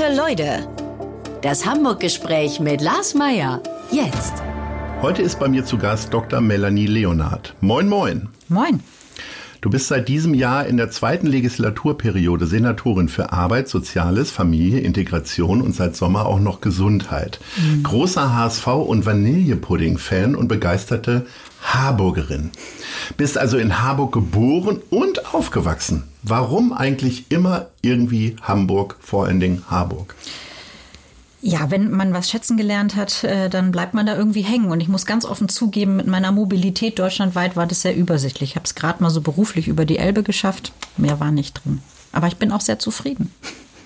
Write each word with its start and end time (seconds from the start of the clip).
Gute 0.00 0.16
Leute. 0.16 0.66
Das 1.42 1.66
Hamburg-Gespräch 1.66 2.58
mit 2.58 2.80
Lars 2.80 3.14
Meier. 3.14 3.62
Jetzt. 3.90 4.32
Heute 5.02 5.20
ist 5.20 5.38
bei 5.38 5.46
mir 5.46 5.66
zu 5.66 5.76
Gast 5.76 6.14
Dr. 6.14 6.40
Melanie 6.40 6.86
Leonard. 6.86 7.54
Moin, 7.60 7.86
moin. 7.86 8.28
Moin. 8.48 8.80
Du 9.60 9.68
bist 9.68 9.88
seit 9.88 10.08
diesem 10.08 10.32
Jahr 10.32 10.64
in 10.64 10.78
der 10.78 10.90
zweiten 10.90 11.26
Legislaturperiode 11.26 12.46
Senatorin 12.46 13.10
für 13.10 13.30
Arbeit, 13.30 13.68
Soziales, 13.68 14.30
Familie, 14.30 14.80
Integration 14.80 15.60
und 15.60 15.74
seit 15.74 15.96
Sommer 15.96 16.24
auch 16.24 16.40
noch 16.40 16.62
Gesundheit. 16.62 17.38
Mhm. 17.58 17.82
Großer 17.82 18.34
HSV- 18.34 18.86
und 18.86 19.04
Vanillepudding-Fan 19.04 20.34
und 20.34 20.48
begeisterte 20.48 21.26
Harburgerin. 21.62 22.52
Bist 23.18 23.36
also 23.36 23.58
in 23.58 23.82
Harburg 23.82 24.12
geboren 24.12 24.80
und 24.88 25.09
aufgewachsen. 25.34 26.04
Warum 26.22 26.72
eigentlich 26.72 27.30
immer 27.30 27.66
irgendwie 27.82 28.36
Hamburg, 28.42 28.96
vor 29.00 29.26
allen 29.26 29.40
Dingen 29.40 29.64
Harburg? 29.70 30.14
Ja, 31.42 31.70
wenn 31.70 31.90
man 31.90 32.12
was 32.12 32.28
schätzen 32.28 32.58
gelernt 32.58 32.96
hat, 32.96 33.24
äh, 33.24 33.48
dann 33.48 33.72
bleibt 33.72 33.94
man 33.94 34.04
da 34.04 34.14
irgendwie 34.14 34.42
hängen. 34.42 34.70
Und 34.70 34.80
ich 34.80 34.88
muss 34.88 35.06
ganz 35.06 35.24
offen 35.24 35.48
zugeben, 35.48 35.96
mit 35.96 36.06
meiner 36.06 36.32
Mobilität 36.32 36.98
deutschlandweit 36.98 37.56
war 37.56 37.66
das 37.66 37.80
sehr 37.80 37.96
übersichtlich. 37.96 38.50
Ich 38.50 38.56
habe 38.56 38.66
es 38.66 38.74
gerade 38.74 39.02
mal 39.02 39.10
so 39.10 39.22
beruflich 39.22 39.66
über 39.66 39.86
die 39.86 39.96
Elbe 39.96 40.22
geschafft. 40.22 40.72
Mehr 40.98 41.18
war 41.18 41.30
nicht 41.30 41.64
drin. 41.64 41.80
Aber 42.12 42.26
ich 42.26 42.36
bin 42.36 42.52
auch 42.52 42.60
sehr 42.60 42.78
zufrieden. 42.78 43.32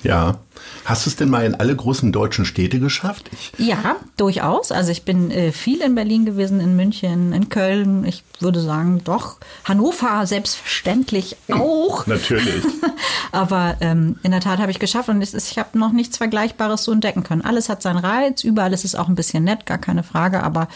Ja. 0.02 0.38
Hast 0.84 1.07
du 1.07 1.10
es 1.10 1.16
denn 1.16 1.30
mal 1.30 1.45
in 1.45 1.54
alle 1.54 1.74
großen 1.74 2.12
deutschen 2.12 2.45
Städte 2.45 2.79
geschafft? 2.79 3.30
Ich 3.32 3.52
ja, 3.66 3.96
durchaus. 4.16 4.71
Also 4.71 4.90
ich 4.90 5.04
bin 5.04 5.30
äh, 5.30 5.52
viel 5.52 5.80
in 5.80 5.95
Berlin 5.95 6.24
gewesen, 6.26 6.60
in 6.60 6.76
München, 6.76 7.32
in 7.32 7.48
Köln. 7.48 8.04
Ich 8.04 8.23
würde 8.40 8.60
sagen, 8.60 9.01
doch. 9.04 9.38
Hannover 9.65 10.26
selbstverständlich 10.26 11.37
auch. 11.52 12.06
Natürlich. 12.06 12.65
Aber 13.32 13.76
ähm, 13.80 14.16
in 14.23 14.30
der 14.30 14.40
Tat 14.40 14.59
habe 14.59 14.71
ich 14.71 14.79
geschafft 14.79 15.09
und 15.09 15.23
ist, 15.23 15.34
ich 15.34 15.59
habe 15.59 15.79
noch 15.79 15.93
nichts 15.93 16.18
Vergleichbares 16.18 16.84
so 16.84 16.93
entdecken 16.93 17.23
können. 17.23 17.43
Alles 17.43 17.68
hat 17.68 17.82
seinen 17.82 17.99
Reiz, 17.99 18.45
überall 18.45 18.73
ist 18.73 18.84
es 18.84 18.95
auch 18.95 19.09
ein 19.09 19.15
bisschen 19.15 19.45
nett, 19.45 19.66
gar 19.66 19.78
keine 19.78 20.02
Frage. 20.02 20.43
Aber 20.43 20.68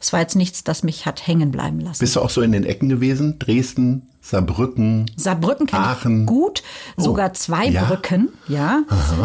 es 0.00 0.12
war 0.12 0.20
jetzt 0.20 0.36
nichts, 0.36 0.64
das 0.64 0.82
mich 0.82 1.06
hat 1.06 1.26
hängen 1.26 1.50
bleiben 1.50 1.80
lassen. 1.80 2.00
Bist 2.00 2.16
du 2.16 2.20
auch 2.20 2.30
so 2.30 2.42
in 2.42 2.52
den 2.52 2.64
Ecken 2.64 2.88
gewesen? 2.90 3.38
Dresden, 3.38 4.02
Saarbrücken. 4.24 5.10
Saarbrücken 5.16 5.66
kenne 5.66 5.96
ich 5.98 6.26
gut, 6.26 6.62
sogar 6.96 7.28
oh, 7.28 7.34
zwei 7.34 7.66
ja? 7.66 7.84
Brücken, 7.84 8.30
ja. 8.48 8.82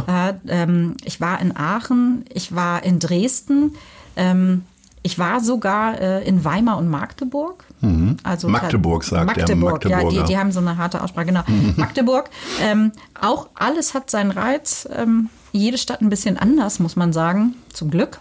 Äh, 0.10 0.34
ähm, 0.48 0.96
ich 1.04 1.22
war 1.22 1.40
in 1.40 1.56
Aachen, 1.56 2.26
ich 2.34 2.56
war 2.56 2.84
in 2.84 3.00
Dresden, 3.00 3.76
ähm, 4.16 4.64
ich 5.02 5.18
war 5.18 5.40
sogar 5.40 6.00
äh, 6.00 6.28
in 6.28 6.44
Weimar 6.44 6.78
und 6.78 6.90
Magdeburg. 6.90 7.64
Mhm. 7.82 8.18
Also 8.24 8.50
Magdeburg 8.50 9.04
sagt 9.04 9.26
Magdeburg, 9.26 9.86
ja, 9.86 10.04
die, 10.04 10.24
die, 10.24 10.38
haben 10.38 10.52
so 10.52 10.60
eine 10.60 10.78
harte 10.78 11.02
Aussprache, 11.02 11.28
genau. 11.28 11.44
Mhm. 11.48 11.76
Magdeburg. 11.78 12.30
Ähm, 12.62 12.92
auch 13.20 13.50
alles 13.56 13.94
hat 13.94 14.10
seinen 14.10 14.32
Reiz. 14.32 14.90
Ähm, 14.94 15.30
jede 15.52 15.78
Stadt 15.78 16.02
ein 16.02 16.10
bisschen 16.10 16.38
anders, 16.38 16.80
muss 16.80 16.96
man 16.96 17.14
sagen, 17.14 17.56
zum 17.72 17.92
Glück. 17.92 18.20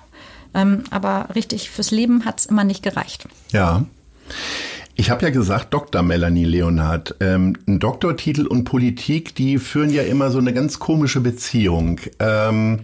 Ähm, 0.55 0.84
aber 0.91 1.28
richtig 1.34 1.70
fürs 1.70 1.91
Leben 1.91 2.25
hat 2.25 2.41
es 2.41 2.47
immer 2.47 2.64
nicht 2.64 2.83
gereicht. 2.83 3.28
Ja. 3.50 3.84
Ich 5.00 5.10
habe 5.10 5.22
ja 5.22 5.30
gesagt, 5.30 5.72
Dr. 5.72 6.02
Melanie 6.02 6.44
Leonhardt, 6.44 7.14
ähm, 7.20 7.54
ein 7.68 7.78
Doktortitel 7.78 8.48
und 8.48 8.64
Politik, 8.64 9.32
die 9.36 9.58
führen 9.58 9.90
ja 9.90 10.02
immer 10.02 10.32
so 10.32 10.38
eine 10.38 10.52
ganz 10.52 10.80
komische 10.80 11.20
Beziehung. 11.20 12.00
Ähm, 12.18 12.80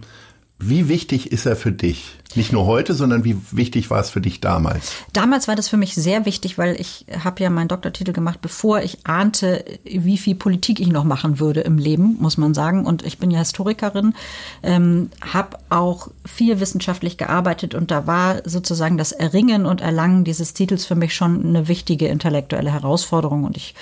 wie 0.57 0.87
wichtig 0.87 1.31
ist 1.33 1.45
er 1.45 1.57
für 1.57 1.73
dich? 1.73 2.15
Nicht 2.33 2.53
nur 2.53 2.65
heute, 2.65 2.93
sondern 2.93 3.23
wie 3.23 3.37
wichtig 3.51 3.89
war 3.89 3.99
es 3.99 4.09
für 4.09 4.21
dich 4.21 4.39
damals? 4.39 4.93
Damals 5.11 5.47
war 5.47 5.55
das 5.55 5.67
für 5.67 5.77
mich 5.77 5.95
sehr 5.95 6.25
wichtig, 6.25 6.57
weil 6.57 6.79
ich 6.79 7.05
habe 7.23 7.43
ja 7.43 7.49
meinen 7.49 7.67
Doktortitel 7.67 8.13
gemacht, 8.13 8.39
bevor 8.41 8.81
ich 8.81 9.05
ahnte, 9.05 9.63
wie 9.83 10.17
viel 10.17 10.35
Politik 10.35 10.79
ich 10.79 10.87
noch 10.87 11.03
machen 11.03 11.39
würde 11.39 11.61
im 11.61 11.77
Leben, 11.77 12.17
muss 12.19 12.37
man 12.37 12.53
sagen. 12.53 12.85
Und 12.85 13.05
ich 13.05 13.19
bin 13.19 13.31
ja 13.31 13.39
Historikerin, 13.39 14.15
ähm, 14.63 15.09
habe 15.33 15.57
auch 15.69 16.09
viel 16.25 16.59
wissenschaftlich 16.59 17.17
gearbeitet 17.17 17.75
und 17.75 17.91
da 17.91 18.07
war 18.07 18.41
sozusagen 18.45 18.97
das 18.97 19.11
Erringen 19.11 19.65
und 19.65 19.81
Erlangen 19.81 20.23
dieses 20.23 20.53
Titels 20.53 20.85
für 20.85 20.95
mich 20.95 21.13
schon 21.13 21.45
eine 21.45 21.67
wichtige 21.67 22.07
intellektuelle 22.07 22.71
Herausforderung 22.71 23.43
und 23.43 23.57
ich 23.57 23.75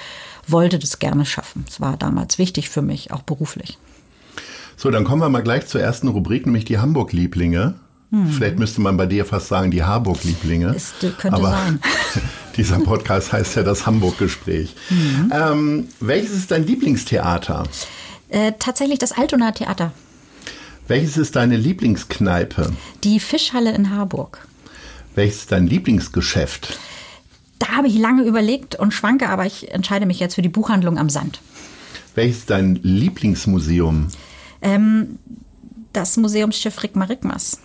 wollte 0.48 0.80
das 0.80 1.00
gerne 1.00 1.26
schaffen. 1.26 1.66
Es 1.68 1.80
war 1.80 1.98
damals 1.98 2.38
wichtig 2.38 2.70
für 2.70 2.82
mich, 2.82 3.12
auch 3.12 3.22
beruflich. 3.22 3.78
So, 4.78 4.92
dann 4.92 5.04
kommen 5.04 5.22
wir 5.22 5.30
mal 5.30 5.44
gleich 5.44 5.68
zur 5.68 5.82
ersten 5.82 6.08
Rubrik, 6.08 6.46
nämlich 6.46 6.66
die 6.66 6.80
Hamburg-Lieblinge. 6.80 7.76
Hm. 8.12 8.28
Vielleicht 8.28 8.60
müsste 8.60 8.82
man 8.82 8.98
bei 8.98 9.06
dir 9.06 9.26
fast 9.26 9.48
sagen, 9.48 9.72
die 9.72 9.84
Harburg-Lieblinge. 9.84 10.76
Könnte 11.00 11.34
Aber 11.34 11.52
sein. 11.52 11.80
dieser 12.58 12.80
Podcast 12.80 13.34
heißt 13.34 13.56
ja 13.56 13.64
das 13.64 13.86
Hamburg-Gespräch. 13.86 14.76
Mhm. 14.90 15.32
Ähm, 15.34 15.88
welches 16.00 16.32
ist 16.32 16.52
dein 16.52 16.66
Lieblingstheater? 16.66 17.64
Äh, 18.30 18.54
tatsächlich 18.60 19.00
das 19.00 19.12
Altonaer 19.14 19.54
Theater. 19.54 19.92
Welches 20.88 21.18
ist 21.18 21.36
deine 21.36 21.56
Lieblingskneipe? 21.56 22.74
Die 23.04 23.20
Fischhalle 23.20 23.74
in 23.74 23.90
Harburg. 23.90 24.48
Welches 25.16 25.38
ist 25.42 25.52
dein 25.52 25.68
Lieblingsgeschäft? 25.68 26.78
Da 27.60 27.70
habe 27.70 27.88
ich 27.88 27.98
lange 27.98 28.24
überlegt 28.24 28.76
und 28.76 28.94
schwanke, 28.94 29.30
aber 29.30 29.46
ich 29.46 29.72
entscheide 29.72 30.06
mich 30.06 30.20
jetzt 30.20 30.36
für 30.36 30.42
die 30.42 30.50
Buchhandlung 30.50 30.98
am 30.98 31.10
Sand. 31.10 31.40
Welches 32.16 32.40
ist 32.40 32.50
dein 32.50 32.76
Lieblingsmuseum? 32.76 34.10
Ähm, 34.64 35.20
das 35.92 36.18
Museumsschiff 36.18 36.82
Rigmar 36.82 37.10
Rigmas. 37.10 37.60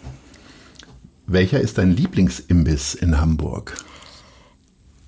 Welcher 1.27 1.61
ist 1.61 1.79
dein 1.79 1.93
Lieblingsimbiss 1.93 2.95
in 2.95 3.21
Hamburg? 3.21 3.77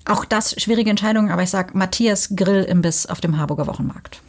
Auch 0.05 0.25
das 0.25 0.59
schwierige 0.59 0.89
Entscheidung, 0.89 1.29
aber 1.29 1.43
ich 1.43 1.49
sage 1.49 1.77
Matthias 1.77 2.29
Grill-Imbiss 2.35 3.05
auf 3.05 3.21
dem 3.21 3.37
Harburger 3.37 3.67
Wochenmarkt. 3.67 4.21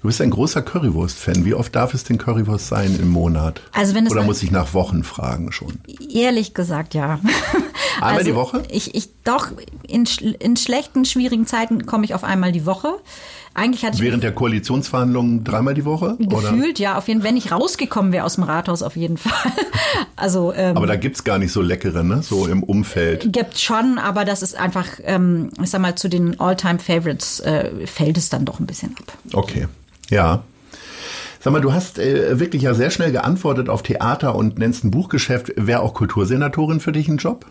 Du 0.00 0.08
bist 0.08 0.20
ein 0.20 0.30
großer 0.30 0.62
Currywurst-Fan. 0.62 1.44
Wie 1.44 1.54
oft 1.54 1.74
darf 1.74 1.94
es 1.94 2.04
denn 2.04 2.18
Currywurst 2.18 2.68
sein 2.68 2.98
im 2.98 3.08
Monat? 3.08 3.62
Also 3.72 3.94
wenn 3.94 4.06
es 4.06 4.12
Oder 4.12 4.22
muss 4.22 4.42
ich 4.42 4.50
nach 4.50 4.74
Wochen 4.74 5.04
fragen 5.04 5.52
schon? 5.52 5.78
Ehrlich 6.10 6.54
gesagt, 6.54 6.94
ja. 6.94 7.20
Einmal 7.96 8.18
also 8.18 8.30
die 8.30 8.34
Woche? 8.34 8.62
Ich, 8.68 8.94
ich 8.94 9.08
doch, 9.24 9.48
in, 9.86 10.04
in 10.38 10.56
schlechten, 10.56 11.04
schwierigen 11.04 11.46
Zeiten 11.46 11.86
komme 11.86 12.04
ich 12.04 12.14
auf 12.14 12.24
einmal 12.24 12.52
die 12.52 12.66
Woche. 12.66 12.94
Eigentlich 13.54 13.84
hatte 13.84 13.96
ich 13.96 14.02
Während 14.02 14.24
der 14.24 14.32
Koalitionsverhandlungen 14.32 15.44
dreimal 15.44 15.74
die 15.74 15.84
Woche? 15.84 16.16
Gefühlt, 16.18 16.76
oder? 16.76 16.80
ja. 16.80 16.98
Auf 16.98 17.06
jeden, 17.06 17.22
wenn 17.22 17.36
ich 17.36 17.52
rausgekommen 17.52 18.12
wäre 18.12 18.24
aus 18.24 18.34
dem 18.34 18.44
Rathaus, 18.44 18.82
auf 18.82 18.96
jeden 18.96 19.16
Fall. 19.16 19.52
also, 20.16 20.52
ähm, 20.52 20.76
aber 20.76 20.88
da 20.88 20.96
gibt 20.96 21.16
es 21.16 21.24
gar 21.24 21.38
nicht 21.38 21.52
so 21.52 21.62
leckere, 21.62 22.02
ne? 22.02 22.22
So 22.22 22.48
im 22.48 22.64
Umfeld. 22.64 23.32
Gibt 23.32 23.58
schon, 23.58 23.98
aber 23.98 24.24
das 24.24 24.42
ist 24.42 24.56
einfach, 24.58 24.88
ähm, 25.04 25.50
ich 25.62 25.70
sag 25.70 25.80
mal, 25.80 25.94
zu 25.94 26.08
den 26.08 26.40
All-Time-Favorites 26.40 27.40
äh, 27.40 27.86
fällt 27.86 28.18
es 28.18 28.28
dann 28.28 28.44
doch 28.44 28.58
ein 28.58 28.66
bisschen 28.66 28.96
ab. 28.98 29.16
Okay. 29.32 29.68
Ja. 30.10 30.42
Sag 31.44 31.52
mal, 31.52 31.60
du 31.60 31.74
hast 31.74 31.98
äh, 31.98 32.40
wirklich 32.40 32.62
ja 32.62 32.72
sehr 32.72 32.88
schnell 32.88 33.12
geantwortet 33.12 33.68
auf 33.68 33.82
Theater 33.82 34.34
und 34.34 34.58
nennst 34.58 34.82
ein 34.82 34.90
Buchgeschäft. 34.90 35.52
Wäre 35.56 35.80
auch 35.80 35.92
Kultursenatorin 35.92 36.80
für 36.80 36.90
dich 36.90 37.06
ein 37.06 37.18
Job? 37.18 37.44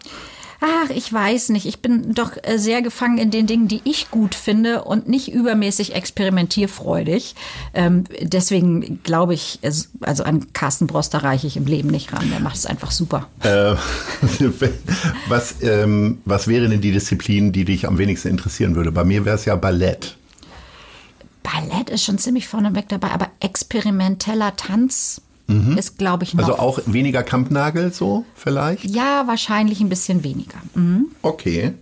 Ach, 0.62 0.90
ich 0.90 1.14
weiß 1.14 1.50
nicht. 1.50 1.68
Ich 1.68 1.80
bin 1.80 2.16
doch 2.16 2.32
äh, 2.42 2.58
sehr 2.58 2.82
gefangen 2.82 3.20
in 3.20 3.30
den 3.30 3.46
Dingen, 3.46 3.68
die 3.68 3.82
ich 3.84 4.10
gut 4.10 4.34
finde 4.34 4.86
und 4.86 5.08
nicht 5.08 5.32
übermäßig 5.32 5.94
experimentierfreudig. 5.94 7.36
Ähm, 7.76 8.06
deswegen 8.20 9.04
glaube 9.04 9.36
ich, 9.36 9.60
also 10.02 10.24
an 10.24 10.52
Carsten 10.54 10.88
Broster 10.88 11.20
reiche 11.20 11.46
ich 11.46 11.56
im 11.56 11.68
Leben 11.68 11.90
nicht 11.90 12.14
ran. 12.14 12.28
Der 12.32 12.40
macht 12.40 12.56
es 12.56 12.66
einfach 12.66 12.90
super. 12.90 13.28
Äh, 13.44 13.76
was, 15.28 15.62
ähm, 15.62 16.18
was 16.26 16.48
wäre 16.48 16.68
denn 16.68 16.82
die 16.82 16.94
Disziplin, 16.94 17.52
die 17.52 17.66
dich 17.66 17.88
am 17.88 18.00
wenigsten 18.00 18.30
interessieren 18.30 18.76
würde? 18.76 18.92
Bei 18.92 19.04
mir 19.04 19.24
wäre 19.24 19.36
es 19.36 19.46
ja 19.46 19.56
Ballett. 19.56 20.18
Ballett 21.44 21.90
ist 21.90 22.04
schon 22.04 22.18
ziemlich 22.18 22.48
vorneweg 22.48 22.88
dabei, 22.90 23.12
aber 23.12 23.30
experimenteller 23.40 24.56
Tanz 24.56 25.22
mhm. 25.48 25.78
ist, 25.78 25.98
glaube 25.98 26.24
ich, 26.24 26.34
noch. 26.34 26.48
Also 26.48 26.60
auch 26.60 26.80
weniger 26.86 27.24
Kampnagel 27.24 27.94
so 27.94 28.26
vielleicht? 28.36 28.86
Ja, 28.86 29.28
wahrscheinlich 29.28 29.82
ein 29.82 29.90
bisschen 29.90 30.24
weniger. 30.24 30.58
Mhm. 30.74 31.08
Okay. 31.22 31.74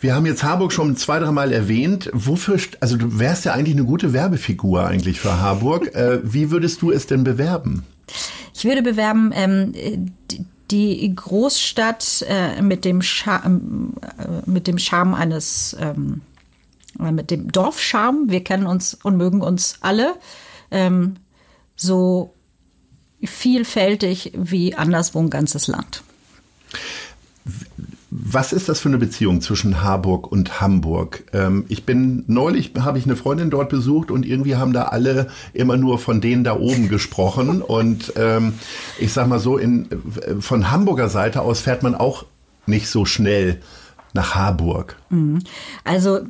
Wir 0.00 0.16
haben 0.16 0.26
jetzt 0.26 0.42
Harburg 0.42 0.72
schon 0.72 0.96
zwei, 0.96 1.20
drei 1.20 1.30
Mal 1.30 1.52
erwähnt. 1.52 2.10
Wofür, 2.12 2.58
also 2.80 2.96
du 2.96 3.20
wärst 3.20 3.44
ja 3.44 3.52
eigentlich 3.52 3.76
eine 3.76 3.84
gute 3.84 4.12
Werbefigur 4.12 4.84
eigentlich 4.84 5.20
für 5.20 5.40
Harburg. 5.40 5.86
äh, 5.94 6.18
wie 6.24 6.50
würdest 6.50 6.82
du 6.82 6.90
es 6.90 7.06
denn 7.06 7.22
bewerben? 7.22 7.84
Ich 8.52 8.64
würde 8.64 8.82
bewerben, 8.82 9.30
ähm, 9.32 9.72
die 10.72 11.14
Großstadt 11.14 12.24
äh, 12.28 12.62
mit, 12.62 12.84
dem 12.84 13.02
Charme, 13.02 13.92
äh, 14.18 14.50
mit 14.50 14.66
dem 14.66 14.78
Charme 14.78 15.14
eines, 15.14 15.76
ähm, 15.78 16.22
mit 16.98 17.30
dem 17.30 17.50
Dorfcharme. 17.50 18.24
Wir 18.28 18.44
kennen 18.44 18.66
uns 18.66 18.94
und 18.94 19.16
mögen 19.16 19.40
uns 19.40 19.76
alle. 19.80 20.14
Ähm, 20.70 21.16
so 21.76 22.34
vielfältig 23.24 24.32
wie 24.34 24.74
anderswo 24.74 25.20
ein 25.20 25.30
ganzes 25.30 25.68
Land. 25.68 26.02
Was 28.10 28.52
ist 28.52 28.68
das 28.68 28.78
für 28.78 28.88
eine 28.88 28.98
Beziehung 28.98 29.40
zwischen 29.40 29.82
Harburg 29.82 30.30
und 30.30 30.60
Hamburg? 30.60 31.24
Ähm, 31.32 31.64
ich 31.68 31.86
bin 31.86 32.24
neulich 32.26 32.72
habe 32.78 32.98
ich 32.98 33.06
eine 33.06 33.16
Freundin 33.16 33.50
dort 33.50 33.70
besucht 33.70 34.10
und 34.10 34.26
irgendwie 34.26 34.56
haben 34.56 34.72
da 34.72 34.84
alle 34.84 35.28
immer 35.54 35.76
nur 35.76 35.98
von 35.98 36.20
denen 36.20 36.44
da 36.44 36.56
oben 36.56 36.88
gesprochen 36.88 37.62
und 37.62 38.12
ähm, 38.16 38.54
ich 39.00 39.12
sag 39.12 39.28
mal 39.28 39.38
so 39.38 39.56
in 39.56 39.88
von 40.40 40.70
Hamburger 40.70 41.08
Seite 41.08 41.40
aus 41.40 41.60
fährt 41.60 41.82
man 41.82 41.94
auch 41.94 42.26
nicht 42.66 42.88
so 42.88 43.06
schnell 43.06 43.60
nach 44.12 44.34
Harburg. 44.34 44.96
Mhm. 45.08 45.40
Also 45.84 46.20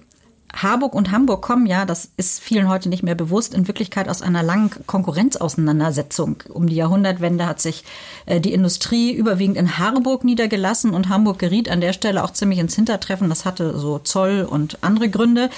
Harburg 0.55 0.95
und 0.95 1.11
Hamburg 1.11 1.43
kommen 1.43 1.67
ja, 1.67 1.85
das 1.85 2.11
ist 2.17 2.41
vielen 2.41 2.69
heute 2.69 2.89
nicht 2.89 3.03
mehr 3.03 3.15
bewusst, 3.15 3.55
in 3.55 3.67
Wirklichkeit 3.67 4.09
aus 4.09 4.23
einer 4.23 4.43
langen 4.43 4.71
Konkurrenzauseinandersetzung. 4.87 6.43
Um 6.49 6.67
die 6.67 6.75
Jahrhundertwende 6.75 7.47
hat 7.47 7.61
sich 7.61 7.85
äh, 8.27 8.41
die 8.41 8.53
Industrie 8.53 9.13
überwiegend 9.13 9.57
in 9.57 9.79
Harburg 9.79 10.25
niedergelassen 10.25 10.93
und 10.93 11.09
Hamburg 11.09 11.39
geriet 11.39 11.71
an 11.71 11.81
der 11.81 11.93
Stelle 11.93 12.23
auch 12.23 12.33
ziemlich 12.33 12.59
ins 12.59 12.75
Hintertreffen. 12.75 13.29
Das 13.29 13.45
hatte 13.45 13.79
so 13.79 13.99
Zoll 13.99 14.47
und 14.49 14.79
andere 14.83 15.09
Gründe. 15.09 15.49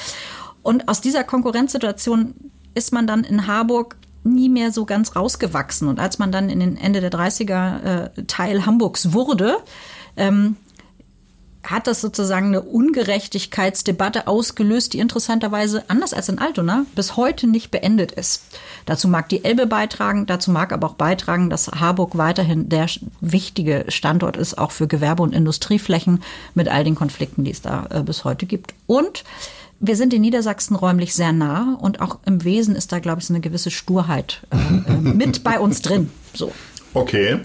Und 0.62 0.88
aus 0.88 1.00
dieser 1.00 1.24
Konkurrenzsituation 1.24 2.34
ist 2.74 2.92
man 2.92 3.06
dann 3.06 3.24
in 3.24 3.46
Harburg 3.46 3.96
nie 4.22 4.48
mehr 4.48 4.72
so 4.72 4.84
ganz 4.86 5.16
rausgewachsen. 5.16 5.88
Und 5.88 6.00
als 6.00 6.18
man 6.18 6.32
dann 6.32 6.48
in 6.48 6.60
den 6.60 6.76
Ende 6.76 7.00
der 7.00 7.10
30er 7.10 7.82
äh, 7.82 8.22
Teil 8.26 8.64
Hamburgs 8.64 9.12
wurde, 9.12 9.56
ähm, 10.16 10.56
hat 11.64 11.86
das 11.86 12.00
sozusagen 12.00 12.46
eine 12.46 12.62
Ungerechtigkeitsdebatte 12.62 14.26
ausgelöst, 14.26 14.92
die 14.92 14.98
interessanterweise, 14.98 15.84
anders 15.88 16.14
als 16.14 16.28
in 16.28 16.38
Altona, 16.38 16.86
bis 16.94 17.16
heute 17.16 17.46
nicht 17.46 17.70
beendet 17.70 18.12
ist. 18.12 18.42
Dazu 18.86 19.08
mag 19.08 19.28
die 19.28 19.44
Elbe 19.44 19.66
beitragen, 19.66 20.26
dazu 20.26 20.50
mag 20.50 20.72
aber 20.72 20.88
auch 20.88 20.94
beitragen, 20.94 21.50
dass 21.50 21.68
Harburg 21.68 22.16
weiterhin 22.16 22.68
der 22.68 22.86
wichtige 23.20 23.86
Standort 23.88 24.36
ist, 24.36 24.58
auch 24.58 24.70
für 24.70 24.86
Gewerbe- 24.86 25.22
und 25.22 25.34
Industrieflächen 25.34 26.22
mit 26.54 26.68
all 26.68 26.84
den 26.84 26.94
Konflikten, 26.94 27.44
die 27.44 27.50
es 27.50 27.62
da 27.62 27.86
äh, 27.90 28.02
bis 28.02 28.24
heute 28.24 28.46
gibt. 28.46 28.74
Und 28.86 29.24
wir 29.80 29.96
sind 29.96 30.14
in 30.14 30.22
Niedersachsen 30.22 30.76
räumlich 30.76 31.14
sehr 31.14 31.32
nah 31.32 31.76
und 31.80 32.00
auch 32.00 32.18
im 32.24 32.44
Wesen 32.44 32.76
ist 32.76 32.92
da, 32.92 33.00
glaube 33.00 33.20
ich, 33.20 33.26
so 33.26 33.34
eine 33.34 33.40
gewisse 33.40 33.70
Sturheit 33.70 34.42
äh, 34.50 34.92
äh 34.92 34.96
mit 34.96 35.44
bei 35.44 35.58
uns 35.58 35.82
drin. 35.82 36.10
So. 36.32 36.52
Okay. 36.94 37.40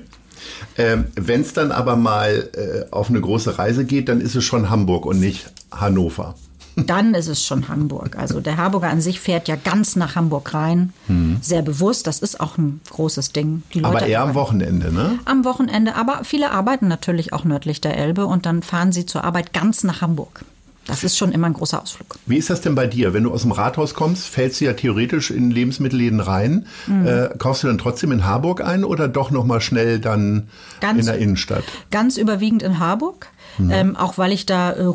Ähm, 0.77 1.05
Wenn 1.15 1.41
es 1.41 1.53
dann 1.53 1.71
aber 1.71 1.95
mal 1.95 2.49
äh, 2.53 2.91
auf 2.91 3.09
eine 3.09 3.21
große 3.21 3.57
Reise 3.57 3.85
geht, 3.85 4.09
dann 4.09 4.21
ist 4.21 4.35
es 4.35 4.43
schon 4.43 4.69
Hamburg 4.69 5.05
und 5.05 5.19
nicht 5.19 5.51
Hannover. 5.71 6.35
Dann 6.85 7.13
ist 7.13 7.27
es 7.27 7.43
schon 7.43 7.67
Hamburg. 7.67 8.17
Also 8.17 8.39
der 8.39 8.57
Harburger 8.57 8.89
an 8.89 9.01
sich 9.01 9.19
fährt 9.19 9.47
ja 9.47 9.55
ganz 9.55 9.95
nach 9.95 10.15
Hamburg 10.15 10.53
rein. 10.53 10.93
Mhm. 11.07 11.37
Sehr 11.41 11.61
bewusst. 11.61 12.07
Das 12.07 12.19
ist 12.19 12.39
auch 12.39 12.57
ein 12.57 12.79
großes 12.89 13.31
Ding. 13.33 13.63
aber 13.81 14.05
eher 14.05 14.21
am 14.21 14.33
Wochenende, 14.33 14.93
ne? 14.93 15.19
Am 15.25 15.43
Wochenende. 15.45 15.95
Aber 15.95 16.21
viele 16.23 16.51
arbeiten 16.51 16.87
natürlich 16.87 17.33
auch 17.33 17.43
nördlich 17.43 17.81
der 17.81 17.97
Elbe 17.97 18.25
und 18.25 18.45
dann 18.45 18.61
fahren 18.61 18.91
sie 18.91 19.05
zur 19.05 19.23
Arbeit 19.23 19.51
ganz 19.51 19.83
nach 19.83 20.01
Hamburg. 20.01 20.45
Das 20.89 21.03
ist 21.03 21.17
schon 21.17 21.31
immer 21.31 21.47
ein 21.47 21.53
großer 21.53 21.81
Ausflug. 21.81 22.17
Wie 22.25 22.37
ist 22.37 22.49
das 22.49 22.61
denn 22.61 22.73
bei 22.73 22.87
dir? 22.87 23.13
Wenn 23.13 23.23
du 23.23 23.31
aus 23.31 23.43
dem 23.43 23.51
Rathaus 23.51 23.93
kommst, 23.93 24.25
fällst 24.27 24.59
du 24.59 24.65
ja 24.65 24.73
theoretisch 24.73 25.29
in 25.29 25.51
Lebensmittelläden 25.51 26.19
rein. 26.19 26.65
Mhm. 26.87 27.07
Äh, 27.07 27.29
kaufst 27.37 27.63
du 27.63 27.67
dann 27.67 27.77
trotzdem 27.77 28.11
in 28.11 28.25
Harburg 28.25 28.61
ein 28.61 28.83
oder 28.83 29.07
doch 29.07 29.29
nochmal 29.29 29.61
schnell 29.61 29.99
dann 29.99 30.49
ganz, 30.81 30.99
in 30.99 31.05
der 31.05 31.17
Innenstadt? 31.19 31.63
Ganz 31.91 32.17
überwiegend 32.17 32.63
in 32.63 32.79
Harburg. 32.79 33.27
Mhm. 33.59 33.71
Ähm, 33.71 33.95
auch 33.95 34.17
weil 34.17 34.31
ich 34.31 34.47
da 34.47 34.73
äh, 34.73 34.91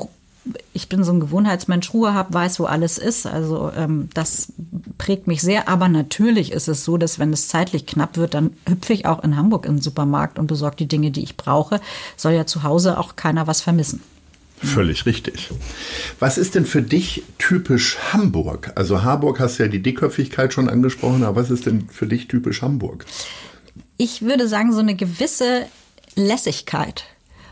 ich 0.73 0.88
bin 0.88 1.05
so 1.05 1.12
ein 1.12 1.20
Gewohnheitsmensch, 1.20 1.94
Ruhe 1.94 2.12
habe, 2.12 2.35
weiß, 2.35 2.61
wo 2.61 2.64
alles 2.64 2.99
ist. 2.99 3.26
Also 3.26 3.70
ähm, 3.75 4.11
das 4.12 4.52
prägt 4.99 5.26
mich 5.26 5.40
sehr. 5.40 5.69
Aber 5.69 5.88
natürlich 5.88 6.52
ist 6.52 6.69
es 6.69 6.85
so, 6.85 6.99
dass 6.99 7.19
wenn 7.19 7.32
es 7.32 7.49
zeitlich 7.49 7.87
knapp 7.87 8.17
wird, 8.17 8.35
dann 8.35 8.50
hüpfe 8.69 8.93
ich 8.93 9.06
auch 9.06 9.25
in 9.25 9.37
Hamburg 9.37 9.64
in 9.64 9.76
den 9.76 9.82
Supermarkt 9.82 10.38
und 10.38 10.47
besorge 10.47 10.76
die 10.76 10.88
Dinge, 10.88 11.11
die 11.11 11.23
ich 11.23 11.37
brauche. 11.37 11.81
Soll 12.17 12.32
ja 12.32 12.44
zu 12.47 12.62
Hause 12.62 12.99
auch 12.99 13.17
keiner 13.17 13.47
was 13.47 13.62
vermissen. 13.62 14.02
Völlig 14.62 15.05
richtig. 15.06 15.51
Was 16.21 16.39
ist 16.39 16.55
denn 16.55 16.65
für 16.65 16.83
dich 16.83 17.23
typisch 17.39 17.99
Hamburg? 18.12 18.73
Also 18.77 19.03
Harburg 19.03 19.41
hast 19.41 19.59
ja 19.59 19.69
die 19.69 19.83
Dickköpfigkeit 19.83 20.53
schon 20.53 20.69
angesprochen, 20.69 21.25
aber 21.25 21.43
was 21.43 21.51
ist 21.51 21.67
denn 21.67 21.89
für 21.89 22.06
dich 22.06 22.29
typisch 22.29 22.62
Hamburg? 22.62 23.05
Ich 23.97 24.23
würde 24.23 24.49
sagen, 24.49 24.73
so 24.73 24.81
eine 24.81 24.95
gewisse 24.95 25.67
Lässigkeit. 26.15 27.05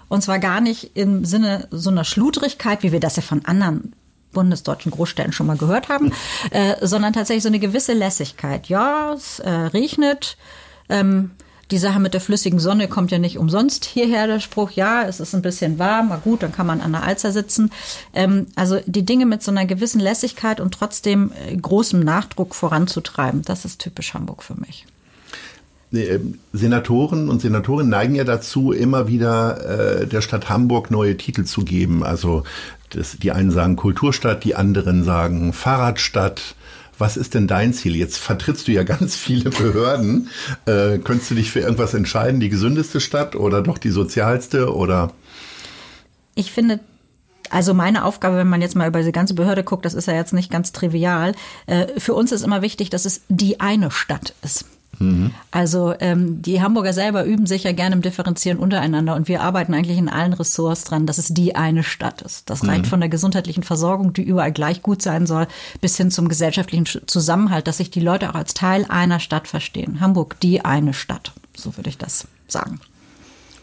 Und 0.08 0.22
zwar 0.22 0.38
gar 0.38 0.60
nicht 0.60 0.93
im 0.94 1.25
Sinne 1.25 1.69
so 1.70 1.90
einer 1.90 2.04
Schludrigkeit, 2.04 2.82
wie 2.82 2.93
wir 2.93 3.00
das 3.00 3.16
ja 3.16 3.22
von 3.22 3.44
anderen 3.44 3.94
bundesdeutschen 4.32 4.93
Großstädten 4.93 5.32
schon 5.32 5.46
mal 5.46 5.56
gehört 5.56 5.88
haben, 5.88 6.12
äh, 6.50 6.75
sondern 6.81 7.12
tatsächlich 7.12 7.43
so 7.43 7.48
eine 7.48 7.58
gewisse 7.58 7.93
Lässigkeit. 7.93 8.69
Ja, 8.69 9.12
es 9.12 9.38
äh, 9.40 9.50
regnet. 9.50 10.37
Ähm, 10.88 11.31
die 11.70 11.78
Sache 11.78 12.00
mit 12.00 12.14
der 12.14 12.20
flüssigen 12.20 12.58
Sonne 12.58 12.88
kommt 12.88 13.10
ja 13.10 13.18
nicht 13.18 13.38
umsonst 13.38 13.84
hierher, 13.84 14.26
der 14.26 14.40
Spruch, 14.40 14.72
ja, 14.72 15.04
es 15.04 15.20
ist 15.20 15.34
ein 15.34 15.42
bisschen 15.42 15.78
warm, 15.78 16.08
na 16.10 16.16
gut, 16.16 16.42
dann 16.42 16.52
kann 16.52 16.66
man 16.66 16.80
an 16.80 16.92
der 16.92 17.02
Alzer 17.02 17.32
sitzen. 17.32 17.70
Ähm, 18.12 18.48
also 18.56 18.80
die 18.86 19.04
Dinge 19.04 19.26
mit 19.26 19.42
so 19.42 19.50
einer 19.50 19.64
gewissen 19.64 20.00
Lässigkeit 20.00 20.60
und 20.60 20.74
trotzdem 20.74 21.32
äh, 21.48 21.56
großem 21.56 22.00
Nachdruck 22.00 22.54
voranzutreiben, 22.54 23.42
das 23.42 23.64
ist 23.64 23.80
typisch 23.80 24.14
Hamburg 24.14 24.42
für 24.42 24.54
mich. 24.54 24.86
Ähm, 25.92 26.38
Senatoren 26.52 27.28
und 27.28 27.40
Senatorinnen 27.40 27.90
neigen 27.90 28.14
ja 28.14 28.24
dazu, 28.24 28.72
immer 28.72 29.08
wieder 29.08 30.00
äh, 30.00 30.06
der 30.06 30.20
Stadt 30.20 30.48
Hamburg 30.48 30.90
neue 30.90 31.16
Titel 31.16 31.44
zu 31.44 31.64
geben. 31.64 32.02
Also 32.02 32.44
das, 32.90 33.16
die 33.18 33.32
einen 33.32 33.50
sagen 33.50 33.76
Kulturstadt, 33.76 34.44
die 34.44 34.54
anderen 34.54 35.04
sagen 35.04 35.52
Fahrradstadt 35.52 36.54
was 37.02 37.16
ist 37.16 37.34
denn 37.34 37.49
dein 37.49 37.75
Ziel? 37.75 37.96
Jetzt 37.96 38.16
vertrittst 38.16 38.69
du 38.69 38.72
ja 38.72 38.84
ganz 38.84 39.16
viele 39.16 39.50
Behörden. 39.50 40.28
Äh, 40.66 40.99
könntest 40.99 41.32
du 41.32 41.34
dich 41.34 41.50
für 41.50 41.58
irgendwas 41.58 41.94
entscheiden, 41.94 42.38
die 42.38 42.49
gesündeste 42.49 43.00
Stadt 43.00 43.34
oder 43.34 43.60
doch 43.60 43.78
die 43.78 43.90
sozialste 43.90 44.72
oder? 44.72 45.10
Ich 46.37 46.52
finde, 46.52 46.78
also 47.50 47.75
meine 47.75 48.04
Aufgabe, 48.04 48.37
wenn 48.37 48.49
man 48.49 48.62
jetzt 48.62 48.76
mal 48.76 48.87
über 48.87 49.00
diese 49.00 49.10
ganze 49.10 49.34
Behörde 49.34 49.64
guckt, 49.64 49.84
das 49.84 49.94
ist 49.94 50.06
ja 50.06 50.14
jetzt 50.14 50.32
nicht 50.32 50.50
ganz 50.50 50.70
trivial. 50.70 51.34
Äh, 51.66 51.88
für 51.99 52.14
uns 52.14 52.31
ist 52.31 52.43
immer 52.43 52.62
wichtig, 52.62 52.88
dass 52.88 53.05
es 53.05 53.22
die 53.28 53.58
eine 53.58 53.90
Stadt 53.90 54.34
ist. 54.43 54.64
Mhm. 54.98 55.32
Also 55.50 55.94
ähm, 56.00 56.42
die 56.42 56.62
Hamburger 56.62 56.92
selber 56.92 57.24
üben 57.24 57.46
sich 57.46 57.64
ja 57.64 57.72
gerne 57.72 57.94
im 57.94 58.02
Differenzieren 58.02 58.58
untereinander 58.58 59.14
und 59.14 59.28
wir 59.28 59.42
arbeiten 59.42 59.74
eigentlich 59.74 59.98
in 59.98 60.08
allen 60.08 60.32
Ressorts 60.32 60.84
dran, 60.84 61.06
dass 61.06 61.18
es 61.18 61.28
die 61.28 61.56
eine 61.56 61.82
Stadt 61.82 62.22
ist. 62.22 62.50
Das 62.50 62.66
reicht 62.66 62.84
mhm. 62.84 62.88
von 62.88 63.00
der 63.00 63.08
gesundheitlichen 63.08 63.62
Versorgung, 63.62 64.12
die 64.12 64.22
überall 64.22 64.52
gleich 64.52 64.82
gut 64.82 65.02
sein 65.02 65.26
soll, 65.26 65.46
bis 65.80 65.96
hin 65.96 66.10
zum 66.10 66.28
gesellschaftlichen 66.28 66.86
Zusammenhalt, 67.06 67.66
dass 67.66 67.78
sich 67.78 67.90
die 67.90 68.00
Leute 68.00 68.30
auch 68.30 68.34
als 68.34 68.54
Teil 68.54 68.86
einer 68.88 69.20
Stadt 69.20 69.48
verstehen. 69.48 70.00
Hamburg, 70.00 70.38
die 70.40 70.64
eine 70.64 70.94
Stadt. 70.94 71.32
So 71.54 71.76
würde 71.76 71.90
ich 71.90 71.98
das 71.98 72.26
sagen. 72.48 72.80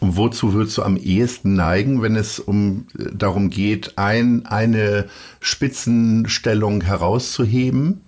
Und 0.00 0.16
wozu 0.16 0.54
würdest 0.54 0.78
du 0.78 0.82
am 0.82 0.96
ehesten 0.96 1.54
neigen, 1.54 2.00
wenn 2.00 2.16
es 2.16 2.38
um 2.40 2.86
äh, 2.98 3.04
darum 3.12 3.50
geht, 3.50 3.98
ein, 3.98 4.46
eine 4.46 5.06
Spitzenstellung 5.40 6.80
herauszuheben? 6.80 8.00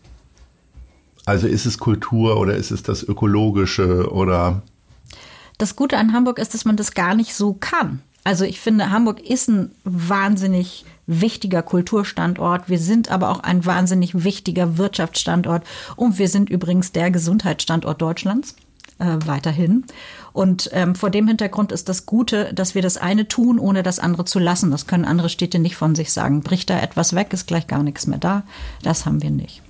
Also 1.25 1.47
ist 1.47 1.67
es 1.67 1.79
Kultur 1.79 2.39
oder 2.39 2.57
ist 2.57 2.71
es 2.71 2.83
das 2.83 3.03
Ökologische 3.03 4.11
oder? 4.11 4.63
Das 5.59 5.77
Gute 5.77 5.97
an 5.97 6.13
Hamburg 6.13 6.39
ist, 6.39 6.55
dass 6.55 6.65
man 6.65 6.77
das 6.77 6.95
gar 6.95 7.15
nicht 7.15 7.35
so 7.35 7.55
kann. 7.55 8.03
Also 8.25 8.45
ich 8.45 8.61
finde, 8.61 8.91
Hamburg 8.91 9.21
ist 9.21 9.49
ein 9.49 9.73
wahnsinnig 9.85 10.85
wichtiger 11.07 11.63
Kulturstandort. 11.63 12.69
Wir 12.69 12.79
sind 12.79 13.11
aber 13.11 13.31
auch 13.31 13.41
ein 13.41 13.67
wahnsinnig 13.67 14.25
wichtiger 14.25 14.79
Wirtschaftsstandort. 14.79 15.65
Und 15.97 16.19
wir 16.19 16.29
sind 16.29 16.49
übrigens 16.49 16.93
der 16.93 17.11
Gesundheitsstandort 17.11 18.01
Deutschlands 18.01 18.55
äh, 18.99 19.19
weiterhin. 19.27 19.85
Und 20.33 20.71
ähm, 20.73 20.95
vor 20.95 21.11
dem 21.11 21.27
Hintergrund 21.27 21.73
ist 21.73 21.89
das 21.89 22.07
Gute, 22.07 22.55
dass 22.55 22.75
wir 22.77 22.83
das 22.83 22.97
eine 22.97 23.27
tun, 23.27 23.59
ohne 23.59 23.83
das 23.83 23.99
andere 23.99 24.25
zu 24.25 24.39
lassen. 24.39 24.71
Das 24.71 24.87
können 24.87 25.05
andere 25.05 25.29
Städte 25.29 25.59
nicht 25.59 25.77
von 25.77 25.97
sich 25.97 26.13
sagen. 26.13 26.43
Bricht 26.43 26.71
da 26.71 26.81
etwas 26.81 27.15
weg, 27.15 27.33
ist 27.33 27.49
gleich 27.49 27.67
gar 27.67 27.83
nichts 27.83 28.07
mehr 28.07 28.19
da. 28.19 28.45
Das 28.83 29.05
haben 29.05 29.21
wir 29.21 29.31
nicht. 29.31 29.63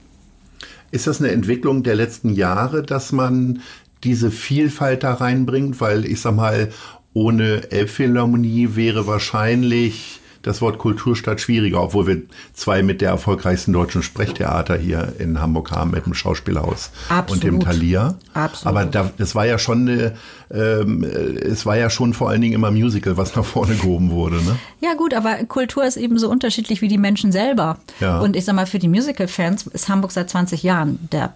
Ist 0.93 1.07
das 1.07 1.21
eine 1.21 1.33
Entwicklung 1.33 1.83
der 1.83 1.97
letzten 1.97 2.29
Jahre, 2.29 2.83
dass 2.83 3.13
man 3.13 3.63
diese 4.05 4.31
Vielfalt 4.31 5.03
da 5.03 5.15
reinbringt? 5.15 5.81
Weil 5.81 6.05
ich 6.05 6.21
sag 6.21 6.37
mal, 6.37 6.69
ohne 7.15 7.71
Elbphilharmonie 7.71 8.77
wäre 8.77 9.07
wahrscheinlich 9.07 10.21
das 10.43 10.61
Wort 10.61 10.79
Kulturstadt 10.79 11.41
schwieriger, 11.41 11.83
obwohl 11.83 12.07
wir 12.07 12.23
zwei 12.53 12.83
mit 12.83 13.01
der 13.01 13.11
erfolgreichsten 13.11 13.73
deutschen 13.73 14.03
Sprechtheater 14.03 14.77
hier 14.77 15.15
in 15.19 15.41
Hamburg 15.41 15.71
haben, 15.71 15.93
mit 15.93 16.05
dem 16.05 16.15
Schauspielhaus 16.15 16.91
Absolut. 17.09 17.31
und 17.31 17.45
dem 17.45 17.61
Thalia. 17.61 18.17
Absolut. 18.35 18.77
Aber 18.77 18.85
da, 18.87 19.11
das 19.17 19.35
war 19.35 19.47
ja 19.47 19.59
schon 19.59 19.89
eine, 19.89 20.15
ähm, 20.53 21.05
es 21.05 21.65
war 21.65 21.77
ja 21.77 21.91
schon 21.91 22.13
vor 22.13 22.29
allen 22.31 22.41
Dingen 22.41 22.55
immer 22.55 22.71
Musical, 22.71 23.17
was 23.17 23.37
nach 23.37 23.45
vorne 23.45 23.77
gehoben 23.77 24.11
wurde. 24.11 24.37
Ne? 24.37 24.57
Ja 24.81 24.95
gut, 24.95 25.15
aber 25.15 25.37
Kultur 25.45 25.85
ist 25.85 25.97
eben 25.97 26.19
so 26.19 26.29
unterschiedlich 26.29 26.83
wie 26.83 26.89
die 26.89 26.99
Menschen 26.99 27.33
selber. 27.33 27.79
Ja. 28.01 28.21
Und 28.21 28.37
ich 28.37 28.45
sag 28.45 28.55
mal, 28.55 28.67
für 28.67 28.79
die 28.79 28.89
Musical-Fans 28.89 29.69
ist 29.69 29.89
Hamburg 29.89 30.13
seit 30.13 30.29
20 30.29 30.63
Jahren 30.63 30.99
der 31.13 31.35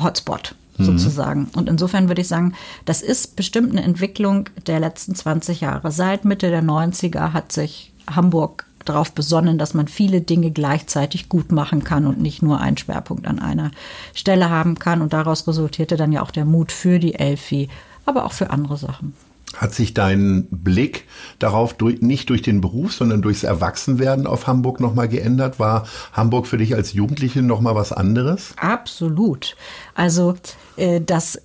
Hotspot 0.00 0.54
mhm. 0.76 0.84
sozusagen. 0.84 1.48
Und 1.54 1.68
insofern 1.68 2.08
würde 2.08 2.22
ich 2.22 2.28
sagen, 2.28 2.54
das 2.84 3.02
ist 3.02 3.36
bestimmt 3.36 3.70
eine 3.70 3.82
Entwicklung 3.82 4.48
der 4.66 4.80
letzten 4.80 5.14
20 5.14 5.60
Jahre. 5.60 5.92
Seit 5.92 6.24
Mitte 6.24 6.50
der 6.50 6.62
90er 6.62 7.32
hat 7.32 7.52
sich 7.52 7.92
Hamburg 8.14 8.66
darauf 8.84 9.12
besonnen, 9.12 9.58
dass 9.58 9.74
man 9.74 9.88
viele 9.88 10.20
Dinge 10.20 10.50
gleichzeitig 10.50 11.28
gut 11.28 11.52
machen 11.52 11.84
kann 11.84 12.06
und 12.06 12.20
nicht 12.20 12.42
nur 12.42 12.60
einen 12.60 12.76
Schwerpunkt 12.76 13.26
an 13.26 13.38
einer 13.38 13.70
Stelle 14.14 14.48
haben 14.48 14.78
kann. 14.78 15.02
Und 15.02 15.12
daraus 15.12 15.46
resultierte 15.46 15.96
dann 15.96 16.12
ja 16.12 16.22
auch 16.22 16.30
der 16.30 16.44
Mut 16.44 16.72
für 16.72 16.98
die 16.98 17.14
Elfi, 17.14 17.68
aber 18.06 18.24
auch 18.24 18.32
für 18.32 18.50
andere 18.50 18.76
Sachen. 18.76 19.14
Hat 19.56 19.74
sich 19.74 19.94
dein 19.94 20.46
Blick 20.50 21.06
darauf 21.40 21.74
durch, 21.74 22.00
nicht 22.00 22.30
durch 22.30 22.40
den 22.40 22.60
Beruf, 22.60 22.92
sondern 22.92 23.20
durchs 23.20 23.42
Erwachsenwerden 23.42 24.28
auf 24.28 24.46
Hamburg 24.46 24.78
nochmal 24.78 25.08
geändert? 25.08 25.58
War 25.58 25.86
Hamburg 26.12 26.46
für 26.46 26.56
dich 26.56 26.74
als 26.76 26.92
Jugendliche 26.92 27.42
nochmal 27.42 27.74
was 27.74 27.92
anderes? 27.92 28.54
Absolut. 28.56 29.56
Also 29.94 30.36
äh, 30.76 31.00
das 31.00 31.42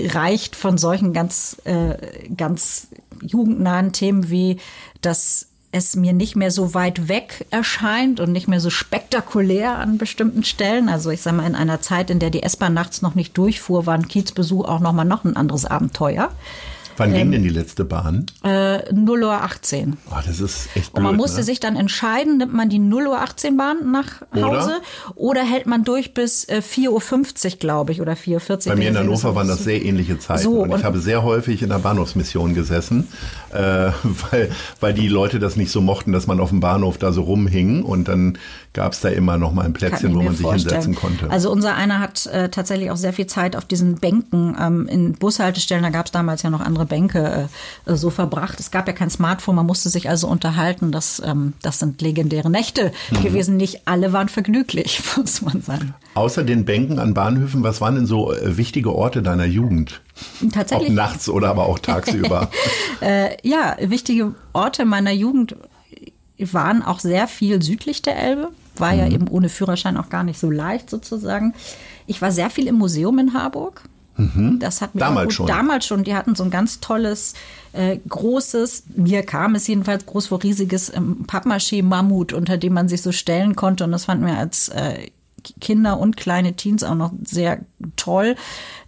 reicht 0.00 0.56
von 0.56 0.76
solchen 0.76 1.12
ganz, 1.12 1.56
äh, 1.64 2.28
ganz 2.36 2.88
jugendnahen 3.22 3.92
Themen 3.92 4.28
wie 4.28 4.58
das 5.00 5.50
es 5.74 5.96
mir 5.96 6.12
nicht 6.12 6.36
mehr 6.36 6.52
so 6.52 6.72
weit 6.72 7.08
weg 7.08 7.46
erscheint 7.50 8.20
und 8.20 8.30
nicht 8.30 8.46
mehr 8.46 8.60
so 8.60 8.70
spektakulär 8.70 9.76
an 9.76 9.98
bestimmten 9.98 10.44
Stellen. 10.44 10.88
Also 10.88 11.10
ich 11.10 11.20
sage 11.20 11.36
mal, 11.36 11.46
in 11.46 11.56
einer 11.56 11.80
Zeit, 11.80 12.10
in 12.10 12.20
der 12.20 12.30
die 12.30 12.44
S-Bahn 12.44 12.74
nachts 12.74 13.02
noch 13.02 13.16
nicht 13.16 13.36
durchfuhr, 13.36 13.84
war 13.84 13.94
ein 13.94 14.06
Kiezbesuch 14.06 14.66
auch 14.66 14.78
noch 14.78 14.92
mal 14.92 15.04
noch 15.04 15.24
ein 15.24 15.36
anderes 15.36 15.64
Abenteuer. 15.64 16.30
Wann 16.96 17.10
ähm, 17.10 17.16
ging 17.16 17.32
denn 17.32 17.42
die 17.42 17.48
letzte 17.48 17.84
Bahn? 17.84 18.26
Äh, 18.42 18.92
0 18.92 19.22
Uhr 19.24 19.32
18. 19.32 19.96
Oh, 20.10 20.14
das 20.24 20.40
ist 20.40 20.68
echt 20.74 20.92
blöd, 20.92 20.96
Und 20.96 21.02
man 21.02 21.16
musste 21.16 21.38
ne? 21.38 21.44
sich 21.44 21.60
dann 21.60 21.76
entscheiden, 21.76 22.38
nimmt 22.38 22.52
man 22.54 22.68
die 22.68 22.78
0 22.78 23.06
Uhr 23.08 23.20
18 23.20 23.56
Bahn 23.56 23.90
nach 23.90 24.22
Hause 24.34 24.80
oder, 25.16 25.40
oder 25.40 25.42
hält 25.44 25.66
man 25.66 25.84
durch 25.84 26.14
bis 26.14 26.44
äh, 26.44 26.60
4.50 26.60 27.44
Uhr, 27.52 27.58
glaube 27.58 27.92
ich, 27.92 28.00
oder 28.00 28.12
4.40 28.12 28.66
Uhr. 28.66 28.72
Bei 28.72 28.76
mir 28.76 28.88
in 28.88 28.98
Hannover 28.98 29.34
waren 29.34 29.48
das 29.48 29.64
sehr 29.64 29.84
ähnliche 29.84 30.18
Zeiten. 30.18 30.42
So, 30.42 30.60
und 30.62 30.68
ich 30.68 30.74
und- 30.76 30.84
habe 30.84 30.98
sehr 30.98 31.22
häufig 31.22 31.62
in 31.62 31.68
der 31.70 31.78
Bahnhofsmission 31.78 32.54
gesessen, 32.54 33.08
äh, 33.52 33.56
weil, 34.30 34.50
weil 34.80 34.94
die 34.94 35.08
Leute 35.08 35.38
das 35.38 35.56
nicht 35.56 35.70
so 35.70 35.80
mochten, 35.80 36.12
dass 36.12 36.26
man 36.26 36.40
auf 36.40 36.50
dem 36.50 36.60
Bahnhof 36.60 36.98
da 36.98 37.12
so 37.12 37.22
rumhing. 37.22 37.82
Und 37.82 38.08
dann 38.08 38.38
gab 38.74 38.92
es 38.92 39.00
da 39.00 39.08
immer 39.08 39.38
noch 39.38 39.52
mal 39.54 39.62
ein 39.64 39.72
Plätzchen, 39.72 40.14
wo 40.14 40.20
man 40.22 40.34
sich 40.34 40.42
vorstellen. 40.42 40.82
hinsetzen 40.82 40.94
konnte. 40.94 41.30
Also 41.30 41.50
unser 41.50 41.74
einer 41.76 42.00
hat 42.00 42.26
äh, 42.26 42.48
tatsächlich 42.50 42.90
auch 42.90 42.96
sehr 42.96 43.12
viel 43.12 43.26
Zeit 43.26 43.56
auf 43.56 43.64
diesen 43.64 43.94
Bänken 43.94 44.56
ähm, 44.60 44.86
in 44.88 45.12
Bushaltestellen, 45.14 45.82
da 45.84 45.90
gab 45.90 46.06
es 46.06 46.12
damals 46.12 46.42
ja 46.42 46.50
noch 46.50 46.60
andere 46.60 46.84
Bänke, 46.84 47.48
äh, 47.86 47.94
so 47.96 48.10
verbracht. 48.10 48.60
Es 48.60 48.70
gab 48.70 48.86
ja 48.88 48.92
kein 48.92 49.10
Smartphone, 49.10 49.54
man 49.56 49.64
musste 49.66 49.88
sich 49.88 50.08
also 50.10 50.28
unterhalten. 50.28 50.92
Das, 50.92 51.22
ähm, 51.24 51.54
das 51.62 51.78
sind 51.78 52.02
legendäre 52.02 52.50
Nächte 52.50 52.92
Mhm. 53.10 53.22
gewesen. 53.22 53.56
Nicht 53.56 53.82
alle 53.86 54.12
waren 54.12 54.28
vergnüglich, 54.28 55.00
muss 55.16 55.40
man 55.42 55.62
sagen. 55.62 55.94
Außer 56.14 56.42
den 56.44 56.64
Bänken 56.64 56.98
an 56.98 57.14
Bahnhöfen, 57.14 57.62
was 57.62 57.80
waren 57.80 57.94
denn 57.94 58.06
so 58.06 58.32
äh, 58.32 58.56
wichtige 58.56 58.92
Orte 58.94 59.22
deiner 59.22 59.44
Jugend? 59.46 60.00
Ob 60.42 60.52
Tatsächlich 60.52 60.90
nachts 60.90 61.28
oder 61.28 61.48
aber 61.50 61.66
auch 61.66 61.78
tagsüber. 61.78 62.50
Äh, 63.00 63.36
ja, 63.46 63.76
wichtige 63.80 64.34
Orte 64.54 64.84
meiner 64.86 65.10
Jugend 65.12 65.56
waren 66.52 66.82
auch 66.82 67.00
sehr 67.00 67.28
viel 67.28 67.62
südlich 67.62 68.02
der 68.02 68.16
Elbe. 68.18 68.50
War 68.76 68.92
Mhm. 68.92 68.98
ja 68.98 69.06
eben 69.08 69.28
ohne 69.28 69.48
Führerschein 69.48 69.96
auch 69.96 70.08
gar 70.08 70.24
nicht 70.24 70.38
so 70.38 70.50
leicht 70.50 70.90
sozusagen. 70.90 71.54
Ich 72.06 72.20
war 72.20 72.32
sehr 72.32 72.50
viel 72.50 72.66
im 72.66 72.74
Museum 72.76 73.18
in 73.18 73.32
Harburg. 73.34 73.82
Das 74.16 74.80
hat 74.80 74.94
mir 74.94 75.00
Mhm. 75.00 75.06
Damals 75.06 75.24
gut, 75.26 75.32
schon. 75.34 75.46
Damals 75.48 75.86
schon. 75.86 76.04
Die 76.04 76.14
hatten 76.14 76.34
so 76.36 76.44
ein 76.44 76.50
ganz 76.50 76.78
tolles, 76.78 77.34
äh, 77.72 77.98
großes, 78.08 78.84
mir 78.96 79.24
kam 79.24 79.56
es 79.56 79.66
jedenfalls 79.66 80.06
groß 80.06 80.28
vor, 80.28 80.40
riesiges 80.42 80.92
ähm, 80.94 81.24
Pappmaché-Mammut, 81.26 82.32
unter 82.32 82.56
dem 82.56 82.74
man 82.74 82.88
sich 82.88 83.02
so 83.02 83.10
stellen 83.10 83.56
konnte. 83.56 83.82
Und 83.84 83.90
das 83.92 84.04
fanden 84.04 84.26
wir 84.26 84.38
als 84.38 84.68
äh, 84.68 85.08
Kinder 85.60 85.98
und 85.98 86.16
kleine 86.16 86.54
Teens 86.54 86.84
auch 86.84 86.94
noch 86.94 87.12
sehr 87.24 87.58
toll. 87.96 88.36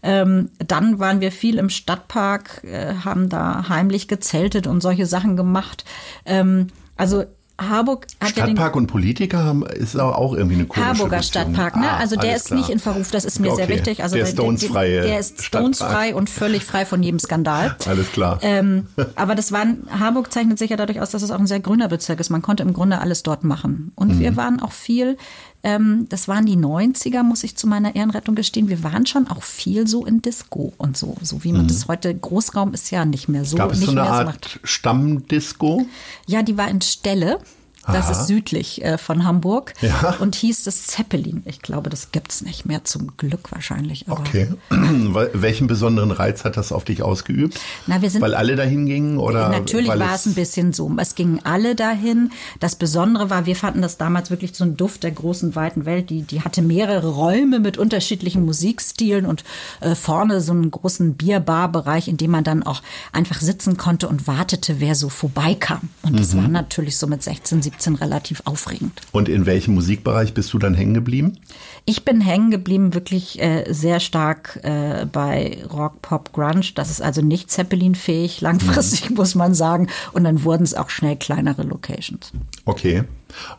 Ähm, 0.03 0.49
dann 0.65 1.01
waren 1.01 1.21
wir 1.21 1.33
viel 1.33 1.59
im 1.59 1.71
Stadtpark, 1.71 2.63
äh, 2.65 2.95
haben 3.05 3.29
da 3.29 3.69
heimlich 3.69 4.07
gezeltet 4.07 4.69
und 4.69 4.81
solche 4.81 5.07
Sachen 5.07 5.37
gemacht. 5.37 5.85
Ähm, 6.25 6.69
also 6.97 7.25
Harburg 7.59 8.07
hat 8.21 8.37
ja 8.37 8.45
den 8.45 8.55
Stadtpark 8.57 8.77
und 8.77 8.87
Politiker 8.87 9.43
haben, 9.43 9.65
ist 9.65 9.99
auch 9.99 10.15
auch 10.15 10.35
irgendwie 10.35 10.57
eine 10.57 10.67
komische 10.67 10.89
Harburger 10.91 11.17
Beziehung. 11.19 11.55
Stadtpark, 11.55 11.77
ne? 11.77 11.91
Ah, 11.91 11.97
also 11.97 12.17
der 12.17 12.37
ist 12.37 12.47
klar. 12.49 12.59
nicht 12.59 12.69
in 12.69 12.79
Verruf, 12.79 13.11
das 13.11 13.25
ist 13.25 13.41
mir 13.41 13.55
sehr 13.55 13.65
Okay. 13.65 13.75
wichtig. 13.77 14.03
Also 14.03 14.17
der 14.17 14.27
stonesfreie 14.27 15.03
Der 15.03 15.19
ist 15.19 15.43
Stadtpark. 15.43 15.75
stonesfrei 15.75 16.15
und 16.15 16.29
völlig 16.29 16.65
frei 16.65 16.85
von 16.85 17.03
jedem 17.03 17.19
Skandal. 17.19 17.75
Alles 17.87 18.13
klar. 18.13 18.39
Ähm, 18.43 18.89
aber 19.15 19.35
das 19.35 19.53
waren, 19.53 19.87
Hamburg 19.91 20.33
zeichnet 20.33 20.59
sich 20.59 20.71
ja 20.71 20.77
dadurch 20.77 21.01
aus, 21.01 21.11
dass 21.11 21.23
es 21.23 21.31
auch 21.31 21.39
ein 21.39 21.47
sehr 21.47 21.61
grüner 21.61 21.89
Bezirk 21.89 22.21
ist. 22.21 22.29
Man 22.31 22.43
konnte 22.43 22.63
im 22.63 22.73
Grunde 22.75 23.01
alles 23.01 23.23
dort 23.23 23.43
machen. 23.43 23.93
Und 23.95 24.17
Mhm. 24.17 24.21
wir 24.21 24.37
waren 24.37 24.61
auch 24.61 24.73
viel, 24.73 25.17
ähm, 25.63 26.07
das 26.09 26.29
waren 26.29 26.47
die 26.47 26.57
90er, 26.57 27.23
muss 27.23 27.45
ich 27.45 27.57
zu 27.57 27.67
meiner 27.67 27.95
Ehrenrettung 27.95 28.35
gestehen. 28.35 28.69
Wir 28.69 28.83
waren 28.83 29.07
schon 29.07 29.27
auch 29.29 29.43
viel 29.43 29.87
so 29.87 30.05
in 30.07 30.23
Disco 30.23 30.73
und 30.79 30.97
so. 30.97 31.17
So 31.23 31.45
wie 31.45 31.53
man 31.53 31.69
das 31.69 31.89
heute, 31.89 32.15
Großraum 32.15 32.75
ist 32.75 32.91
ja 32.91 33.05
nicht 33.05 33.29
mehr 33.29 33.45
so. 33.45 33.57
Mhm. 33.57 33.59
Gab 33.59 33.73
es 33.73 33.81
so 33.81 33.91
eine 33.91 34.03
Art 34.03 34.27
macht. 34.27 34.61
Stammdisco? 34.63 35.87
Ja, 36.27 36.43
die 36.43 36.57
war 36.57 36.69
in 36.69 36.81
Stelle. 36.81 37.39
Das 37.87 38.07
Aha. 38.07 38.13
ist 38.13 38.27
südlich 38.27 38.85
äh, 38.85 38.99
von 38.99 39.25
Hamburg 39.25 39.75
Ja. 39.81 40.17
und 40.19 40.35
hieß 40.35 40.65
das 40.65 40.87
Zeppelin. 40.87 41.43
Ich 41.47 41.63
glaube, 41.63 41.89
das 41.89 42.11
gibt's 42.11 42.43
nicht 42.43 42.67
mehr, 42.67 42.85
zum 42.85 43.17
Glück 43.17 43.53
wahrscheinlich. 43.53 44.07
Okay. 44.09 44.49
Wel- 44.71 45.31
Welchen 45.35 45.67
besonderen 45.69 46.11
Reiz 46.11 46.45
hat 46.45 46.57
das 46.57 46.73
auf 46.73 46.85
dich 46.85 47.03
ausgeübt? 47.03 47.61
Na, 47.87 48.03
wir 48.03 48.11
sind- 48.11 48.23
weil 48.23 48.35
alle 48.35 48.57
dahin 48.57 48.87
gingen 48.87 49.19
oder 49.19 49.49
Natürlich 49.51 49.89
weil 49.89 50.01
war 50.01 50.15
es 50.15 50.27
ein 50.27 50.35
bisschen 50.35 50.73
so. 50.73 50.91
Es 50.99 51.15
gingen 51.15 51.41
alle 51.45 51.75
dahin. 51.77 52.33
Das 52.61 52.75
Besondere 52.77 53.31
war, 53.31 53.47
wir 53.47 53.55
fanden 53.57 53.83
das 53.83 53.97
damals 53.99 54.31
wirklich 54.31 54.55
so 54.55 54.65
ein 54.65 54.77
Duft 54.77 55.03
der 55.05 55.13
großen, 55.13 55.55
weiten 55.55 55.85
Welt. 55.87 56.11
Die, 56.11 56.23
die 56.23 56.43
hatte 56.43 56.63
mehrere 56.63 57.09
Räume 57.11 57.61
mit 57.61 57.79
unterschiedlichen 57.79 58.45
Musikstilen 58.45 59.27
und 59.27 59.45
äh, 59.81 59.95
vorne 59.95 60.41
so 60.41 60.53
einen 60.53 60.71
großen 60.71 61.15
Bierbarbereich, 61.15 62.09
in 62.09 62.17
dem 62.17 62.33
man 62.33 62.43
dann 62.45 62.63
auch 62.63 62.83
einfach 63.13 63.41
sitzen 63.41 63.77
konnte 63.77 64.09
und 64.09 64.27
wartete, 64.27 64.81
wer 64.81 64.95
so 64.95 65.09
vorbeikam. 65.09 65.89
Und 66.03 66.19
das 66.19 66.33
Mhm. 66.35 66.39
war 66.43 66.49
natürlich 66.49 66.97
so 66.99 67.07
mit 67.07 67.23
16, 67.23 67.63
17 67.63 67.76
relativ 67.85 68.43
aufregend. 68.45 69.01
Und 69.13 69.29
in 69.29 69.47
welchem 69.47 69.75
Musikbereich 69.75 70.35
bist 70.35 70.53
du 70.53 70.59
dann 70.59 70.75
hängen 70.75 70.95
geblieben? 70.95 71.39
Ich 71.85 72.05
bin 72.05 72.21
hängen 72.21 72.51
geblieben 72.51 72.95
wirklich 72.95 73.41
äh, 73.41 73.65
sehr 73.73 74.01
stark 74.01 74.59
äh, 74.63 75.07
bei 75.07 75.59
Rock, 75.73 76.03
Pop, 76.03 76.33
Grunge. 76.33 76.73
Das 76.75 76.91
ist 76.91 77.01
also 77.01 77.23
nicht 77.23 77.51
Zeppelin-fähig, 77.51 78.41
langfristig 78.41 79.11
muss 79.15 79.35
man 79.35 79.55
sagen. 79.55 79.89
Und 80.13 80.25
dann 80.25 80.43
wurden 80.43 80.65
es 80.65 80.75
auch 80.75 80.91
schnell 80.91 81.17
kleinere 81.17 81.63
Locations. 81.63 82.33
Okay. 82.65 83.05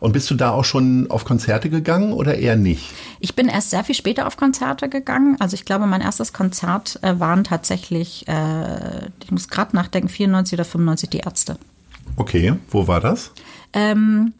Und 0.00 0.12
bist 0.12 0.30
du 0.30 0.34
da 0.34 0.50
auch 0.50 0.64
schon 0.64 1.10
auf 1.10 1.24
Konzerte 1.24 1.70
gegangen 1.70 2.12
oder 2.12 2.36
eher 2.36 2.56
nicht? 2.56 2.90
Ich 3.20 3.34
bin 3.34 3.48
erst 3.48 3.70
sehr 3.70 3.84
viel 3.84 3.94
später 3.94 4.26
auf 4.26 4.36
Konzerte 4.36 4.88
gegangen. 4.88 5.36
Also 5.38 5.54
ich 5.54 5.64
glaube, 5.64 5.86
mein 5.86 6.00
erstes 6.00 6.32
Konzert 6.32 6.98
äh, 7.02 7.18
waren 7.18 7.44
tatsächlich, 7.44 8.26
äh, 8.28 9.06
ich 9.22 9.30
muss 9.30 9.48
gerade 9.48 9.76
nachdenken, 9.76 10.08
94 10.08 10.54
oder 10.54 10.64
95 10.64 11.10
die 11.10 11.18
Ärzte. 11.18 11.58
Okay, 12.16 12.54
wo 12.70 12.88
war 12.88 13.00
das? 13.00 13.32
Ähm, 13.72 14.32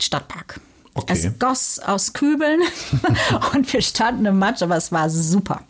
Stadtpark. 0.00 0.60
Okay. 0.94 1.12
Es 1.14 1.38
goss 1.38 1.78
aus 1.78 2.12
Kübeln 2.12 2.60
und 3.54 3.72
wir 3.72 3.80
standen 3.80 4.26
im 4.26 4.38
Matsch, 4.38 4.62
aber 4.62 4.76
es 4.76 4.92
war 4.92 5.08
super. 5.08 5.62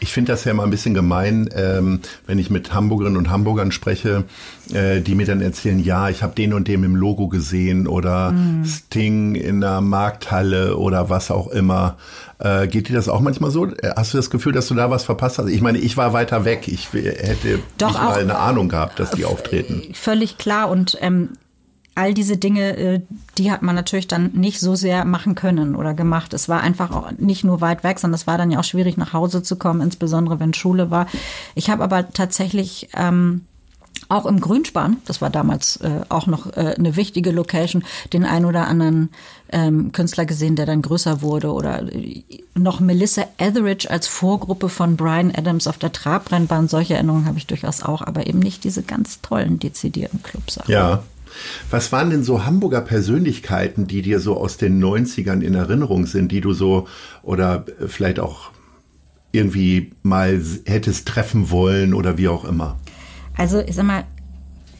Ich 0.00 0.12
finde 0.12 0.30
das 0.32 0.44
ja 0.44 0.52
immer 0.52 0.62
ein 0.62 0.70
bisschen 0.70 0.94
gemein, 0.94 1.50
ähm, 1.54 2.00
wenn 2.26 2.38
ich 2.38 2.50
mit 2.50 2.72
Hamburgerinnen 2.72 3.18
und 3.18 3.30
Hamburgern 3.30 3.72
spreche, 3.72 4.24
äh, 4.72 5.00
die 5.00 5.16
mir 5.16 5.26
dann 5.26 5.40
erzählen, 5.40 5.80
ja, 5.80 6.08
ich 6.08 6.22
habe 6.22 6.34
den 6.36 6.54
und 6.54 6.68
dem 6.68 6.84
im 6.84 6.94
Logo 6.94 7.26
gesehen 7.26 7.88
oder 7.88 8.32
Sting 8.64 9.34
in 9.34 9.60
der 9.60 9.80
Markthalle 9.80 10.76
oder 10.76 11.10
was 11.10 11.32
auch 11.32 11.48
immer. 11.48 11.98
Äh, 12.38 12.68
geht 12.68 12.88
dir 12.88 12.94
das 12.94 13.08
auch 13.08 13.20
manchmal 13.20 13.50
so? 13.50 13.66
Äh, 13.66 13.90
Hast 13.96 14.14
du 14.14 14.18
das 14.18 14.30
Gefühl, 14.30 14.52
dass 14.52 14.68
du 14.68 14.74
da 14.74 14.88
was 14.88 15.02
verpasst 15.04 15.38
hast? 15.38 15.48
Ich 15.48 15.60
meine, 15.62 15.78
ich 15.78 15.96
war 15.96 16.12
weiter 16.12 16.44
weg. 16.44 16.68
Ich 16.68 16.92
hätte 16.92 17.58
Doch, 17.76 17.88
nicht 17.88 17.98
mal 18.00 18.12
auch- 18.12 18.16
eine 18.16 18.38
Ahnung 18.38 18.68
gehabt, 18.68 19.00
dass 19.00 19.10
die 19.10 19.24
auftreten. 19.24 19.82
Völlig 19.94 20.38
klar 20.38 20.70
und 20.70 20.96
ähm, 21.00 21.30
all 21.98 22.14
diese 22.14 22.36
Dinge, 22.36 22.76
äh, 22.76 23.00
die 23.36 23.50
hat 23.50 23.62
man 23.62 23.74
natürlich 23.74 24.06
dann 24.06 24.30
nicht 24.32 24.60
so 24.60 24.76
sehr 24.76 25.04
machen 25.04 25.34
können 25.34 25.74
oder 25.74 25.94
gemacht. 25.94 26.32
Es 26.32 26.48
war 26.48 26.60
einfach 26.60 26.92
auch 26.92 27.10
nicht 27.18 27.44
nur 27.44 27.60
weit 27.60 27.82
weg, 27.82 27.98
sondern 27.98 28.14
es 28.14 28.26
war 28.26 28.38
dann 28.38 28.50
ja 28.50 28.60
auch 28.60 28.64
schwierig 28.64 28.96
nach 28.96 29.12
Hause 29.12 29.42
zu 29.42 29.56
kommen, 29.56 29.80
insbesondere 29.80 30.38
wenn 30.38 30.54
Schule 30.54 30.90
war. 30.90 31.08
Ich 31.54 31.70
habe 31.70 31.82
aber 31.82 32.10
tatsächlich 32.10 32.88
ähm, 32.96 33.42
auch 34.08 34.26
im 34.26 34.40
Grünspan, 34.40 34.98
das 35.06 35.20
war 35.20 35.28
damals 35.28 35.76
äh, 35.78 36.02
auch 36.08 36.26
noch 36.26 36.56
äh, 36.56 36.74
eine 36.78 36.96
wichtige 36.96 37.30
Location, 37.30 37.84
den 38.12 38.24
ein 38.24 38.44
oder 38.44 38.68
anderen 38.68 39.10
ähm, 39.50 39.92
Künstler 39.92 40.24
gesehen, 40.24 40.56
der 40.56 40.66
dann 40.66 40.82
größer 40.82 41.20
wurde 41.20 41.52
oder 41.52 41.82
äh, 41.92 42.22
noch 42.54 42.80
Melissa 42.80 43.24
Etheridge 43.38 43.90
als 43.90 44.06
Vorgruppe 44.06 44.68
von 44.68 44.96
Brian 44.96 45.32
Adams 45.34 45.66
auf 45.66 45.78
der 45.78 45.92
Trabrennbahn. 45.92 46.68
Solche 46.68 46.94
Erinnerungen 46.94 47.26
habe 47.26 47.38
ich 47.38 47.46
durchaus 47.46 47.82
auch, 47.82 48.02
aber 48.02 48.26
eben 48.26 48.38
nicht 48.38 48.64
diese 48.64 48.82
ganz 48.82 49.20
tollen 49.20 49.58
dezidierten 49.58 50.22
Clubs. 50.22 50.58
Ja. 50.68 51.02
Was 51.70 51.92
waren 51.92 52.10
denn 52.10 52.24
so 52.24 52.44
Hamburger 52.44 52.80
Persönlichkeiten, 52.80 53.86
die 53.86 54.02
dir 54.02 54.20
so 54.20 54.36
aus 54.36 54.56
den 54.56 54.82
90ern 54.82 55.40
in 55.40 55.54
Erinnerung 55.54 56.06
sind, 56.06 56.32
die 56.32 56.40
du 56.40 56.52
so 56.52 56.88
oder 57.22 57.64
äh, 57.80 57.88
vielleicht 57.88 58.20
auch 58.20 58.50
irgendwie 59.32 59.92
mal 60.02 60.40
hättest 60.64 61.06
treffen 61.06 61.50
wollen 61.50 61.94
oder 61.94 62.18
wie 62.18 62.28
auch 62.28 62.44
immer? 62.44 62.78
Also 63.36 63.60
ich 63.60 63.74
sag 63.74 63.84
mal, 63.84 64.04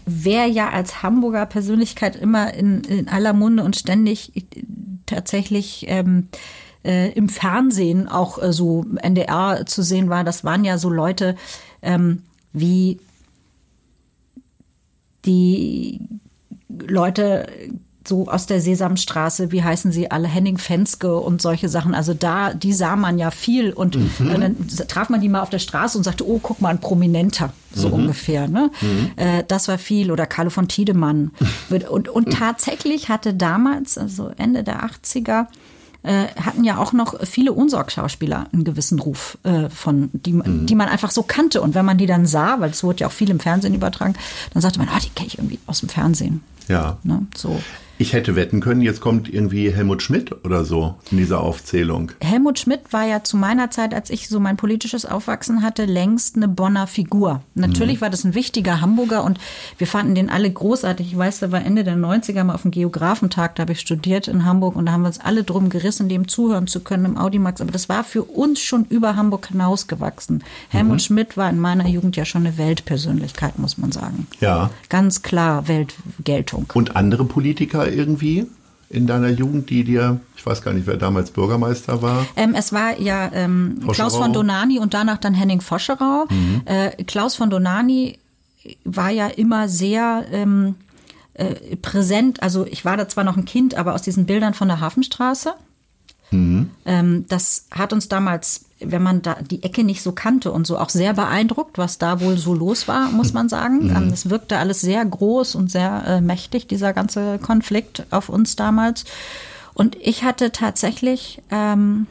wer 0.07 0.47
ja 0.47 0.71
als 0.71 1.03
Hamburger 1.03 1.47
Persönlichkeit 1.47 2.17
immer 2.17 2.55
in, 2.55 2.83
in 2.85 3.09
aller 3.09 3.33
Munde 3.33 3.63
und 3.63 3.77
ständig 3.77 4.37
äh, 4.37 4.43
tatsächlich 5.07 5.85
ähm, 5.89 6.29
äh, 6.85 7.13
im 7.13 7.29
Fernsehen 7.29 8.09
auch 8.09 8.43
äh, 8.43 8.53
so 8.53 8.85
NDR 9.03 9.67
zu 9.67 9.83
sehen 9.83 10.09
war, 10.09 10.25
das 10.25 10.45
waren 10.45 10.65
ja 10.65 10.79
so 10.79 10.91
Leute 10.91 11.37
ähm, 11.83 12.23
wie 12.53 12.99
die 15.25 16.01
Leute 16.69 17.47
so 18.09 18.27
aus 18.27 18.47
der 18.47 18.61
Sesamstraße, 18.61 19.53
wie 19.53 19.63
heißen 19.63 19.93
sie 19.93 20.11
alle, 20.11 20.27
Henning 20.27 20.59
Fenske 20.59 21.17
und 21.19 21.43
solche 21.43 21.69
Sachen. 21.69 21.95
Also 21.95 22.15
da, 22.15 22.55
die 22.55 22.73
sah 22.73 22.97
man 22.97 23.19
ja 23.19 23.31
viel 23.31 23.73
und 23.73 23.97
äh, 23.97 24.01
dann 24.19 24.57
traf 24.89 25.11
man 25.11 25.21
die 25.21 25.29
mal 25.29 25.43
auf 25.43 25.51
der 25.51 25.59
Straße 25.59 25.99
und 25.99 26.05
sagte, 26.05 26.27
oh, 26.27 26.41
guck 26.43 26.61
mal, 26.61 26.71
ein 26.71 26.81
Prominenter, 26.81 27.53
so 27.73 27.89
ungefähr. 27.89 28.49
Ne? 28.49 28.71
Äh, 29.17 29.45
das 29.47 29.69
war 29.69 29.79
viel. 29.79 30.11
Oder 30.11 30.27
Carlo 30.27 30.51
von 30.51 30.69
Tiedemann. 30.69 31.33
und, 31.91 32.09
und 32.09 32.33
tatsächlich 32.33 33.09
hatte 33.11 33.35
damals, 33.35 33.99
also 33.99 34.31
Ende 34.39 34.65
der 34.65 34.85
80er, 34.85 35.43
äh, 35.43 35.45
hatten 36.05 36.65
ja 36.65 36.79
auch 36.79 36.93
noch 36.93 37.15
viele 37.27 37.53
Unsorgschauspieler 37.53 38.47
einen 38.53 38.65
gewissen 38.65 38.99
Ruf 38.99 39.37
äh, 39.43 39.69
von, 39.69 40.11
die, 40.13 40.33
mhm. 40.33 40.67
die 40.67 40.75
man 40.75 40.89
einfach 40.89 41.11
so 41.11 41.23
kannte. 41.23 41.61
Und 41.61 41.75
wenn 41.75 41.85
man 41.85 41.99
die 41.99 42.07
dann 42.07 42.27
sah, 42.27 42.61
weil 42.61 42.71
es 42.71 42.85
wurde 42.85 43.01
ja 43.01 43.09
auch 43.09 43.13
viel 43.13 43.31
im 43.31 43.41
Fernsehen 43.41 43.75
übertragen, 43.75 44.15
dann 44.53 44.63
sagte 44.63 44.79
man, 44.79 44.89
ah, 44.89 44.99
die 45.01 45.11
kenne 45.11 45.27
ich 45.27 45.39
irgendwie 45.39 45.59
aus 45.67 45.81
dem 45.81 45.89
Fernsehen. 45.89 46.43
Ja. 46.69 46.99
Ne, 47.03 47.27
so. 47.37 47.61
Ich 48.01 48.13
hätte 48.13 48.37
wetten 48.37 48.61
können, 48.61 48.81
jetzt 48.81 49.01
kommt 49.01 49.29
irgendwie 49.29 49.73
Helmut 49.73 50.03
Schmidt 50.03 50.45
oder 50.45 50.65
so 50.65 50.95
in 51.11 51.19
dieser 51.19 51.41
Aufzählung. 51.41 52.13
Helmut 52.21 52.61
Schmidt 52.61 52.93
war 52.93 53.05
ja 53.05 53.25
zu 53.25 53.37
meiner 53.37 53.73
Zeit, 53.73 53.93
als 53.93 54.09
ich 54.11 54.29
so 54.29 54.39
mein 54.39 54.57
politisches 54.57 55.05
Aufwachsen 55.05 55.63
hatte, 55.65 55.85
längst 55.85 56.37
eine 56.37 56.47
Bonner 56.47 56.87
Figur. 56.87 57.43
Natürlich 57.57 57.97
mhm. 57.97 58.03
war 58.03 58.11
das 58.11 58.23
ein 58.23 58.37
wichtiger 58.37 58.81
Hamburger 58.81 59.25
und 59.25 59.41
wir 59.79 59.89
fanden 59.89 60.15
den 60.15 60.31
alle 60.31 60.49
großartig. 60.49 61.09
Ich 61.09 61.19
weiß, 61.19 61.41
da 61.41 61.51
war 61.51 61.65
Ende 61.65 61.83
der 61.83 61.97
90er 61.97 62.45
mal 62.45 62.55
auf 62.55 62.63
dem 62.63 62.71
Geografentag, 62.71 63.57
da 63.57 63.63
habe 63.63 63.73
ich 63.73 63.81
studiert 63.81 64.29
in 64.29 64.45
Hamburg 64.45 64.77
und 64.77 64.87
da 64.87 64.93
haben 64.93 65.03
wir 65.03 65.09
uns 65.09 65.19
alle 65.19 65.43
drum 65.43 65.69
gerissen, 65.69 66.09
dem 66.09 66.29
zuhören 66.29 66.69
zu 66.69 66.79
können 66.79 67.05
im 67.05 67.19
Audimax. 67.19 67.61
Aber 67.61 67.73
das 67.73 67.89
war 67.89 68.05
für 68.05 68.23
uns 68.23 68.61
schon 68.61 68.85
über 68.85 69.17
Hamburg 69.17 69.49
hinausgewachsen. 69.49 70.45
Helmut 70.69 70.95
mhm. 70.95 71.01
Schmidt 71.01 71.37
war 71.37 71.51
in 71.51 71.59
meiner 71.59 71.89
Jugend 71.89 72.17
ja 72.17 72.25
schon 72.25 72.47
eine 72.47 72.59
Weltpersönlichkeit, 72.59 73.59
muss 73.59 73.77
man 73.77 73.91
sagen. 73.91 74.29
Ja. 74.41 74.71
Ganz 74.89 75.23
klar 75.23 75.67
Weltgeltung. 75.67 76.67
Und 76.75 76.95
andere 76.95 77.25
Politiker 77.25 77.88
irgendwie 77.89 78.47
in 78.91 79.07
deiner 79.07 79.29
Jugend, 79.29 79.69
die 79.69 79.85
dir, 79.85 80.21
ich 80.37 80.45
weiß 80.45 80.63
gar 80.63 80.73
nicht, 80.73 80.87
wer 80.87 80.97
damals 80.97 81.31
Bürgermeister 81.31 82.01
war? 82.01 82.27
Ähm, 82.37 82.55
es 82.55 82.73
war 82.73 82.99
ja 82.99 83.31
ähm, 83.35 83.81
Klaus 83.93 84.17
von 84.17 84.33
Donani 84.33 84.79
und 84.79 84.95
danach 84.95 85.19
dann 85.19 85.35
Henning 85.35 85.61
Foscherau. 85.61 86.25
Mhm. 86.31 86.63
Äh, 86.65 87.05
Klaus 87.05 87.35
von 87.35 87.51
Donani 87.51 88.19
war 88.85 89.11
ja 89.11 89.27
immer 89.27 89.69
sehr 89.69 90.25
ähm, 90.33 90.75
äh, 91.35 91.77
präsent. 91.77 92.43
Also 92.43 92.67
ich 92.67 92.85
war 92.85 92.97
da 92.97 93.09
zwar 93.09 93.25
noch 93.25 93.37
ein 93.37 93.45
Kind, 93.45 93.75
aber 93.75 93.95
aus 93.95 94.03
diesen 94.03 94.27
Bildern 94.27 94.55
von 94.55 94.69
der 94.69 94.81
Hafenstraße. 94.81 95.53
Mhm. 96.31 96.68
Ähm, 96.89 97.27
das 97.29 97.67
hat 97.71 97.93
uns 97.93 98.09
damals, 98.09 98.65
wenn 98.81 99.03
man 99.03 99.21
da 99.21 99.35
die 99.43 99.63
Ecke 99.63 99.85
nicht 99.85 100.03
so 100.03 100.13
kannte 100.13 100.51
und 100.51 100.67
so 100.67 100.79
auch 100.79 100.89
sehr 100.89 101.13
beeindruckt, 101.13 101.77
was 101.77 101.99
da 101.99 102.23
wohl 102.23 102.39
so 102.39 102.55
los 102.55 102.89
war, 102.89 103.11
muss 103.11 103.35
man 103.35 103.51
sagen. 103.51 103.89
Mhm. 103.89 103.97
Ähm, 103.97 104.11
es 104.11 104.31
wirkte 104.31 104.57
alles 104.57 104.81
sehr 104.81 105.05
groß 105.05 105.55
und 105.55 105.71
sehr 105.71 106.05
äh, 106.07 106.21
mächtig, 106.23 106.67
dieser 106.67 106.95
ganze 106.95 107.39
Konflikt 107.41 108.07
auf 108.11 108.31
uns 108.31 108.57
damals. 108.57 109.05
Und 109.75 109.97
ich 110.01 110.25
hatte 110.25 110.51
tatsächlich, 110.51 111.43
ähm, 111.51 112.07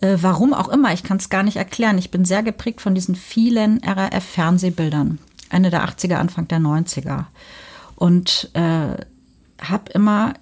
äh, 0.00 0.16
warum 0.20 0.52
auch 0.52 0.68
immer, 0.68 0.92
ich 0.92 1.04
kann 1.04 1.18
es 1.18 1.30
gar 1.30 1.44
nicht 1.44 1.56
erklären, 1.56 1.96
ich 1.96 2.10
bin 2.10 2.24
sehr 2.24 2.42
geprägt 2.42 2.80
von 2.80 2.96
diesen 2.96 3.14
vielen 3.14 3.80
RAF-Fernsehbildern, 3.84 5.20
Ende 5.48 5.70
der 5.70 5.88
80er, 5.88 6.16
Anfang 6.16 6.48
der 6.48 6.58
90er. 6.58 7.26
Und 7.94 8.50
äh, 8.54 8.96
habe 9.60 9.92
immer 9.92 10.34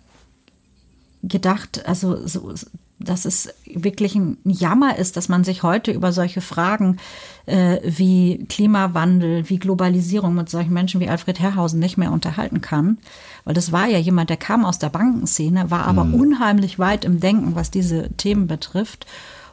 gedacht, 1.22 1.86
also 1.86 2.26
so, 2.26 2.50
dass 3.04 3.24
es 3.24 3.48
wirklich 3.66 4.14
ein 4.14 4.38
Jammer 4.44 4.98
ist, 4.98 5.16
dass 5.16 5.28
man 5.28 5.44
sich 5.44 5.62
heute 5.62 5.92
über 5.92 6.12
solche 6.12 6.40
Fragen 6.40 6.98
äh, 7.46 7.78
wie 7.84 8.44
Klimawandel, 8.48 9.48
wie 9.48 9.58
Globalisierung 9.58 10.34
mit 10.34 10.48
solchen 10.48 10.72
Menschen 10.72 11.00
wie 11.00 11.08
Alfred 11.08 11.40
Herrhausen 11.40 11.80
nicht 11.80 11.98
mehr 11.98 12.12
unterhalten 12.12 12.60
kann. 12.60 12.98
Weil 13.44 13.54
das 13.54 13.72
war 13.72 13.86
ja 13.86 13.98
jemand, 13.98 14.30
der 14.30 14.36
kam 14.36 14.64
aus 14.64 14.78
der 14.78 14.90
Bankenszene, 14.90 15.70
war 15.70 15.86
aber 15.86 16.04
mhm. 16.04 16.14
unheimlich 16.14 16.78
weit 16.78 17.04
im 17.04 17.20
Denken, 17.20 17.54
was 17.54 17.70
diese 17.70 18.10
Themen 18.16 18.46
betrifft. 18.46 19.06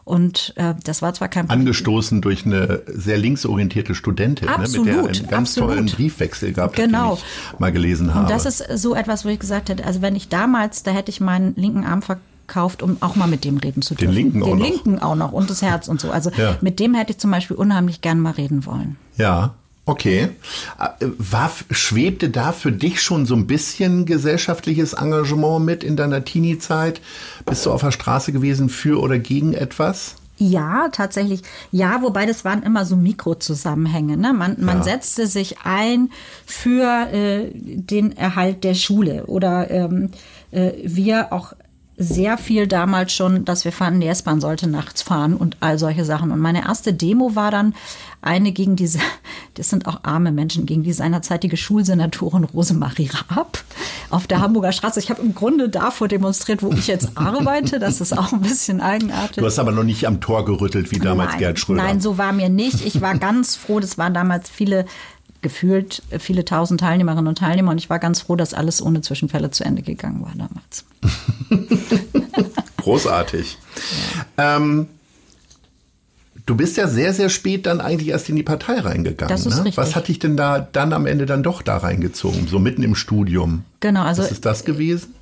Und 0.10 0.54
äh, 0.56 0.74
das 0.84 1.04
war 1.04 1.14
zwar 1.14 1.28
kein 1.28 1.52
Angestoßen 1.52 2.20
durch 2.22 2.44
eine 2.44 2.82
sehr 2.88 3.20
linksorientierte 3.20 3.94
Studentin, 3.94 4.48
absolut, 4.48 4.88
ne, 4.88 4.94
mit 4.94 5.04
der 5.04 5.10
einen 5.10 5.30
ganz 5.30 5.50
absolut. 5.52 5.70
tollen 5.70 5.86
Briefwechsel 5.86 6.52
gab, 6.52 6.76
genau. 6.76 7.16
den 7.16 7.24
ich 7.54 7.60
mal 7.60 7.72
gelesen 7.72 8.16
habe. 8.16 8.26
Und 8.26 8.32
das 8.32 8.48
ist 8.48 8.66
so 8.82 8.96
etwas, 8.96 9.24
wo 9.24 9.30
ich 9.30 9.38
gesagt 9.38 9.70
hätte, 9.70 9.86
also 9.86 10.02
wenn 10.02 10.16
ich 10.16 10.28
damals, 10.28 10.82
da 10.82 10.90
hätte 10.90 11.12
ich 11.12 11.22
meinen 11.22 11.54
linken 11.58 11.84
Arm 11.84 12.02
verkauft, 12.50 12.82
um 12.82 12.98
auch 13.02 13.16
mal 13.16 13.28
mit 13.28 13.46
dem 13.46 13.58
reden 13.58 13.82
zu 13.82 13.96
dürfen. 13.96 14.14
Den 14.14 14.24
linken 14.24 14.44
Den 14.44 14.54
auch 14.54 14.58
linken 14.58 14.96
noch. 14.96 15.02
auch 15.04 15.16
noch 15.16 15.32
und 15.32 15.50
das 15.50 15.62
Herz 15.62 15.88
und 15.88 16.02
so. 16.02 16.12
Also 16.12 16.32
ja. 16.36 16.58
mit 16.62 16.80
dem 16.80 16.94
hätte 16.96 17.12
ich 17.12 17.20
zum 17.20 17.32
Beispiel 17.32 17.56
unheimlich 17.56 18.02
gern 18.02 18.20
mal 18.20 18.32
reden 18.32 18.66
wollen. 18.66 18.98
Ja. 19.18 19.54
Okay. 19.86 20.30
Äh, 20.80 21.08
war, 21.18 21.52
schwebte 21.72 22.30
da 22.30 22.52
für 22.52 22.72
dich 22.72 23.02
schon 23.02 23.26
so 23.26 23.36
ein 23.36 23.48
bisschen 23.48 24.06
gesellschaftliches 24.06 24.94
Engagement 24.94 25.66
mit 25.66 25.84
in 25.84 25.96
deiner 25.96 26.24
Teenie-Zeit? 26.24 27.02
Bist 27.46 27.66
du 27.66 27.72
auf 27.72 27.82
der 27.82 27.92
Straße 27.92 28.32
gewesen 28.32 28.70
für 28.70 29.02
oder 29.02 29.18
gegen 29.18 29.54
etwas? 29.54 30.16
Ja, 30.38 30.90
tatsächlich. 30.92 31.42
Ja, 31.72 32.04
wobei 32.04 32.28
das 32.28 32.46
waren 32.46 32.62
immer 32.62 32.86
so 32.86 32.96
Mikrozusammenhänge. 32.96 34.16
Ne? 34.16 34.32
Man, 34.32 34.58
man 34.60 34.78
ja. 34.78 34.84
setzte 34.84 35.26
sich 35.26 35.58
ein 35.64 36.12
für 36.46 37.12
äh, 37.12 37.50
den 37.54 38.16
Erhalt 38.16 38.64
der 38.64 38.76
Schule 38.76 39.26
oder 39.26 39.72
ähm, 39.72 40.12
äh, 40.52 40.72
wir 40.84 41.34
auch 41.34 41.54
sehr 42.00 42.38
viel 42.38 42.66
damals 42.66 43.12
schon, 43.12 43.44
dass 43.44 43.66
wir 43.66 43.74
fanden, 43.74 44.00
die 44.00 44.08
S-Bahn 44.08 44.40
sollte 44.40 44.68
nachts 44.68 45.02
fahren 45.02 45.36
und 45.36 45.58
all 45.60 45.78
solche 45.78 46.06
Sachen. 46.06 46.32
Und 46.32 46.40
meine 46.40 46.64
erste 46.64 46.94
Demo 46.94 47.36
war 47.36 47.52
dann 47.52 47.76
eine 48.22 48.54
gegen 48.54 48.78
diese, 48.78 49.00
das 49.56 49.70
sind 49.70 49.86
auch 49.86 50.00
arme 50.04 50.32
Menschen, 50.32 50.66
gegen 50.66 50.84
die 50.84 50.94
seinerzeitige 50.94 51.58
Schulsenatorin 51.58 52.46
Rosemarie 52.46 53.10
Raab 53.12 53.62
auf 54.10 54.28
der 54.28 54.40
Hamburger 54.40 54.72
Straße. 54.72 55.00
Ich 55.00 55.10
habe 55.10 55.22
im 55.22 55.36
Grunde 55.36 55.68
davor 55.68 56.08
demonstriert, 56.08 56.64
wo 56.64 56.72
ich 56.72 56.88
jetzt 56.88 57.10
arbeite. 57.16 57.80
Das 57.80 58.00
ist 58.00 58.18
auch 58.18 58.32
ein 58.32 58.42
bisschen 58.42 58.80
eigenartig. 58.80 59.38
Du 59.38 59.46
hast 59.46 59.60
aber 59.60 59.72
noch 59.72 59.84
nicht 59.84 60.08
am 60.08 60.22
Tor 60.22 60.46
gerüttelt, 60.46 60.92
wie 60.92 61.00
damals 61.00 61.32
nein, 61.32 61.40
Gerd 61.40 61.60
Schröder. 61.60 61.84
Nein, 61.84 62.00
so 62.00 62.18
war 62.18 62.32
mir 62.32 62.50
nicht. 62.50 62.86
Ich 62.86 63.02
war 63.02 63.18
ganz 63.18 63.58
froh. 63.58 63.82
Das 63.82 63.98
waren 63.98 64.14
damals 64.14 64.50
viele 64.50 64.86
gefühlt 65.42 66.04
viele 66.20 66.46
tausend 66.46 66.82
Teilnehmerinnen 66.82 67.28
und 67.28 67.38
Teilnehmer 67.38 67.72
und 67.72 67.78
ich 67.78 67.90
war 67.90 68.00
ganz 68.00 68.22
froh, 68.22 68.36
dass 68.36 68.54
alles 68.54 68.82
ohne 68.82 69.02
Zwischenfälle 69.02 69.52
zu 69.52 69.64
Ende 69.64 69.82
gegangen 69.82 70.22
war 70.22 70.34
damals. 70.36 70.86
Großartig. 72.78 73.58
Ja. 74.38 74.58
Ähm, 74.58 74.88
du 76.46 76.56
bist 76.56 76.78
ja 76.78 76.88
sehr, 76.88 77.14
sehr 77.14 77.30
spät 77.30 77.66
dann 77.66 77.80
eigentlich 77.80 78.10
erst 78.10 78.30
in 78.30 78.36
die 78.36 78.44
Partei 78.44 78.80
reingegangen. 78.80 79.30
Das 79.30 79.46
ist 79.46 79.58
ne? 79.58 79.66
richtig. 79.66 79.78
Was 79.78 79.96
hat 79.96 80.08
dich 80.08 80.20
denn 80.20 80.36
da 80.36 80.60
dann 80.60 80.94
am 80.94 81.06
Ende 81.06 81.26
dann 81.26 81.44
doch 81.44 81.62
da 81.62 81.78
reingezogen, 81.78 82.48
so 82.48 82.60
mitten 82.60 82.84
im 82.84 82.96
Studium? 82.96 83.64
Genau, 83.80 84.04
also. 84.04 84.24
Was 84.24 84.32
ist 84.32 84.46
das 84.46 84.66
gewesen? 84.66 85.14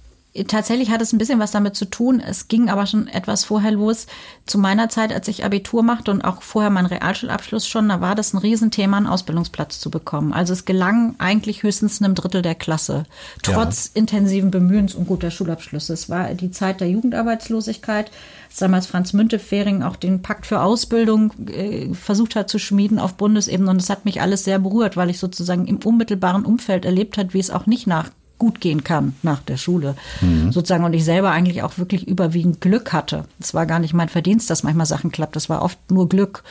Tatsächlich 0.46 0.92
hat 0.92 1.02
es 1.02 1.14
ein 1.14 1.18
bisschen 1.18 1.40
was 1.40 1.52
damit 1.52 1.76
zu 1.76 1.86
tun. 1.86 2.20
Es 2.20 2.48
ging 2.48 2.70
aber 2.70 2.86
schon 2.86 3.08
etwas 3.08 3.46
vorher 3.46 3.72
los. 3.72 4.08
Zu 4.46 4.58
meiner 4.58 4.90
Zeit, 4.90 5.14
als 5.14 5.28
ich 5.28 5.44
Abitur 5.46 5.84
machte 5.84 6.12
und 6.12 6.22
auch 6.24 6.42
vorher 6.42 6.70
meinen 6.70 6.86
Realschulabschluss 6.86 7.68
schon, 7.68 7.90
da 7.90 8.02
war 8.02 8.16
das 8.16 8.34
ein 8.34 8.38
Riesenthema, 8.38 8.98
einen 8.98 9.08
Ausbildungsplatz 9.08 9.80
zu 9.80 9.90
bekommen. 9.90 10.34
Also 10.34 10.54
es 10.54 10.66
gelang 10.66 11.16
eigentlich 11.18 11.64
höchstens 11.64 12.02
einem 12.02 12.16
Drittel 12.16 12.42
der 12.42 12.56
Klasse, 12.56 13.04
trotz 13.42 13.92
ja. 13.94 14.00
intensiven 14.00 14.52
Bemühens 14.52 14.96
um 14.96 15.06
guter 15.06 15.32
Schulabschlüsse. 15.32 15.94
Es 15.94 16.10
war 16.10 16.34
die 16.34 16.52
Zeit 16.52 16.82
der 16.82 16.90
Jugendarbeitslosigkeit, 16.90 18.12
als 18.50 18.58
damals 18.60 18.88
Franz 18.88 19.14
Müntefering 19.14 19.84
auch 19.84 19.96
den 19.96 20.22
Pakt 20.22 20.46
für 20.46 20.62
Ausbildung 20.62 21.32
äh, 21.48 21.94
versucht 21.94 22.36
hat 22.36 22.50
zu 22.50 22.60
schmieden 22.60 23.00
auf 23.00 23.16
Bundesebene. 23.16 23.70
Und 23.70 23.82
es 23.82 23.90
hat 23.90 24.06
mich 24.06 24.22
alles 24.22 24.44
sehr 24.44 24.60
berührt, 24.60 24.98
weil 24.98 25.10
ich 25.10 25.20
sozusagen 25.20 25.68
im 25.68 25.78
unmittelbaren 25.78 26.46
Umfeld 26.46 26.86
erlebt 26.86 27.18
hat, 27.18 27.34
wie 27.34 27.40
es 27.40 27.52
auch 27.52 27.66
nicht 27.66 27.88
nach 27.88 28.10
gut 28.38 28.62
gehen 28.62 28.84
kann 28.84 29.16
nach 29.24 29.40
der 29.42 29.58
Schule. 29.58 29.96
Mhm. 30.22 30.52
Sozusagen. 30.52 30.84
Und 30.84 30.94
ich 30.94 31.06
selber 31.06 31.32
eigentlich 31.32 31.64
auch 31.64 31.78
wirklich 31.78 32.08
überwiegend 32.08 32.62
Glück 32.62 32.94
hatte. 32.94 33.26
Es 33.40 33.54
war 33.54 33.66
gar 33.66 33.80
nicht 33.80 33.94
mein 33.94 34.10
Verdienst, 34.10 34.50
dass 34.50 34.64
manchmal 34.64 34.86
Sachen 34.86 35.12
klappt. 35.12 35.36
Das 35.36 35.50
war 35.50 35.62
oft 35.62 35.80
nur 35.92 36.10
Glück. 36.10 36.44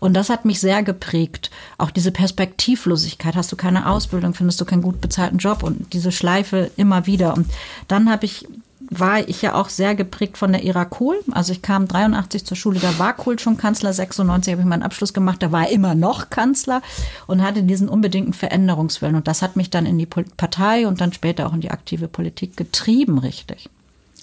Und 0.00 0.14
das 0.14 0.30
hat 0.30 0.44
mich 0.44 0.60
sehr 0.60 0.82
geprägt. 0.82 1.50
Auch 1.76 1.90
diese 1.90 2.12
Perspektivlosigkeit. 2.12 3.34
Hast 3.34 3.50
du 3.50 3.56
keine 3.56 3.88
Ausbildung, 3.88 4.34
findest 4.34 4.60
du 4.60 4.64
keinen 4.64 4.82
gut 4.82 5.00
bezahlten 5.00 5.38
Job 5.38 5.62
und 5.62 5.92
diese 5.92 6.12
Schleife 6.12 6.70
immer 6.76 7.06
wieder. 7.06 7.34
Und 7.36 7.48
dann 7.88 8.10
habe 8.10 8.24
ich 8.24 8.46
war 8.90 9.28
ich 9.28 9.42
ja 9.42 9.54
auch 9.54 9.68
sehr 9.68 9.94
geprägt 9.94 10.38
von 10.38 10.52
der 10.52 10.64
Ära 10.64 10.84
Kohl. 10.84 11.18
Also 11.30 11.52
ich 11.52 11.62
kam 11.62 11.88
83 11.88 12.44
zur 12.44 12.56
Schule, 12.56 12.80
da 12.80 12.98
war 12.98 13.14
Kohl 13.14 13.38
schon 13.38 13.56
Kanzler, 13.56 13.92
96 13.92 14.52
habe 14.52 14.62
ich 14.62 14.68
meinen 14.68 14.82
Abschluss 14.82 15.12
gemacht, 15.12 15.42
da 15.42 15.52
war 15.52 15.66
er 15.66 15.72
immer 15.72 15.94
noch 15.94 16.30
Kanzler 16.30 16.82
und 17.26 17.42
hatte 17.42 17.62
diesen 17.62 17.88
unbedingten 17.88 18.32
Veränderungswillen. 18.32 19.16
Und 19.16 19.28
das 19.28 19.42
hat 19.42 19.56
mich 19.56 19.70
dann 19.70 19.86
in 19.86 19.98
die 19.98 20.06
Partei 20.06 20.86
und 20.86 21.00
dann 21.00 21.12
später 21.12 21.46
auch 21.46 21.54
in 21.54 21.60
die 21.60 21.70
aktive 21.70 22.08
Politik 22.08 22.56
getrieben, 22.56 23.18
richtig. 23.18 23.68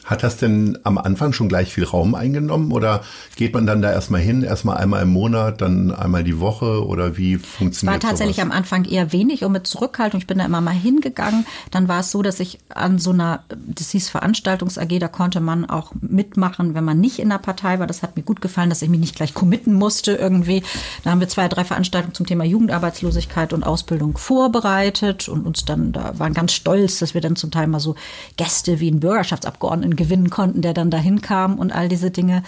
Hat 0.06 0.24
das 0.24 0.38
denn 0.38 0.78
am 0.84 0.98
Anfang 0.98 1.34
schon 1.34 1.50
gleich 1.50 1.74
viel 1.74 1.84
Raum 1.84 2.16
eingenommen 2.16 2.72
oder 2.72 3.02
geht 3.36 3.54
man 3.54 3.66
dann 3.66 3.82
da 3.82 3.92
erstmal 3.92 4.22
hin, 4.22 4.44
erstmal 4.44 4.78
einmal 4.78 5.02
im 5.02 5.10
Monat, 5.10 5.62
dann 5.62 5.92
einmal 5.92 6.24
die 6.24 6.40
Woche 6.40 6.86
oder 6.86 7.18
wie 7.18 7.38
funktioniert 7.38 8.04
das? 8.04 8.04
war 8.04 8.12
tatsächlich 8.12 8.38
sowas? 8.38 8.52
am 8.52 8.58
Anfang 8.58 8.86
eher 8.86 9.12
wenig 9.12 9.44
und 9.44 9.52
mit 9.52 9.66
Zurückhaltung. 9.66 10.20
Ich 10.20 10.28
bin 10.28 10.38
da 10.38 10.46
immer 10.46 10.62
mal 10.62 10.72
hingegangen. 10.72 11.46
Dann 11.72 11.88
war 11.88 12.02
es 12.02 12.12
so, 12.12 12.22
dass 12.22 12.40
ich 12.40 12.60
an 12.70 13.00
so 13.00 13.12
einer, 13.12 13.44
das 13.50 13.92
hieß 13.92 14.10
Veranstaltungs 14.10 14.78
AG, 14.78 15.00
da 15.00 15.08
konnte 15.08 15.40
man 15.40 15.66
auch 15.66 15.92
mitmachen, 16.02 16.76
wenn 16.76 16.84
man 16.84 17.00
nicht 17.00 17.20
in 17.20 17.30
der 17.30 17.40
Partei 17.40 17.80
war. 17.80 17.88
Das 17.88 18.04
hat 18.04 18.16
mir 18.16 18.24
gut 18.24 18.42
gefallen, 18.42 18.70
dass 18.70 18.82
ich 18.82 18.90
mich 18.90 19.00
nicht 19.00 19.16
gleich 19.16 19.34
committen 19.34 19.74
musste 19.74 20.14
irgendwie. 20.14 20.64
Da 21.04 21.12
haben 21.12 21.20
wir 21.20 21.28
zwei, 21.28 21.48
drei 21.48 21.66
Veranstaltungen 21.66 22.14
zum 22.14 22.28
Thema 22.28 22.44
Jugendarbeitslosigkeit 22.44 23.54
und 23.54 23.64
Ausbildung 23.64 24.18
vorbereitet 24.18 25.28
und 25.30 25.48
uns 25.48 25.66
dann, 25.66 25.92
da 25.92 26.18
waren 26.20 26.34
ganz 26.34 26.54
stolz, 26.54 27.00
dass 27.00 27.14
wir 27.14 27.22
dann 27.22 27.36
zum 27.36 27.52
Teil 27.52 27.68
mal 27.68 27.80
so 27.80 27.96
Gäste 28.38 28.80
wie 28.80 28.92
ein 28.92 29.00
Bürgerschaftsabgeordneten 29.00 29.95
gewinnen 29.96 30.30
konnten, 30.30 30.62
der 30.62 30.74
dann 30.74 30.92
dahin 30.92 31.22
kam 31.22 31.58
und 31.58 31.72
all 31.72 31.90
diese 31.90 32.12
Dinge. 32.12 32.44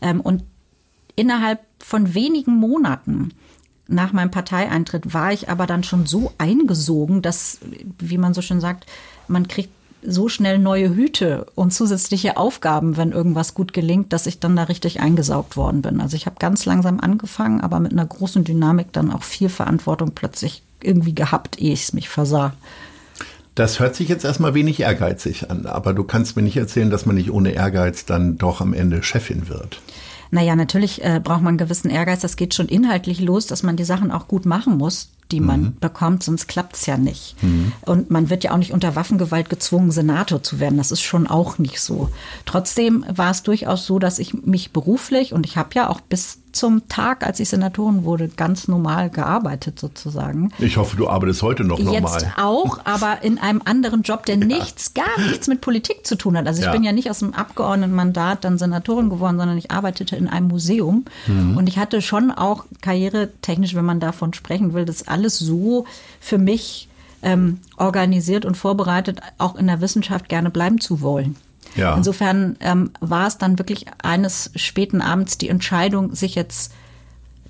Ähm, 0.00 0.20
und 0.20 0.44
innerhalb 1.16 1.60
von 1.78 2.14
wenigen 2.14 2.56
Monaten 2.56 3.32
nach 3.88 4.12
meinem 4.12 4.30
Parteieintritt 4.30 5.12
war 5.12 5.32
ich 5.32 5.48
aber 5.48 5.66
dann 5.66 5.84
schon 5.84 6.06
so 6.06 6.32
eingesogen, 6.38 7.22
dass, 7.22 7.58
wie 7.98 8.18
man 8.18 8.34
so 8.34 8.40
schön 8.40 8.60
sagt, 8.60 8.86
man 9.28 9.48
kriegt 9.48 9.70
so 10.04 10.28
schnell 10.28 10.58
neue 10.58 10.94
Hüte 10.94 11.46
und 11.54 11.72
zusätzliche 11.72 12.36
Aufgaben, 12.36 12.96
wenn 12.96 13.12
irgendwas 13.12 13.54
gut 13.54 13.72
gelingt, 13.72 14.12
dass 14.12 14.26
ich 14.26 14.40
dann 14.40 14.56
da 14.56 14.64
richtig 14.64 15.00
eingesaugt 15.00 15.56
worden 15.56 15.82
bin. 15.82 16.00
Also 16.00 16.16
ich 16.16 16.26
habe 16.26 16.36
ganz 16.38 16.64
langsam 16.64 16.98
angefangen, 16.98 17.60
aber 17.60 17.78
mit 17.78 17.92
einer 17.92 18.06
großen 18.06 18.42
Dynamik 18.42 18.92
dann 18.92 19.12
auch 19.12 19.22
viel 19.22 19.48
Verantwortung 19.48 20.12
plötzlich 20.12 20.62
irgendwie 20.82 21.14
gehabt, 21.14 21.60
ehe 21.60 21.72
ich 21.72 21.84
es 21.84 21.92
mich 21.92 22.08
versah. 22.08 22.54
Das 23.54 23.80
hört 23.80 23.94
sich 23.94 24.08
jetzt 24.08 24.24
erstmal 24.24 24.54
wenig 24.54 24.80
ehrgeizig 24.80 25.50
an, 25.50 25.66
aber 25.66 25.92
du 25.92 26.04
kannst 26.04 26.36
mir 26.36 26.42
nicht 26.42 26.56
erzählen, 26.56 26.90
dass 26.90 27.06
man 27.06 27.16
nicht 27.16 27.30
ohne 27.30 27.52
Ehrgeiz 27.52 28.06
dann 28.06 28.38
doch 28.38 28.60
am 28.60 28.72
Ende 28.72 29.02
Chefin 29.02 29.48
wird. 29.48 29.80
Naja, 30.30 30.56
natürlich 30.56 31.04
äh, 31.04 31.20
braucht 31.22 31.42
man 31.42 31.48
einen 31.48 31.58
gewissen 31.58 31.90
Ehrgeiz. 31.90 32.20
Das 32.20 32.36
geht 32.36 32.54
schon 32.54 32.68
inhaltlich 32.68 33.20
los, 33.20 33.46
dass 33.46 33.62
man 33.62 33.76
die 33.76 33.84
Sachen 33.84 34.10
auch 34.10 34.28
gut 34.28 34.46
machen 34.46 34.78
muss 34.78 35.10
die 35.32 35.40
man 35.40 35.60
mhm. 35.60 35.76
bekommt, 35.80 36.22
sonst 36.22 36.46
klappt 36.46 36.76
es 36.76 36.86
ja 36.86 36.96
nicht. 36.96 37.42
Mhm. 37.42 37.72
Und 37.82 38.10
man 38.10 38.30
wird 38.30 38.44
ja 38.44 38.52
auch 38.52 38.58
nicht 38.58 38.72
unter 38.72 38.94
Waffengewalt 38.94 39.48
gezwungen, 39.48 39.90
Senator 39.90 40.42
zu 40.42 40.60
werden. 40.60 40.76
Das 40.76 40.92
ist 40.92 41.00
schon 41.00 41.26
auch 41.26 41.58
nicht 41.58 41.80
so. 41.80 42.10
Trotzdem 42.44 43.04
war 43.08 43.30
es 43.30 43.42
durchaus 43.42 43.86
so, 43.86 43.98
dass 43.98 44.18
ich 44.18 44.34
mich 44.34 44.72
beruflich 44.72 45.32
und 45.32 45.46
ich 45.46 45.56
habe 45.56 45.70
ja 45.74 45.88
auch 45.88 46.00
bis 46.00 46.38
zum 46.52 46.88
Tag, 46.88 47.26
als 47.26 47.40
ich 47.40 47.48
Senatorin 47.48 48.04
wurde, 48.04 48.28
ganz 48.28 48.68
normal 48.68 49.10
gearbeitet 49.10 49.78
sozusagen. 49.78 50.52
Ich 50.58 50.76
hoffe, 50.76 50.96
du 50.96 51.08
arbeitest 51.08 51.42
heute 51.42 51.64
noch 51.64 51.78
normal. 51.78 52.20
Jetzt 52.20 52.26
auch, 52.38 52.80
aber 52.84 53.22
in 53.22 53.38
einem 53.38 53.62
anderen 53.64 54.02
Job, 54.02 54.26
der 54.26 54.38
ja. 54.38 54.44
nichts, 54.44 54.94
gar 54.94 55.18
nichts 55.28 55.48
mit 55.48 55.60
Politik 55.60 56.06
zu 56.06 56.16
tun 56.16 56.36
hat. 56.36 56.46
Also 56.46 56.60
ich 56.60 56.66
ja. 56.66 56.72
bin 56.72 56.84
ja 56.84 56.92
nicht 56.92 57.10
aus 57.10 57.20
dem 57.20 57.34
Abgeordnetenmandat 57.34 58.44
dann 58.44 58.58
Senatorin 58.58 59.10
geworden, 59.10 59.38
sondern 59.38 59.58
ich 59.58 59.70
arbeitete 59.70 60.16
in 60.16 60.28
einem 60.28 60.48
Museum 60.48 61.04
mhm. 61.26 61.56
und 61.56 61.68
ich 61.68 61.78
hatte 61.78 62.02
schon 62.02 62.30
auch 62.30 62.64
karrieretechnisch, 62.80 63.74
wenn 63.74 63.84
man 63.84 64.00
davon 64.00 64.34
sprechen 64.34 64.74
will, 64.74 64.84
das 64.84 65.08
alles 65.08 65.38
so 65.38 65.86
für 66.20 66.38
mich 66.38 66.88
ähm, 67.22 67.60
organisiert 67.76 68.44
und 68.44 68.56
vorbereitet, 68.56 69.20
auch 69.38 69.56
in 69.56 69.66
der 69.68 69.80
Wissenschaft 69.80 70.28
gerne 70.28 70.50
bleiben 70.50 70.80
zu 70.80 71.00
wollen. 71.00 71.36
Ja. 71.76 71.96
Insofern 71.96 72.56
ähm, 72.60 72.90
war 73.00 73.26
es 73.26 73.38
dann 73.38 73.58
wirklich 73.58 73.86
eines 74.02 74.50
späten 74.56 75.00
Abends 75.00 75.38
die 75.38 75.48
Entscheidung, 75.48 76.14
sich 76.14 76.34
jetzt 76.34 76.72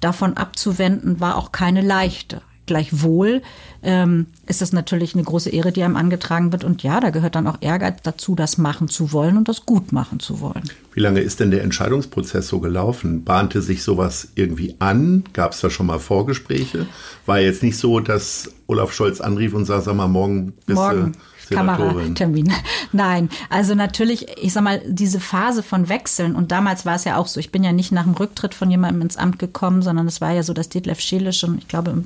davon 0.01 0.37
abzuwenden, 0.37 1.21
war 1.21 1.37
auch 1.37 1.53
keine 1.53 1.81
leichte. 1.81 2.43
Gleichwohl 2.65 3.43
ähm, 3.83 4.27
ist 4.47 4.63
es 4.63 4.73
natürlich 4.73 5.15
eine 5.15 5.25
große 5.25 5.51
Ehre, 5.51 5.73
die 5.73 5.83
einem 5.83 5.97
angetragen 5.97 6.53
wird. 6.53 6.63
Und 6.63 6.85
ja, 6.85 7.01
da 7.01 7.11
gehört 7.11 7.35
dann 7.35 7.49
auch 7.49 7.59
Ehrgeiz 7.61 7.99
dazu, 8.05 8.37
das 8.37 8.57
machen 8.57 8.89
zu 8.89 9.13
wollen 9.13 9.37
und 9.37 9.49
das 9.49 9.67
gut 9.67 9.91
machen 9.91 10.21
zu 10.21 10.41
wollen. 10.41 10.63
Wie 10.95 11.01
lange 11.01 11.21
ist 11.21 11.41
denn 11.41 11.51
der 11.51 11.65
Entscheidungsprozess 11.65 12.47
so 12.47 12.61
gelaufen? 12.61 13.25
Bahnte 13.25 13.63
sich 13.63 13.83
sowas 13.83 14.29
irgendwie 14.37 14.77
an? 14.79 15.25
Gab 15.33 15.53
es 15.53 15.61
da 15.61 15.71
schon 15.71 15.87
mal 15.87 15.99
Vorgespräche? 15.99 16.87
War 17.27 17.41
jetzt 17.41 17.65
nicht 17.65 17.77
so, 17.77 17.99
dass 17.99 18.53
Olaf 18.69 18.93
Scholz 18.93 19.21
anrief 19.21 19.55
und 19.55 19.65
sagte, 19.65 19.87
sag 19.87 19.97
mal, 19.97 20.07
morgen 20.07 20.53
bist 20.65 20.77
morgen. 20.77 21.13
du 21.13 21.19
Kameratermin. 21.51 22.53
Nein, 22.93 23.29
also 23.51 23.75
natürlich, 23.75 24.27
ich 24.39 24.53
sag 24.53 24.63
mal, 24.63 24.83
diese 24.87 25.21
Phase 25.21 25.63
von 25.63 25.89
Wechseln 25.89 26.35
und 26.35 26.53
damals 26.53 26.87
war 26.87 26.95
es 26.95 27.05
ja 27.05 27.17
auch 27.17 27.27
so, 27.27 27.41
ich 27.41 27.51
bin 27.51 27.65
ja 27.65 27.73
nicht 27.73 27.93
nach 27.93 28.05
dem 28.05 28.15
Rücktritt 28.15 28.55
von 28.55 28.71
jemandem 28.71 29.03
ins 29.03 29.17
Amt 29.17 29.39
gekommen, 29.39 29.83
sondern 29.83 30.07
es 30.07 30.21
war 30.21 30.33
ja 30.33 30.43
so, 30.43 30.53
dass 30.53 30.69
Detlef 30.69 31.01
Scheele 31.01 31.33
schon, 31.33 31.59
ich 31.59 31.69
glaube, 31.69 31.91
im 31.91 32.05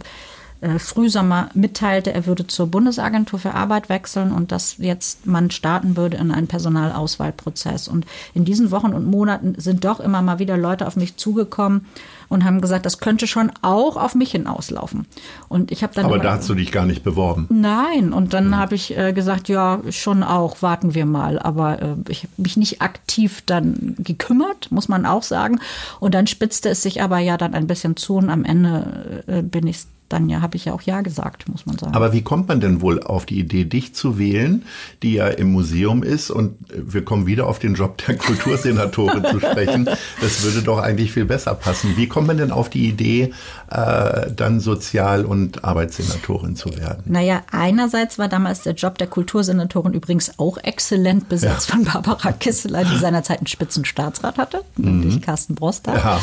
äh, 0.60 0.78
Frühsommer 0.78 1.50
mitteilte, 1.54 2.12
er 2.12 2.26
würde 2.26 2.46
zur 2.46 2.68
Bundesagentur 2.68 3.38
für 3.38 3.54
Arbeit 3.54 3.88
wechseln 3.88 4.32
und 4.32 4.52
dass 4.52 4.78
jetzt 4.78 5.26
man 5.26 5.50
starten 5.50 5.96
würde 5.96 6.16
in 6.16 6.30
einen 6.30 6.46
Personalauswahlprozess. 6.46 7.88
Und 7.88 8.06
in 8.34 8.44
diesen 8.44 8.70
Wochen 8.70 8.92
und 8.92 9.06
Monaten 9.06 9.54
sind 9.58 9.84
doch 9.84 10.00
immer 10.00 10.22
mal 10.22 10.38
wieder 10.38 10.56
Leute 10.56 10.86
auf 10.86 10.96
mich 10.96 11.16
zugekommen 11.16 11.86
und 12.28 12.44
haben 12.44 12.60
gesagt, 12.60 12.86
das 12.86 12.98
könnte 12.98 13.26
schon 13.26 13.52
auch 13.62 13.96
auf 13.96 14.14
mich 14.14 14.32
hinauslaufen. 14.32 15.06
Und 15.48 15.70
ich 15.70 15.82
habe 15.82 15.94
dann 15.94 16.06
aber 16.06 16.18
da 16.18 16.32
hast 16.32 16.48
du 16.48 16.54
dich 16.54 16.72
gar 16.72 16.86
nicht 16.86 17.04
beworben. 17.04 17.46
Nein, 17.50 18.12
und 18.12 18.32
dann 18.32 18.48
mhm. 18.48 18.56
habe 18.56 18.74
ich 18.74 18.96
äh, 18.96 19.12
gesagt, 19.12 19.48
ja, 19.48 19.80
schon 19.90 20.22
auch, 20.22 20.62
warten 20.62 20.94
wir 20.94 21.06
mal. 21.06 21.38
Aber 21.38 21.82
äh, 21.82 21.94
ich 22.08 22.24
habe 22.24 22.32
mich 22.38 22.56
nicht 22.56 22.82
aktiv 22.82 23.42
dann 23.46 23.94
gekümmert, 23.98 24.72
muss 24.72 24.88
man 24.88 25.06
auch 25.06 25.22
sagen. 25.22 25.60
Und 26.00 26.14
dann 26.14 26.26
spitzte 26.26 26.70
es 26.70 26.82
sich 26.82 27.02
aber 27.02 27.18
ja 27.18 27.36
dann 27.36 27.54
ein 27.54 27.66
bisschen 27.66 27.96
zu 27.96 28.16
und 28.16 28.30
am 28.30 28.44
Ende 28.44 29.22
äh, 29.26 29.42
bin 29.42 29.66
ich 29.66 29.84
dann 30.08 30.28
ja 30.28 30.40
habe 30.40 30.56
ich 30.56 30.66
ja 30.66 30.72
auch 30.72 30.82
ja 30.82 31.00
gesagt, 31.00 31.48
muss 31.48 31.66
man 31.66 31.78
sagen. 31.78 31.94
Aber 31.94 32.12
wie 32.12 32.22
kommt 32.22 32.48
man 32.48 32.60
denn 32.60 32.80
wohl 32.80 33.02
auf 33.02 33.26
die 33.26 33.38
Idee, 33.38 33.64
dich 33.64 33.94
zu 33.94 34.18
wählen, 34.18 34.62
die 35.02 35.14
ja 35.14 35.26
im 35.28 35.52
Museum 35.52 36.02
ist? 36.02 36.30
Und 36.30 36.56
wir 36.72 37.04
kommen 37.04 37.26
wieder 37.26 37.46
auf 37.46 37.58
den 37.58 37.74
Job 37.74 37.98
der 38.06 38.16
Kultursenatorin 38.18 39.24
zu 39.24 39.40
sprechen. 39.40 39.88
Das 40.20 40.42
würde 40.42 40.62
doch 40.62 40.78
eigentlich 40.78 41.12
viel 41.12 41.24
besser 41.24 41.54
passen. 41.54 41.96
Wie 41.96 42.06
kommt 42.06 42.26
man 42.26 42.36
denn 42.36 42.50
auf 42.50 42.70
die 42.70 42.88
Idee, 42.88 43.32
äh, 43.70 44.30
dann 44.30 44.60
Sozial- 44.60 45.24
und 45.24 45.64
Arbeitssenatorin 45.64 46.56
zu 46.56 46.76
werden? 46.76 47.02
Naja, 47.06 47.42
einerseits 47.50 48.18
war 48.18 48.28
damals 48.28 48.62
der 48.62 48.74
Job 48.74 48.98
der 48.98 49.08
Kultursenatorin 49.08 49.92
übrigens 49.92 50.38
auch 50.38 50.58
exzellent 50.58 51.28
besetzt 51.28 51.68
ja. 51.68 51.74
von 51.74 51.84
Barbara 51.84 52.32
Kisseler, 52.32 52.84
die 52.84 52.96
seinerzeit 52.98 53.38
einen 53.38 53.46
Spitzenstaatsrat 53.46 54.38
hatte, 54.38 54.62
mhm. 54.76 55.00
nämlich 55.00 55.22
Carsten 55.22 55.54
Broster. 55.54 55.94
Ja. 55.94 56.20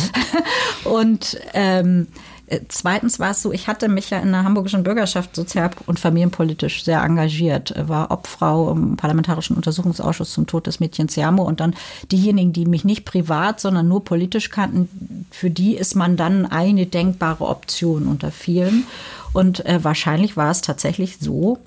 Und 0.89 1.39
ähm, 1.53 2.07
äh, 2.11 2.32
zweitens 2.67 3.19
war 3.19 3.31
es 3.31 3.41
so, 3.41 3.51
ich 3.51 3.67
hatte 3.67 3.87
mich 3.87 4.09
ja 4.09 4.19
in 4.19 4.31
der 4.31 4.43
hamburgischen 4.43 4.83
Bürgerschaft 4.83 5.35
sozial- 5.35 5.71
und 5.85 5.99
familienpolitisch 5.99 6.83
sehr 6.83 7.01
engagiert, 7.01 7.75
äh, 7.75 7.87
war 7.87 8.11
Obfrau 8.11 8.71
im 8.71 8.97
Parlamentarischen 8.97 9.55
Untersuchungsausschuss 9.55 10.33
zum 10.33 10.47
Tod 10.47 10.67
des 10.67 10.79
Mädchens 10.79 11.15
Jamo 11.15 11.43
und 11.43 11.59
dann 11.59 11.75
diejenigen, 12.11 12.53
die 12.53 12.65
mich 12.65 12.85
nicht 12.85 13.05
privat, 13.05 13.59
sondern 13.59 13.87
nur 13.87 14.03
politisch 14.03 14.49
kannten, 14.49 15.25
für 15.31 15.49
die 15.49 15.75
ist 15.75 15.95
man 15.95 16.17
dann 16.17 16.45
eine 16.45 16.85
denkbare 16.85 17.47
Option 17.47 18.07
unter 18.07 18.31
vielen. 18.31 18.85
Und 19.33 19.65
äh, 19.65 19.83
wahrscheinlich 19.83 20.37
war 20.37 20.51
es 20.51 20.61
tatsächlich 20.61 21.17
so, 21.19 21.59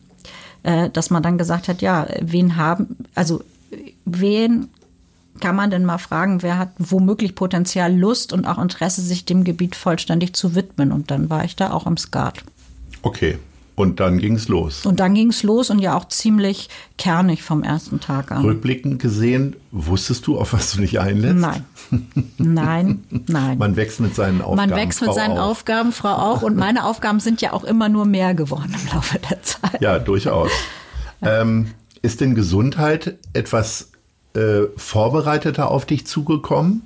äh, 0.62 0.90
dass 0.90 1.11
man 1.11 1.22
dann 1.22 1.38
gesagt 1.38 1.68
hat, 1.68 1.83
ja, 1.83 2.07
wen 2.20 2.57
haben, 2.57 2.96
also 3.14 3.42
wen 4.05 4.68
kann 5.40 5.57
man 5.57 5.70
denn 5.70 5.85
mal 5.85 5.99
fragen, 5.99 6.42
wer 6.42 6.59
hat 6.59 6.70
womöglich 6.79 7.35
Potenzial, 7.35 7.94
Lust 7.94 8.33
und 8.33 8.46
auch 8.46 8.59
Interesse, 8.59 9.01
sich 9.01 9.25
dem 9.25 9.44
Gebiet 9.44 9.77
vollständig 9.77 10.35
zu 10.35 10.55
widmen. 10.55 10.92
Und 10.92 11.11
dann 11.11 11.31
war 11.31 11.44
ich 11.44 11.57
da 11.57 11.70
auch 11.70 11.87
im 11.87 11.96
Skat. 11.96 12.42
Okay. 13.03 13.38
Und 13.77 14.01
dann 14.01 14.16
ging 14.16 14.37
es 14.37 14.49
los. 14.49 14.87
Und 14.87 15.01
dann 15.01 15.14
ging 15.14 15.29
es 15.29 15.42
los 15.42 15.68
und 15.68 15.81
ja 15.81 15.94
auch 15.94 16.09
ziemlich 16.09 16.70
kernig 16.96 17.42
vom 17.42 17.62
ersten 17.62 18.01
Tag 18.01 18.33
an. 18.33 18.42
Rückblickend 18.42 19.03
gesehen, 19.03 19.55
wusstest 19.70 20.27
du, 20.27 20.38
auf 20.38 20.55
was 20.55 20.72
du 20.72 20.81
dich 20.81 20.99
einlässt? 20.99 21.37
Nein. 21.37 21.64
Nein, 22.38 23.05
nein. 23.27 23.59
Man 23.59 23.77
wächst 23.77 24.01
mit 24.01 24.14
seinen 24.14 24.40
Aufgaben. 24.40 24.70
Man 24.70 24.79
wächst 24.79 25.03
mit 25.03 25.11
Frau 25.11 25.14
seinen 25.14 25.37
auch. 25.37 25.51
Aufgaben, 25.51 25.92
Frau 25.92 26.14
auch. 26.14 26.40
Und 26.40 26.57
meine 26.57 26.85
Aufgaben 26.87 27.20
sind 27.20 27.42
ja 27.42 27.53
auch 27.53 27.64
immer 27.64 27.90
nur 27.90 28.07
mehr 28.07 28.35
geworden 28.35 28.75
im 28.83 28.94
Laufe 28.94 29.18
der 29.18 29.42
Zeit. 29.42 29.83
Ja, 29.83 29.99
durchaus. 29.99 30.51
Ähm, 31.20 31.68
ist 32.01 32.22
denn 32.22 32.35
Gesundheit 32.35 33.18
etwas 33.35 33.90
äh, 34.37 34.68
vorbereiteter 34.77 35.70
auf 35.70 35.87
dich 35.87 36.07
zugekommen? 36.07 36.83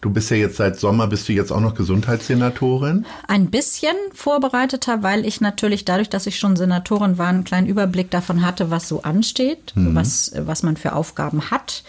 Du 0.00 0.10
bist 0.10 0.30
ja 0.30 0.36
jetzt 0.36 0.56
seit 0.56 0.78
Sommer, 0.78 1.06
bist 1.06 1.28
du 1.28 1.32
jetzt 1.32 1.50
auch 1.50 1.60
noch 1.60 1.74
Gesundheitssenatorin? 1.74 3.06
Ein 3.26 3.46
bisschen 3.46 3.96
vorbereiteter, 4.12 5.02
weil 5.02 5.24
ich 5.24 5.40
natürlich 5.40 5.86
dadurch, 5.86 6.10
dass 6.10 6.26
ich 6.26 6.38
schon 6.38 6.56
Senatorin 6.56 7.16
war, 7.16 7.28
einen 7.28 7.44
kleinen 7.44 7.66
Überblick 7.66 8.10
davon 8.10 8.44
hatte, 8.44 8.70
was 8.70 8.86
so 8.86 9.02
ansteht, 9.02 9.72
mhm. 9.74 9.94
was, 9.94 10.32
was 10.36 10.62
man 10.62 10.76
für 10.76 10.94
Aufgaben 10.94 11.50
hat 11.50 11.84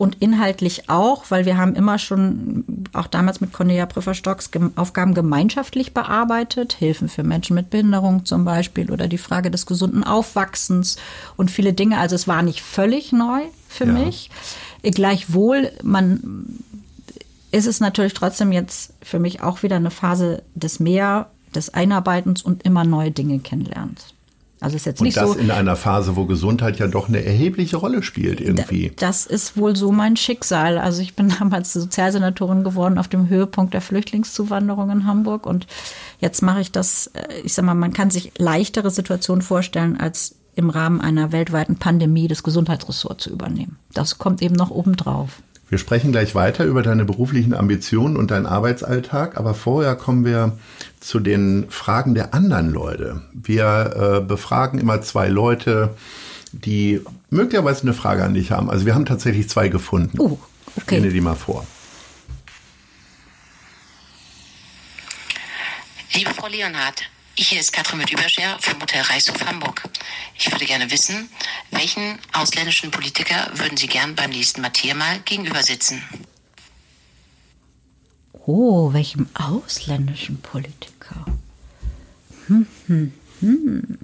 und 0.00 0.16
inhaltlich 0.20 0.88
auch, 0.88 1.26
weil 1.28 1.44
wir 1.44 1.58
haben 1.58 1.74
immer 1.74 1.98
schon, 1.98 2.64
auch 2.94 3.06
damals 3.06 3.42
mit 3.42 3.52
Cornelia 3.52 3.84
Prüferstocks, 3.84 4.50
Aufgaben 4.74 5.12
gemeinschaftlich 5.12 5.92
bearbeitet, 5.92 6.72
Hilfen 6.72 7.10
für 7.10 7.22
Menschen 7.22 7.54
mit 7.54 7.68
Behinderung 7.68 8.24
zum 8.24 8.46
Beispiel 8.46 8.90
oder 8.90 9.08
die 9.08 9.18
Frage 9.18 9.50
des 9.50 9.66
gesunden 9.66 10.02
Aufwachsens 10.02 10.96
und 11.36 11.50
viele 11.50 11.74
Dinge. 11.74 11.98
Also 11.98 12.14
es 12.14 12.26
war 12.26 12.40
nicht 12.40 12.62
völlig 12.62 13.12
neu 13.12 13.42
für 13.68 13.84
ja. 13.84 13.92
mich. 13.92 14.30
Gleichwohl, 14.82 15.70
man 15.82 16.46
ist 17.50 17.66
es 17.66 17.80
natürlich 17.80 18.14
trotzdem 18.14 18.52
jetzt 18.52 18.94
für 19.02 19.18
mich 19.18 19.42
auch 19.42 19.62
wieder 19.62 19.76
eine 19.76 19.90
Phase 19.90 20.42
des 20.54 20.80
Mehr, 20.80 21.28
des 21.54 21.74
Einarbeitens 21.74 22.40
und 22.40 22.62
immer 22.62 22.84
neue 22.84 23.10
Dinge 23.10 23.38
kennenlernens. 23.40 24.14
Also 24.60 24.76
ist 24.76 24.84
jetzt 24.84 25.00
und 25.00 25.06
nicht 25.06 25.16
das 25.16 25.32
so. 25.32 25.38
in 25.38 25.50
einer 25.50 25.74
Phase, 25.74 26.16
wo 26.16 26.26
Gesundheit 26.26 26.78
ja 26.78 26.86
doch 26.86 27.08
eine 27.08 27.24
erhebliche 27.24 27.78
Rolle 27.78 28.02
spielt 28.02 28.40
irgendwie. 28.42 28.92
Das 28.96 29.24
ist 29.24 29.56
wohl 29.56 29.74
so 29.74 29.90
mein 29.90 30.16
Schicksal. 30.16 30.76
Also 30.76 31.00
ich 31.00 31.14
bin 31.14 31.32
damals 31.38 31.72
Sozialsenatorin 31.72 32.62
geworden 32.62 32.98
auf 32.98 33.08
dem 33.08 33.28
Höhepunkt 33.28 33.72
der 33.72 33.80
Flüchtlingszuwanderung 33.80 34.90
in 34.90 35.06
Hamburg 35.06 35.46
und 35.46 35.66
jetzt 36.18 36.42
mache 36.42 36.60
ich 36.60 36.70
das. 36.70 37.08
Äh, 37.08 37.40
ich 37.42 37.54
sag 37.54 37.64
mal, 37.64 37.74
man 37.74 37.94
kann 37.94 38.10
sich 38.10 38.32
leichtere 38.36 38.90
Situationen 38.90 39.42
vorstellen, 39.42 39.98
als 39.98 40.36
im 40.56 40.68
Rahmen 40.68 41.00
einer 41.00 41.32
weltweiten 41.32 41.76
Pandemie 41.76 42.28
das 42.28 42.42
Gesundheitsressort 42.42 43.20
zu 43.20 43.30
übernehmen. 43.30 43.78
Das 43.94 44.18
kommt 44.18 44.42
eben 44.42 44.54
noch 44.54 44.70
obendrauf. 44.70 45.42
Wir 45.70 45.78
sprechen 45.78 46.10
gleich 46.10 46.34
weiter 46.34 46.64
über 46.64 46.82
deine 46.82 47.04
beruflichen 47.04 47.54
Ambitionen 47.54 48.16
und 48.16 48.32
deinen 48.32 48.46
Arbeitsalltag, 48.46 49.36
aber 49.36 49.54
vorher 49.54 49.94
kommen 49.94 50.24
wir 50.24 50.58
zu 50.98 51.20
den 51.20 51.70
Fragen 51.70 52.16
der 52.16 52.34
anderen 52.34 52.72
Leute. 52.72 53.22
Wir 53.32 54.18
äh, 54.18 54.20
befragen 54.20 54.80
immer 54.80 55.00
zwei 55.00 55.28
Leute, 55.28 55.94
die 56.50 57.00
möglicherweise 57.30 57.82
eine 57.82 57.94
Frage 57.94 58.24
an 58.24 58.34
dich 58.34 58.50
haben. 58.50 58.68
Also 58.68 58.84
wir 58.84 58.96
haben 58.96 59.06
tatsächlich 59.06 59.48
zwei 59.48 59.68
gefunden. 59.68 60.18
Oh, 60.18 60.40
okay. 60.74 60.96
Ich 60.96 61.02
nenne 61.02 61.12
die 61.12 61.20
mal 61.20 61.36
vor. 61.36 61.64
Liebe 66.12 66.30
Frau 66.30 66.48
Leonhardt, 66.48 67.04
Hier 67.42 67.58
ist 67.58 67.72
Katrin 67.72 67.96
mit 67.96 68.12
Überscher 68.12 68.58
vom 68.60 68.82
Hotel 68.82 69.00
Reichshof 69.00 69.42
Hamburg. 69.46 69.88
Ich 70.38 70.52
würde 70.52 70.66
gerne 70.66 70.90
wissen, 70.90 71.30
welchen 71.70 72.18
ausländischen 72.34 72.90
Politiker 72.90 73.50
würden 73.54 73.78
Sie 73.78 73.86
gern 73.86 74.14
beim 74.14 74.28
nächsten 74.28 74.60
Matthias 74.60 74.94
mal 74.94 75.20
gegenüber 75.20 75.62
sitzen? 75.62 76.02
Oh, 78.44 78.92
welchem 78.92 79.26
ausländischen 79.32 80.42
Politiker? 80.42 81.24
Hm, 82.48 82.66
hm, 82.88 83.12
hm. 83.40 83.98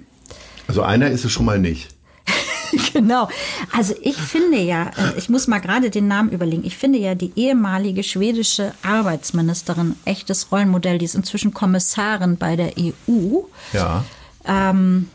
Also 0.67 0.81
einer 0.81 1.11
ist 1.11 1.23
es 1.23 1.31
schon 1.31 1.45
mal 1.45 1.59
nicht. 1.59 1.89
genau. 2.93 3.29
Also 3.75 3.95
ich 4.01 4.17
finde 4.17 4.57
ja, 4.59 4.87
äh, 4.97 5.17
ich 5.17 5.29
muss 5.29 5.47
mal 5.47 5.59
gerade 5.59 5.89
den 5.89 6.07
Namen 6.07 6.29
überlegen. 6.29 6.65
Ich 6.65 6.77
finde 6.77 6.99
ja 6.99 7.15
die 7.15 7.31
ehemalige 7.35 8.03
schwedische 8.03 8.73
Arbeitsministerin 8.83 9.95
echtes 10.05 10.51
Rollenmodell. 10.51 10.97
Die 10.97 11.05
ist 11.05 11.15
inzwischen 11.15 11.53
Kommissarin 11.53 12.37
bei 12.37 12.55
der 12.55 12.73
EU. 12.77 13.41
Ja. 13.73 14.03
Ähm, 14.45 15.09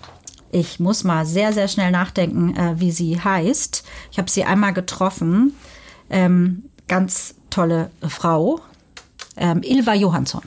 ich 0.51 0.81
muss 0.81 1.05
mal 1.05 1.25
sehr, 1.25 1.53
sehr 1.53 1.69
schnell 1.69 1.91
nachdenken, 1.91 2.57
äh, 2.57 2.79
wie 2.79 2.91
sie 2.91 3.21
heißt. 3.21 3.85
Ich 4.11 4.19
habe 4.19 4.31
sie 4.31 4.45
einmal 4.45 4.73
getroffen. 4.73 5.55
Ähm, 6.11 6.65
ganz 6.89 7.35
tolle 7.49 7.91
Frau. 8.07 8.61
Ähm, 9.37 9.63
Ilva 9.63 9.95
Johansson. 9.95 10.43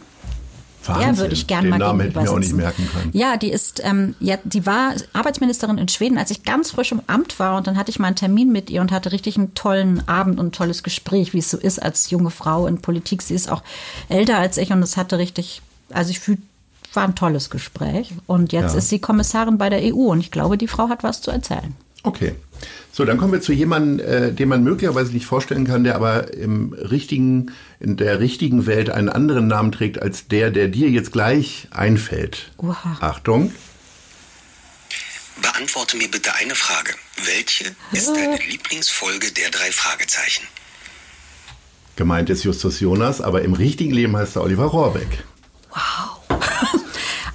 Wahnsinn. 0.87 1.07
Der 1.13 1.17
würde 1.17 1.33
ich 1.33 1.47
gerne 1.47 1.69
mal 1.69 1.77
Namen 1.79 1.99
hätte 2.01 2.19
ich 2.19 2.25
mir 2.25 2.31
auch 2.31 2.39
nicht 2.39 2.53
merken 2.53 2.87
können. 2.93 3.09
Ja, 3.13 3.37
die 3.37 3.49
ist, 3.51 3.81
ähm, 3.83 4.15
ja, 4.19 4.37
die 4.43 4.65
war 4.65 4.93
Arbeitsministerin 5.13 5.77
in 5.77 5.87
Schweden, 5.87 6.17
als 6.17 6.31
ich 6.31 6.43
ganz 6.43 6.71
frisch 6.71 6.91
im 6.91 7.01
Amt 7.07 7.39
war 7.39 7.57
und 7.57 7.67
dann 7.67 7.77
hatte 7.77 7.89
ich 7.91 7.99
mal 7.99 8.07
einen 8.07 8.15
Termin 8.15 8.51
mit 8.51 8.69
ihr 8.69 8.81
und 8.81 8.91
hatte 8.91 9.11
richtig 9.11 9.37
einen 9.37 9.53
tollen 9.55 10.07
Abend 10.07 10.39
und 10.39 10.47
ein 10.47 10.51
tolles 10.51 10.83
Gespräch, 10.83 11.33
wie 11.33 11.39
es 11.39 11.49
so 11.49 11.57
ist 11.57 11.81
als 11.81 12.09
junge 12.09 12.31
Frau 12.31 12.67
in 12.67 12.81
Politik. 12.81 13.21
Sie 13.21 13.33
ist 13.33 13.51
auch 13.51 13.63
älter 14.09 14.37
als 14.37 14.57
ich 14.57 14.71
und 14.71 14.81
es 14.83 14.97
hatte 14.97 15.17
richtig, 15.17 15.61
also 15.91 16.09
ich 16.11 16.19
fühl, 16.19 16.37
war 16.93 17.03
ein 17.03 17.15
tolles 17.15 17.49
Gespräch 17.49 18.13
und 18.25 18.53
jetzt 18.53 18.71
Ja. 18.73 18.77
ist 18.77 18.89
sie 18.89 18.99
Kommissarin 18.99 19.57
bei 19.57 19.69
der 19.69 19.79
EU 19.83 20.11
und 20.11 20.19
ich 20.21 20.31
glaube, 20.31 20.57
die 20.57 20.67
Frau 20.67 20.87
hat 20.89 21.03
was 21.03 21.21
zu 21.21 21.29
erzählen. 21.31 21.75
Okay. 22.05 22.35
So, 22.91 23.03
dann 23.03 23.17
kommen 23.17 23.33
wir 23.33 23.41
zu 23.41 23.51
jemandem, 23.51 23.99
äh, 23.99 24.31
den 24.31 24.47
man 24.47 24.63
möglicherweise 24.63 25.11
nicht 25.11 25.25
vorstellen 25.25 25.65
kann, 25.65 25.83
der 25.83 25.95
aber 25.95 26.33
im 26.33 26.71
richtigen, 26.71 27.51
in 27.79 27.97
der 27.97 28.19
richtigen 28.21 28.67
Welt 28.67 28.89
einen 28.89 29.09
anderen 29.09 29.47
Namen 29.47 29.73
trägt 29.73 30.01
als 30.01 30.29
der, 30.29 30.49
der 30.51 30.69
dir 30.69 30.89
jetzt 30.89 31.11
gleich 31.11 31.67
einfällt. 31.71 32.51
Oha. 32.57 32.97
Achtung. 33.01 33.51
Beantworte 35.41 35.97
mir 35.97 36.09
bitte 36.09 36.33
eine 36.35 36.55
Frage. 36.55 36.93
Welche 37.25 37.75
ist 37.91 38.07
deine 38.15 38.37
Lieblingsfolge 38.49 39.31
der 39.31 39.49
drei 39.49 39.71
Fragezeichen? 39.71 40.45
Gemeint 41.97 42.29
ist 42.29 42.43
Justus 42.43 42.79
Jonas, 42.79 43.19
aber 43.19 43.41
im 43.41 43.53
richtigen 43.53 43.91
Leben 43.91 44.15
heißt 44.15 44.37
er 44.37 44.43
Oliver 44.43 44.65
Rohrbeck. 44.65 45.23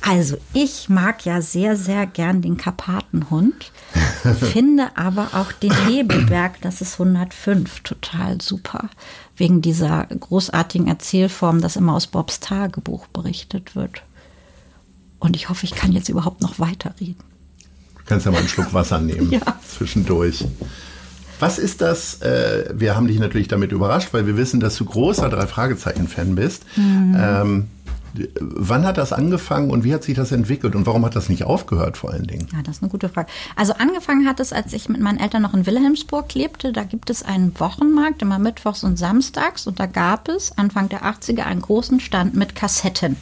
Also 0.02 0.38
ich 0.54 0.88
mag 0.88 1.24
ja 1.24 1.42
sehr, 1.42 1.76
sehr 1.76 2.06
gern 2.06 2.40
den 2.42 2.56
Karpatenhund, 2.56 3.70
finde 4.52 4.88
aber 4.96 5.28
auch 5.34 5.52
den 5.52 5.72
Hebelberg, 5.86 6.60
das 6.62 6.80
ist 6.80 6.94
105, 6.94 7.80
total 7.80 8.40
super. 8.40 8.88
Wegen 9.36 9.62
dieser 9.62 10.06
großartigen 10.06 10.86
Erzählform, 10.86 11.60
dass 11.60 11.76
immer 11.76 11.94
aus 11.94 12.06
Bobs 12.06 12.40
Tagebuch 12.40 13.06
berichtet 13.08 13.74
wird. 13.76 14.02
Und 15.18 15.36
ich 15.36 15.48
hoffe, 15.48 15.64
ich 15.64 15.74
kann 15.74 15.92
jetzt 15.92 16.08
überhaupt 16.08 16.40
noch 16.40 16.58
weiterreden. 16.58 17.22
Du 17.96 18.02
kannst 18.06 18.26
ja 18.26 18.32
mal 18.32 18.38
einen 18.38 18.48
Schluck 18.48 18.72
Wasser 18.74 19.00
nehmen 19.00 19.30
Ja. 19.30 19.40
zwischendurch. 19.66 20.44
Was 21.38 21.58
ist 21.58 21.80
das? 21.80 22.20
Äh, 22.20 22.70
wir 22.74 22.96
haben 22.96 23.06
dich 23.06 23.18
natürlich 23.18 23.48
damit 23.48 23.72
überrascht, 23.72 24.08
weil 24.12 24.26
wir 24.26 24.36
wissen, 24.36 24.60
dass 24.60 24.76
du 24.76 24.84
großer 24.84 25.28
drei 25.30 25.46
Fragezeichen-Fan 25.46 26.34
bist. 26.34 26.64
Mhm. 26.76 27.16
Ähm, 27.18 27.68
wann 28.40 28.86
hat 28.86 28.98
das 28.98 29.12
angefangen 29.12 29.70
und 29.70 29.84
wie 29.84 29.94
hat 29.94 30.04
sich 30.04 30.14
das 30.14 30.32
entwickelt 30.32 30.74
und 30.74 30.86
warum 30.86 31.04
hat 31.04 31.16
das 31.16 31.28
nicht 31.28 31.44
aufgehört 31.44 31.96
vor 31.96 32.10
allen 32.10 32.26
Dingen? 32.26 32.48
Ja, 32.52 32.62
das 32.62 32.76
ist 32.76 32.82
eine 32.82 32.90
gute 32.90 33.08
Frage. 33.08 33.28
Also 33.56 33.74
angefangen 33.74 34.26
hat 34.26 34.40
es, 34.40 34.52
als 34.52 34.72
ich 34.72 34.88
mit 34.88 35.00
meinen 35.00 35.18
Eltern 35.18 35.42
noch 35.42 35.54
in 35.54 35.66
Wilhelmsburg 35.66 36.34
lebte. 36.34 36.72
Da 36.72 36.84
gibt 36.84 37.10
es 37.10 37.22
einen 37.22 37.58
Wochenmarkt, 37.58 38.22
immer 38.22 38.38
mittwochs 38.38 38.84
und 38.84 38.98
samstags. 38.98 39.66
Und 39.66 39.80
da 39.80 39.86
gab 39.86 40.28
es 40.28 40.56
Anfang 40.58 40.88
der 40.88 41.04
80er 41.04 41.42
einen 41.42 41.62
großen 41.62 42.00
Stand 42.00 42.34
mit 42.34 42.54
Kassetten. 42.54 43.16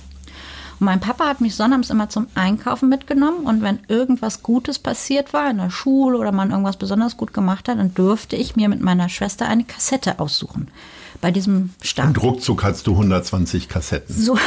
Und 0.81 0.85
mein 0.85 1.01
Papa 1.01 1.27
hat 1.27 1.40
mich 1.40 1.55
sonnabends 1.55 1.90
immer 1.90 2.09
zum 2.09 2.29
Einkaufen 2.35 2.88
mitgenommen. 2.88 3.46
Und 3.46 3.62
wenn 3.62 3.81
irgendwas 3.88 4.42
Gutes 4.42 4.79
passiert 4.79 5.33
war 5.33 5.51
in 5.51 5.59
der 5.59 5.70
Schule 5.70 6.18
oder 6.18 6.33
man 6.33 6.51
irgendwas 6.51 6.77
besonders 6.77 7.16
gut 7.16 7.35
gemacht 7.35 7.68
hat, 7.68 7.79
dann 7.79 7.94
durfte 7.94 8.37
ich 8.37 8.57
mir 8.57 8.68
mit 8.68 8.81
meiner 8.81 9.09
Schwester 9.09 9.48
eine 9.48 9.64
Kassette 9.64 10.20
aussuchen. 10.20 10.68
Bei 11.20 11.31
diesem 11.31 11.70
Stand. 11.83 12.16
Und 12.16 12.22
ruckzuck 12.22 12.62
hattest 12.62 12.87
du 12.87 12.92
120 12.92 13.68
Kassetten. 13.68 14.14
So, 14.14 14.38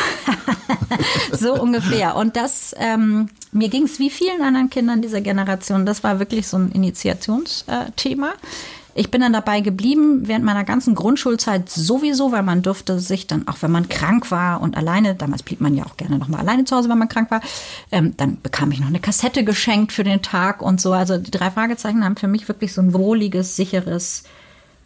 so 1.31 1.53
ungefähr. 1.53 2.15
Und 2.15 2.38
das, 2.38 2.73
ähm, 2.77 3.29
mir 3.51 3.69
ging 3.69 3.84
es 3.84 3.99
wie 3.99 4.10
vielen 4.10 4.41
anderen 4.41 4.69
Kindern 4.69 5.01
dieser 5.01 5.21
Generation, 5.21 5.86
das 5.86 6.03
war 6.03 6.19
wirklich 6.19 6.47
so 6.47 6.57
ein 6.57 6.71
Initiationsthema. 6.71 8.34
Ich 8.93 9.10
bin 9.10 9.21
dann 9.21 9.31
dabei 9.31 9.62
geblieben, 9.62 10.27
während 10.27 10.43
meiner 10.43 10.65
ganzen 10.65 10.95
Grundschulzeit 10.95 11.69
sowieso, 11.69 12.34
weil 12.34 12.43
man 12.43 12.62
durfte 12.62 12.99
sich 12.99 13.25
dann, 13.25 13.47
auch 13.47 13.62
wenn 13.62 13.71
man 13.71 13.88
krank 13.88 14.31
war 14.31 14.62
und 14.62 14.75
alleine, 14.75 15.15
damals 15.15 15.43
blieb 15.43 15.62
man 15.62 15.75
ja 15.75 15.86
auch 15.86 15.95
gerne 15.95 16.17
nochmal 16.17 16.41
alleine 16.41 16.65
zu 16.65 16.75
Hause, 16.75 16.89
wenn 16.89 16.97
man 16.97 17.07
krank 17.07 17.31
war, 17.31 17.41
ähm, 17.91 18.15
dann 18.17 18.41
bekam 18.41 18.71
ich 18.71 18.81
noch 18.81 18.88
eine 18.88 18.99
Kassette 18.99 19.45
geschenkt 19.45 19.93
für 19.93 20.03
den 20.03 20.21
Tag 20.21 20.62
und 20.62 20.81
so. 20.81 20.91
Also 20.91 21.17
die 21.17 21.31
drei 21.31 21.51
Fragezeichen 21.51 22.03
haben 22.03 22.17
für 22.17 22.27
mich 22.27 22.47
wirklich 22.49 22.73
so 22.73 22.81
ein 22.81 22.93
wohliges, 22.93 23.55
sicheres 23.55 24.23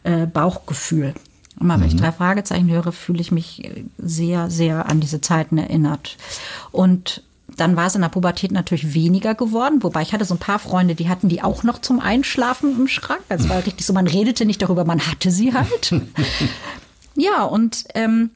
äh, 0.04 0.28
Bauchgefühl. 0.28 1.16
Immer 1.60 1.80
wenn 1.80 1.88
ich 1.88 1.96
drei 1.96 2.12
Fragezeichen 2.12 2.70
höre, 2.70 2.92
fühle 2.92 3.22
ich 3.22 3.32
mich 3.32 3.70
sehr, 3.98 4.50
sehr 4.50 4.90
an 4.90 5.00
diese 5.00 5.22
Zeiten 5.22 5.58
erinnert. 5.58 6.18
Und 6.72 7.24
dann 7.48 7.76
war 7.76 7.88
es 7.88 7.96
in 7.96 8.02
der 8.02 8.10
Pubertät 8.10 8.52
natürlich 8.52 8.94
weniger 8.94 9.36
geworden, 9.36 9.84
wobei 9.84 10.02
ich 10.02 10.14
hatte 10.14 10.26
so 10.26 10.34
ein 10.36 10.40
paar 10.40 10.60
Freunde, 10.60 10.96
die 10.96 11.10
hatten 11.10 11.30
die 11.30 11.44
auch 11.44 11.64
noch 11.64 11.80
zum 11.80 12.00
Einschlafen 12.00 12.76
im 12.78 12.88
Schrank. 12.88 13.22
Also 13.30 13.50
war 13.50 13.58
richtig 13.66 13.86
so, 13.86 13.94
man 13.94 14.08
redete 14.08 14.46
nicht 14.46 14.62
darüber, 14.62 14.86
man 14.86 15.00
hatte 15.08 15.32
sie 15.32 15.54
halt. 15.54 15.96
ja, 17.16 17.44
und 17.44 17.86
ähm, 17.94 18.32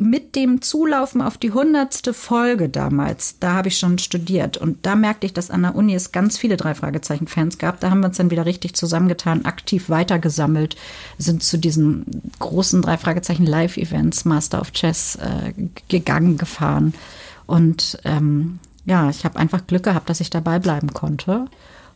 mit 0.00 0.34
dem 0.34 0.62
Zulaufen 0.62 1.20
auf 1.20 1.38
die 1.38 1.52
hundertste 1.52 2.12
Folge 2.14 2.68
damals, 2.68 3.38
da 3.40 3.54
habe 3.54 3.68
ich 3.68 3.78
schon 3.78 3.98
studiert 3.98 4.56
und 4.56 4.84
da 4.86 4.96
merkte 4.96 5.26
ich, 5.26 5.32
dass 5.32 5.50
an 5.50 5.62
der 5.62 5.74
Uni 5.74 5.94
es 5.94 6.12
ganz 6.12 6.38
viele 6.38 6.56
drei 6.56 6.74
Fragezeichen 6.74 7.26
Fans 7.26 7.58
gab. 7.58 7.80
Da 7.80 7.90
haben 7.90 8.00
wir 8.00 8.08
uns 8.08 8.16
dann 8.16 8.30
wieder 8.30 8.46
richtig 8.46 8.74
zusammengetan, 8.74 9.44
aktiv 9.44 9.88
weitergesammelt, 9.88 10.76
sind 11.18 11.42
zu 11.42 11.58
diesen 11.58 12.06
großen 12.38 12.82
drei 12.82 12.96
Fragezeichen 12.98 13.46
Live 13.46 13.76
Events, 13.76 14.24
Master 14.24 14.60
of 14.60 14.72
Chess 14.72 15.16
äh, 15.16 15.52
gegangen, 15.88 16.38
gefahren 16.38 16.94
und 17.46 17.98
ähm, 18.04 18.58
ja, 18.84 19.10
ich 19.10 19.24
habe 19.24 19.38
einfach 19.38 19.66
Glück 19.66 19.82
gehabt, 19.82 20.08
dass 20.08 20.20
ich 20.20 20.30
dabei 20.30 20.58
bleiben 20.58 20.92
konnte. 20.92 21.46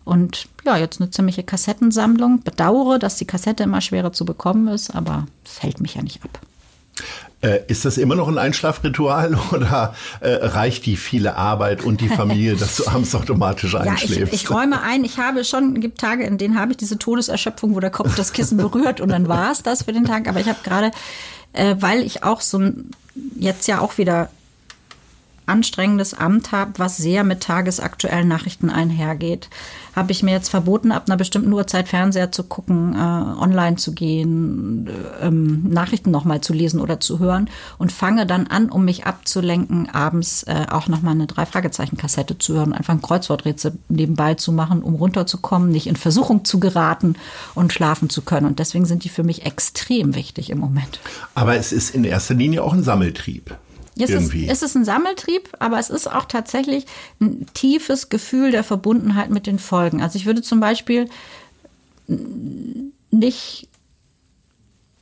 Und 0.04 0.48
ja, 0.64 0.76
jetzt 0.76 1.00
eine 1.00 1.10
ziemliche 1.10 1.42
Kassettensammlung. 1.42 2.42
Bedauere, 2.42 2.98
dass 2.98 3.16
die 3.16 3.24
Kassette 3.24 3.62
immer 3.62 3.80
schwerer 3.80 4.12
zu 4.12 4.24
bekommen 4.24 4.68
ist, 4.68 4.94
aber 4.94 5.26
es 5.44 5.62
hält 5.62 5.80
mich 5.80 5.94
ja 5.94 6.02
nicht 6.02 6.22
ab. 6.24 6.40
Äh, 7.42 7.60
ist 7.66 7.84
das 7.84 7.98
immer 7.98 8.14
noch 8.14 8.28
ein 8.28 8.38
Einschlafritual 8.38 9.36
oder 9.52 9.94
äh, 10.20 10.30
reicht 10.30 10.86
die 10.86 10.96
viele 10.96 11.36
Arbeit 11.36 11.82
und 11.82 12.00
die 12.00 12.08
Familie, 12.08 12.54
dass 12.56 12.76
du 12.76 12.86
abends 12.86 13.14
automatisch 13.16 13.72
Ja, 13.72 13.82
ich, 13.82 13.90
einschläfst? 13.90 14.32
ich 14.32 14.48
räume 14.48 14.80
ein, 14.80 15.02
ich 15.02 15.18
habe 15.18 15.42
schon, 15.42 15.80
gibt 15.80 15.98
Tage, 15.98 16.24
in 16.24 16.38
denen 16.38 16.58
habe 16.58 16.70
ich 16.70 16.76
diese 16.78 16.98
Todeserschöpfung, 16.98 17.74
wo 17.74 17.80
der 17.80 17.90
Kopf 17.90 18.14
das 18.14 18.32
Kissen 18.32 18.58
berührt 18.58 19.00
und 19.00 19.08
dann 19.08 19.26
war 19.26 19.50
es 19.50 19.64
das 19.64 19.82
für 19.82 19.92
den 19.92 20.04
Tag. 20.04 20.28
Aber 20.28 20.38
ich 20.38 20.48
habe 20.48 20.60
gerade, 20.62 20.92
äh, 21.52 21.74
weil 21.80 22.02
ich 22.02 22.22
auch 22.22 22.40
so 22.40 22.58
ein, 22.58 22.90
jetzt 23.34 23.66
ja 23.66 23.80
auch 23.80 23.98
wieder 23.98 24.30
anstrengendes 25.46 26.14
Amt 26.14 26.52
habe, 26.52 26.72
was 26.76 26.96
sehr 26.96 27.24
mit 27.24 27.40
tagesaktuellen 27.40 28.28
Nachrichten 28.28 28.70
einhergeht, 28.70 29.48
habe 29.94 30.12
ich 30.12 30.22
mir 30.22 30.30
jetzt 30.30 30.48
verboten, 30.48 30.92
ab 30.92 31.04
einer 31.06 31.16
bestimmten 31.16 31.52
Uhrzeit 31.52 31.88
Fernseher 31.88 32.32
zu 32.32 32.44
gucken, 32.44 32.94
äh, 32.94 32.98
online 32.98 33.76
zu 33.76 33.92
gehen, 33.92 34.86
äh, 34.86 35.26
ähm, 35.26 35.68
Nachrichten 35.68 36.10
nochmal 36.10 36.40
zu 36.40 36.52
lesen 36.52 36.80
oder 36.80 37.00
zu 37.00 37.18
hören 37.18 37.50
und 37.78 37.92
fange 37.92 38.26
dann 38.26 38.46
an, 38.46 38.70
um 38.70 38.84
mich 38.84 39.04
abzulenken, 39.04 39.90
abends 39.90 40.44
äh, 40.44 40.66
auch 40.70 40.88
nochmal 40.88 41.14
eine 41.14 41.26
Drei-Fragezeichen-Kassette 41.26 42.38
zu 42.38 42.54
hören, 42.54 42.72
einfach 42.72 42.94
ein 42.94 43.02
Kreuzworträtsel 43.02 43.72
nebenbei 43.88 44.34
zu 44.34 44.52
machen, 44.52 44.82
um 44.82 44.94
runterzukommen, 44.94 45.70
nicht 45.70 45.86
in 45.86 45.96
Versuchung 45.96 46.44
zu 46.44 46.58
geraten 46.60 47.16
und 47.54 47.72
schlafen 47.72 48.08
zu 48.08 48.22
können. 48.22 48.46
Und 48.46 48.58
deswegen 48.58 48.86
sind 48.86 49.04
die 49.04 49.08
für 49.10 49.24
mich 49.24 49.44
extrem 49.44 50.14
wichtig 50.14 50.50
im 50.50 50.58
Moment. 50.58 51.00
Aber 51.34 51.56
es 51.56 51.72
ist 51.72 51.94
in 51.94 52.04
erster 52.04 52.34
Linie 52.34 52.62
auch 52.62 52.72
ein 52.72 52.82
Sammeltrieb. 52.82 53.56
Es 53.96 54.04
ist, 54.04 54.10
irgendwie. 54.10 54.48
es 54.48 54.62
ist 54.62 54.74
ein 54.74 54.84
Sammeltrieb, 54.84 55.50
aber 55.58 55.78
es 55.78 55.90
ist 55.90 56.10
auch 56.10 56.24
tatsächlich 56.24 56.86
ein 57.20 57.46
tiefes 57.52 58.08
Gefühl 58.08 58.50
der 58.50 58.64
Verbundenheit 58.64 59.30
mit 59.30 59.46
den 59.46 59.58
Folgen. 59.58 60.02
Also 60.02 60.16
ich 60.16 60.26
würde 60.26 60.42
zum 60.42 60.60
Beispiel 60.60 61.08
nicht 63.10 63.68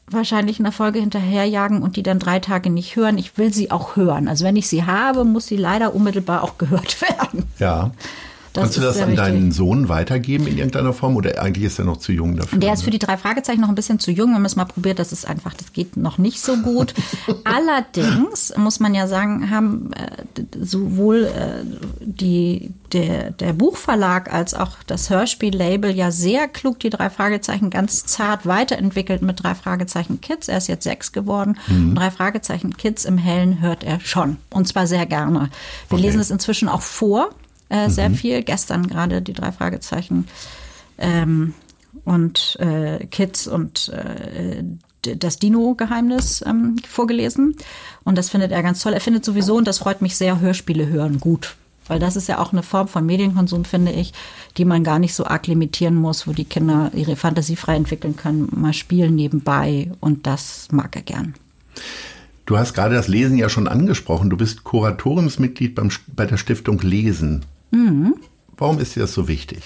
wahrscheinlich 0.08 0.58
eine 0.58 0.72
Folge 0.72 0.98
hinterherjagen 0.98 1.82
und 1.82 1.96
die 1.96 2.02
dann 2.02 2.18
drei 2.18 2.40
Tage 2.40 2.68
nicht 2.68 2.96
hören. 2.96 3.16
Ich 3.16 3.38
will 3.38 3.52
sie 3.54 3.70
auch 3.70 3.96
hören. 3.96 4.28
Also 4.28 4.44
wenn 4.44 4.56
ich 4.56 4.68
sie 4.68 4.84
habe, 4.84 5.24
muss 5.24 5.46
sie 5.46 5.56
leider 5.56 5.94
unmittelbar 5.94 6.42
auch 6.42 6.58
gehört 6.58 7.00
werden. 7.02 7.44
ja. 7.58 7.92
Das 8.52 8.62
Kannst 8.62 8.76
du 8.78 8.80
das 8.80 9.00
an 9.00 9.14
deinen 9.14 9.36
wichtig. 9.44 9.54
Sohn 9.54 9.88
weitergeben 9.88 10.46
in 10.48 10.58
irgendeiner 10.58 10.92
Form 10.92 11.14
oder 11.16 11.40
eigentlich 11.40 11.64
ist 11.66 11.78
er 11.78 11.84
noch 11.84 11.98
zu 11.98 12.10
jung 12.12 12.36
dafür? 12.36 12.58
Der 12.58 12.72
ist 12.72 12.82
für 12.82 12.90
die 12.90 12.98
drei 12.98 13.16
Fragezeichen 13.16 13.60
noch 13.60 13.68
ein 13.68 13.74
bisschen 13.76 14.00
zu 14.00 14.10
jung. 14.10 14.30
Wir 14.30 14.34
haben 14.36 14.44
es 14.44 14.56
mal 14.56 14.64
probiert. 14.64 14.98
Das 14.98 15.12
ist 15.12 15.26
einfach, 15.28 15.54
das 15.54 15.72
geht 15.72 15.96
noch 15.96 16.18
nicht 16.18 16.40
so 16.40 16.56
gut. 16.56 16.92
Allerdings 17.44 18.52
muss 18.56 18.80
man 18.80 18.94
ja 18.94 19.06
sagen, 19.06 19.50
haben 19.50 19.90
äh, 19.92 20.42
sowohl 20.60 21.24
äh, 21.26 21.64
die, 22.00 22.72
der, 22.92 23.30
der 23.30 23.52
Buchverlag 23.52 24.32
als 24.32 24.54
auch 24.54 24.78
das 24.86 25.10
Hörspiellabel 25.10 25.94
ja 25.94 26.10
sehr 26.10 26.48
klug 26.48 26.80
die 26.80 26.90
drei 26.90 27.08
Fragezeichen 27.10 27.70
ganz 27.70 28.04
zart 28.06 28.46
weiterentwickelt 28.46 29.22
mit 29.22 29.42
drei 29.42 29.54
Fragezeichen 29.54 30.20
Kids. 30.20 30.48
Er 30.48 30.58
ist 30.58 30.66
jetzt 30.68 30.84
sechs 30.84 31.12
geworden. 31.12 31.56
Und 31.68 31.94
drei 31.94 32.10
Fragezeichen 32.10 32.76
Kids 32.76 33.04
im 33.04 33.18
Hellen 33.18 33.60
hört 33.60 33.84
er 33.84 34.00
schon. 34.00 34.38
Und 34.50 34.66
zwar 34.66 34.86
sehr 34.86 35.06
gerne. 35.06 35.50
Wir 35.88 35.98
Okay. 35.98 36.02
lesen 36.02 36.20
es 36.20 36.30
inzwischen 36.30 36.68
auch 36.68 36.82
vor. 36.82 37.30
Äh, 37.70 37.88
sehr 37.88 38.10
viel. 38.10 38.42
Gestern 38.42 38.86
gerade 38.86 39.22
die 39.22 39.32
drei 39.32 39.52
Fragezeichen 39.52 40.28
ähm, 40.98 41.54
und 42.04 42.58
äh, 42.60 43.06
Kids 43.06 43.46
und 43.46 43.88
äh, 43.88 44.62
das 45.02 45.38
Dino-Geheimnis 45.38 46.44
ähm, 46.46 46.76
vorgelesen. 46.86 47.56
Und 48.04 48.18
das 48.18 48.28
findet 48.28 48.52
er 48.52 48.62
ganz 48.62 48.82
toll. 48.82 48.92
Er 48.92 49.00
findet 49.00 49.24
sowieso, 49.24 49.56
und 49.56 49.66
das 49.66 49.78
freut 49.78 50.02
mich 50.02 50.16
sehr, 50.16 50.40
Hörspiele 50.40 50.88
hören 50.88 51.20
gut. 51.20 51.56
Weil 51.86 51.98
das 51.98 52.16
ist 52.16 52.28
ja 52.28 52.38
auch 52.38 52.52
eine 52.52 52.62
Form 52.62 52.86
von 52.86 53.06
Medienkonsum, 53.06 53.64
finde 53.64 53.92
ich, 53.92 54.12
die 54.56 54.64
man 54.64 54.84
gar 54.84 54.98
nicht 54.98 55.14
so 55.14 55.24
arg 55.24 55.46
limitieren 55.46 55.94
muss, 55.94 56.26
wo 56.26 56.32
die 56.32 56.44
Kinder 56.44 56.90
ihre 56.94 57.16
Fantasie 57.16 57.56
frei 57.56 57.76
entwickeln 57.76 58.16
können, 58.16 58.48
mal 58.52 58.74
spielen 58.74 59.14
nebenbei. 59.14 59.90
Und 60.00 60.26
das 60.26 60.68
mag 60.70 60.94
er 60.94 61.02
gern. 61.02 61.34
Du 62.46 62.58
hast 62.58 62.74
gerade 62.74 62.94
das 62.94 63.08
Lesen 63.08 63.38
ja 63.38 63.48
schon 63.48 63.68
angesprochen. 63.68 64.28
Du 64.28 64.36
bist 64.36 64.64
Kuratoriumsmitglied 64.64 65.74
beim, 65.74 65.90
bei 66.14 66.26
der 66.26 66.36
Stiftung 66.36 66.78
Lesen. 66.80 67.44
Mhm. 67.70 68.14
Warum 68.56 68.78
ist 68.78 68.96
dir 68.96 69.00
das 69.00 69.14
so 69.14 69.28
wichtig? 69.28 69.62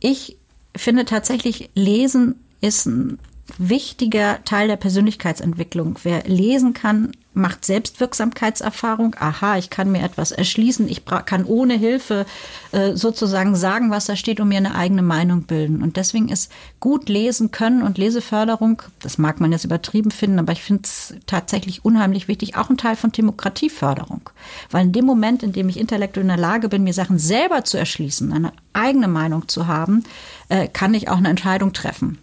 Ich 0.00 0.36
finde 0.76 1.04
tatsächlich, 1.04 1.70
Lesen 1.74 2.36
ist 2.60 2.86
ein 2.86 3.18
wichtiger 3.58 4.44
Teil 4.44 4.68
der 4.68 4.76
Persönlichkeitsentwicklung. 4.76 5.98
Wer 6.02 6.24
lesen 6.24 6.74
kann, 6.74 7.12
macht 7.34 7.64
Selbstwirksamkeitserfahrung. 7.64 9.16
Aha, 9.18 9.58
ich 9.58 9.70
kann 9.70 9.90
mir 9.90 10.02
etwas 10.02 10.32
erschließen. 10.32 10.88
Ich 10.88 11.04
kann 11.04 11.44
ohne 11.44 11.74
Hilfe 11.74 12.26
äh, 12.72 12.94
sozusagen 12.94 13.56
sagen, 13.56 13.90
was 13.90 14.06
da 14.06 14.16
steht 14.16 14.40
und 14.40 14.48
mir 14.48 14.58
eine 14.58 14.74
eigene 14.74 15.02
Meinung 15.02 15.42
bilden. 15.42 15.82
Und 15.82 15.96
deswegen 15.96 16.28
ist 16.28 16.50
gut 16.80 17.08
lesen 17.08 17.50
können 17.50 17.82
und 17.82 17.98
Leseförderung, 17.98 18.82
das 19.02 19.18
mag 19.18 19.40
man 19.40 19.52
jetzt 19.52 19.64
übertrieben 19.64 20.10
finden, 20.10 20.38
aber 20.38 20.52
ich 20.52 20.62
finde 20.62 20.82
es 20.84 21.14
tatsächlich 21.26 21.84
unheimlich 21.84 22.28
wichtig, 22.28 22.56
auch 22.56 22.70
ein 22.70 22.78
Teil 22.78 22.96
von 22.96 23.12
Demokratieförderung. 23.12 24.30
Weil 24.70 24.86
in 24.86 24.92
dem 24.92 25.04
Moment, 25.04 25.42
in 25.42 25.52
dem 25.52 25.68
ich 25.68 25.78
intellektuell 25.78 26.24
in 26.24 26.28
der 26.28 26.36
Lage 26.36 26.68
bin, 26.68 26.84
mir 26.84 26.94
Sachen 26.94 27.18
selber 27.18 27.64
zu 27.64 27.76
erschließen, 27.76 28.32
eine 28.32 28.52
eigene 28.72 29.08
Meinung 29.08 29.48
zu 29.48 29.66
haben, 29.66 30.04
äh, 30.48 30.68
kann 30.68 30.94
ich 30.94 31.08
auch 31.08 31.18
eine 31.18 31.28
Entscheidung 31.28 31.72
treffen 31.72 32.18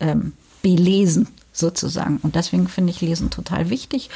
ähm, 0.00 0.32
belesen 0.62 1.28
sozusagen. 1.52 2.18
Und 2.22 2.34
deswegen 2.34 2.68
finde 2.68 2.90
ich 2.90 3.00
Lesen 3.00 3.30
total 3.30 3.70
wichtig 3.70 4.10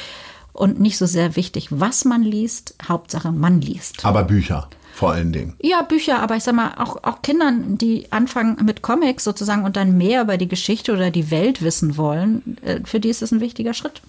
und 0.59 0.79
nicht 0.79 0.97
so 0.97 1.05
sehr 1.05 1.35
wichtig, 1.35 1.67
was 1.71 2.05
man 2.05 2.21
liest. 2.21 2.75
Hauptsache, 2.87 3.31
man 3.31 3.61
liest. 3.61 4.05
Aber 4.05 4.23
Bücher 4.23 4.69
vor 4.99 5.13
allen 5.13 5.31
Dingen. 5.31 5.53
Ja, 5.61 5.81
Bücher, 5.81 6.19
aber 6.19 6.35
ich 6.35 6.43
sag 6.43 6.55
mal, 6.55 6.73
auch, 6.77 7.01
auch 7.03 7.21
Kindern, 7.21 7.77
die 7.77 8.11
anfangen 8.11 8.57
mit 8.65 8.81
Comics 8.81 9.23
sozusagen 9.23 9.63
und 9.63 9.77
dann 9.77 9.97
mehr 9.97 10.23
über 10.23 10.35
die 10.35 10.49
Geschichte 10.49 10.91
oder 10.91 11.09
die 11.09 11.31
Welt 11.31 11.61
wissen 11.61 11.95
wollen, 11.95 12.57
äh, 12.63 12.81
für 12.83 12.99
die 12.99 13.07
ist 13.07 13.21
es 13.21 13.31
ein 13.31 13.39
wichtiger 13.39 13.73
Schritt. 13.73 14.01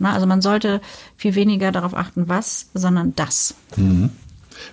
Na, 0.00 0.12
also 0.14 0.26
man 0.26 0.42
sollte 0.42 0.80
viel 1.16 1.36
weniger 1.36 1.70
darauf 1.70 1.94
achten, 1.94 2.28
was, 2.28 2.70
sondern 2.74 3.14
das. 3.14 3.54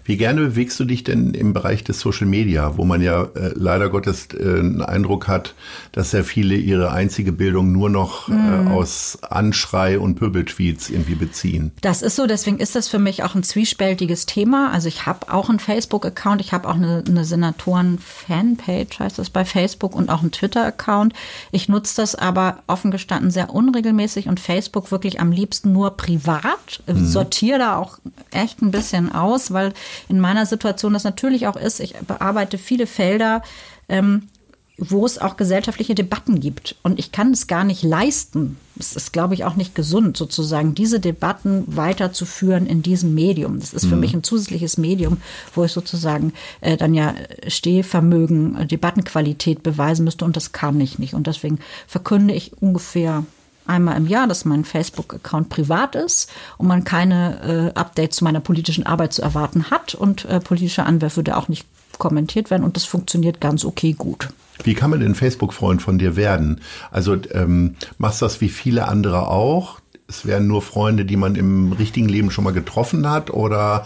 Wie 0.05 0.17
gerne 0.17 0.41
bewegst 0.41 0.79
du 0.79 0.85
dich 0.85 1.03
denn 1.03 1.33
im 1.33 1.53
Bereich 1.53 1.83
des 1.83 1.99
Social 1.99 2.27
Media, 2.27 2.77
wo 2.77 2.85
man 2.85 3.01
ja 3.01 3.23
äh, 3.23 3.51
leider 3.55 3.89
Gottes 3.89 4.27
äh, 4.33 4.59
einen 4.59 4.81
Eindruck 4.81 5.27
hat, 5.27 5.55
dass 5.91 6.11
sehr 6.11 6.23
viele 6.23 6.55
ihre 6.55 6.91
einzige 6.91 7.31
Bildung 7.31 7.71
nur 7.71 7.89
noch 7.89 8.27
Mhm. 8.27 8.67
äh, 8.67 8.71
aus 8.71 9.17
Anschrei 9.21 9.99
und 9.99 10.15
Pöbeltweets 10.15 10.89
irgendwie 10.89 11.15
beziehen? 11.15 11.71
Das 11.81 12.01
ist 12.01 12.15
so, 12.15 12.27
deswegen 12.27 12.57
ist 12.59 12.75
das 12.75 12.87
für 12.87 12.99
mich 12.99 13.23
auch 13.23 13.35
ein 13.35 13.43
zwiespältiges 13.43 14.25
Thema. 14.25 14.71
Also 14.71 14.87
ich 14.87 15.05
habe 15.05 15.31
auch 15.31 15.49
einen 15.49 15.59
Facebook-Account, 15.59 16.41
ich 16.41 16.53
habe 16.53 16.67
auch 16.67 16.75
eine, 16.75 17.03
eine 17.07 17.25
Senatoren-Fanpage, 17.25 18.99
heißt 18.99 19.19
das 19.19 19.29
bei 19.29 19.45
Facebook, 19.45 19.95
und 19.95 20.09
auch 20.09 20.21
einen 20.21 20.31
Twitter-Account. 20.31 21.13
Ich 21.51 21.69
nutze 21.69 21.95
das 21.97 22.15
aber 22.15 22.59
offen 22.67 22.91
gestanden 22.91 23.31
sehr 23.31 23.53
unregelmäßig 23.53 24.27
und 24.27 24.39
Facebook 24.39 24.91
wirklich 24.91 25.19
am 25.19 25.31
liebsten 25.31 25.71
nur 25.71 25.97
privat. 25.97 26.83
Sortiere 26.87 27.59
da 27.59 27.77
auch 27.77 27.99
echt 28.31 28.61
ein 28.61 28.71
bisschen 28.71 29.11
aus, 29.13 29.51
weil 29.51 29.72
in 30.09 30.19
meiner 30.19 30.45
Situation 30.45 30.93
das 30.93 31.03
natürlich 31.03 31.47
auch 31.47 31.55
ist, 31.55 31.79
ich 31.79 31.93
bearbeite 31.95 32.57
viele 32.57 32.87
Felder. 32.87 33.41
Ähm, 33.89 34.29
wo 34.77 35.05
es 35.05 35.19
auch 35.19 35.37
gesellschaftliche 35.37 35.93
Debatten 35.93 36.39
gibt. 36.39 36.75
Und 36.81 36.97
ich 36.97 37.11
kann 37.11 37.31
es 37.31 37.45
gar 37.45 37.63
nicht 37.63 37.83
leisten. 37.83 38.57
Es 38.79 38.95
ist, 38.95 39.13
glaube 39.13 39.35
ich, 39.35 39.45
auch 39.45 39.55
nicht 39.55 39.75
gesund, 39.75 40.17
sozusagen 40.17 40.73
diese 40.73 40.99
Debatten 40.99 41.63
weiterzuführen 41.67 42.65
in 42.65 42.81
diesem 42.81 43.13
Medium. 43.13 43.59
Das 43.59 43.73
ist 43.73 43.85
für 43.85 43.95
mich 43.95 44.15
ein 44.15 44.23
zusätzliches 44.23 44.77
Medium, 44.77 45.17
wo 45.53 45.63
ich 45.63 45.71
sozusagen 45.71 46.33
äh, 46.61 46.75
dann 46.75 46.95
ja 46.95 47.13
Stehvermögen, 47.47 48.55
äh, 48.55 48.65
Debattenqualität 48.65 49.61
beweisen 49.61 50.05
müsste. 50.05 50.25
Und 50.25 50.35
das 50.35 50.53
kann 50.53 50.81
ich 50.81 50.97
nicht. 50.97 51.13
Und 51.13 51.27
deswegen 51.27 51.59
verkünde 51.87 52.33
ich 52.33 52.53
ungefähr 52.59 53.25
einmal 53.67 53.97
im 53.97 54.07
Jahr, 54.07 54.27
dass 54.27 54.45
mein 54.45 54.65
Facebook-Account 54.65 55.49
privat 55.49 55.95
ist 55.95 56.29
und 56.57 56.67
man 56.67 56.83
keine 56.83 57.71
äh, 57.75 57.79
Updates 57.79 58.17
zu 58.17 58.23
meiner 58.23 58.39
politischen 58.39 58.85
Arbeit 58.85 59.13
zu 59.13 59.21
erwarten 59.21 59.69
hat 59.71 59.95
und 59.95 60.25
äh, 60.25 60.39
politische 60.39 60.83
Anwürfe 60.85 61.23
da 61.23 61.35
auch 61.37 61.47
nicht 61.47 61.65
kommentiert 61.99 62.49
werden 62.49 62.63
und 62.63 62.75
das 62.75 62.85
funktioniert 62.85 63.39
ganz 63.39 63.65
okay 63.65 63.93
gut. 63.93 64.29
Wie 64.63 64.73
kann 64.75 64.89
man 64.89 64.99
denn 64.99 65.15
Facebook-Freund 65.15 65.81
von 65.81 65.97
dir 65.97 66.15
werden? 66.15 66.61
Also 66.91 67.17
ähm, 67.31 67.75
machst 67.97 68.21
du 68.21 68.25
das 68.25 68.41
wie 68.41 68.49
viele 68.49 68.87
andere 68.87 69.27
auch? 69.27 69.79
Es 70.07 70.25
wären 70.25 70.47
nur 70.47 70.61
Freunde, 70.61 71.05
die 71.05 71.15
man 71.15 71.35
im 71.35 71.71
richtigen 71.71 72.07
Leben 72.09 72.29
schon 72.29 72.43
mal 72.43 72.51
getroffen 72.53 73.09
hat? 73.09 73.31
Oder 73.31 73.85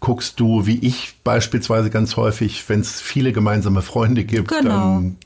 guckst 0.00 0.38
du, 0.40 0.66
wie 0.66 0.78
ich 0.80 1.14
beispielsweise 1.24 1.88
ganz 1.88 2.16
häufig, 2.16 2.68
wenn 2.68 2.80
es 2.80 3.00
viele 3.00 3.32
gemeinsame 3.32 3.80
Freunde 3.80 4.24
gibt, 4.24 4.48
Genau. 4.48 4.70
dann 4.70 5.16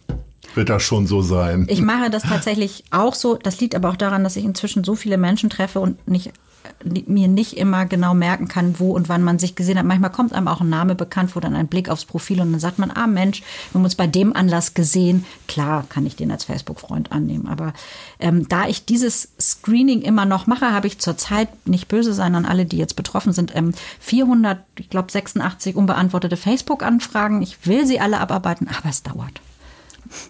wird 0.57 0.69
das 0.69 0.83
schon 0.83 1.07
so 1.07 1.23
sein? 1.23 1.67
Ich 1.69 1.83
mache 1.83 2.11
das 2.11 2.23
tatsächlich 2.23 2.85
auch 2.91 3.15
so. 3.15 3.37
Das 3.37 3.61
liegt 3.61 3.75
aber 3.75 3.91
auch 3.91 3.97
daran, 3.97 4.25
dass 4.25 4.37
ich 4.37 4.45
inzwischen 4.45 4.85
so 4.85 4.95
viele 4.95 5.19
Menschen 5.19 5.51
treffe 5.51 5.81
und 5.81 6.09
nicht 6.09 6.33
mir 6.85 7.29
nicht 7.29 7.57
immer 7.57 7.87
genau 7.87 8.15
merken 8.15 8.49
kann, 8.49 8.79
wo 8.79 8.93
und 8.93 9.09
wann 9.09 9.23
man 9.23 9.39
sich 9.39 9.55
gesehen 9.55 9.79
hat. 9.79 9.87
Manchmal 9.87 10.11
kommt 10.11 10.33
einem 10.33 10.49
auch 10.49 10.61
ein 10.61 10.69
Name 10.69 10.95
bekannt, 10.95 11.35
wo 11.35 11.41
dann 11.41 11.55
ein 11.55 11.69
Blick 11.69 11.89
aufs 11.89 12.05
Profil 12.05 12.41
und 12.41 12.53
dann 12.53 12.61
sagt 12.61 12.79
man, 12.79 12.91
ah 12.91 13.07
Mensch, 13.07 13.43
wir 13.71 13.79
haben 13.79 13.85
uns 13.85 13.95
bei 13.95 14.07
dem 14.07 14.35
Anlass 14.35 14.75
gesehen. 14.75 15.25
Klar 15.49 15.85
kann 15.89 16.07
ich 16.07 16.17
den 16.17 16.31
als 16.31 16.45
Facebook-Freund 16.45 17.13
annehmen. 17.13 17.49
Aber 17.49 17.73
ähm, 18.19 18.49
da 18.49 18.67
ich 18.67 18.85
dieses 18.85 19.29
Screening 19.41 20.03
immer 20.03 20.25
noch 20.25 20.47
mache, 20.47 20.73
habe 20.73 20.87
ich 20.87 20.99
zurzeit 20.99 21.49
nicht 21.67 21.89
böse 21.89 22.13
sein 22.13 22.35
an 22.35 22.47
alle, 22.47 22.67
die 22.67 22.79
jetzt 22.79 22.97
betroffen 22.97 23.33
sind, 23.33 23.55
ähm, 23.55 23.73
400, 24.01 24.59
ich 24.79 24.91
glaube 24.91 25.11
86 25.11 25.77
unbeantwortete 25.77 26.37
Facebook-Anfragen. 26.37 27.43
Ich 27.43 27.67
will 27.67 27.87
sie 27.87 28.01
alle 28.01 28.21
abarbeiten, 28.21 28.69
aber 28.69 28.89
es 28.89 29.03
dauert. 29.03 29.41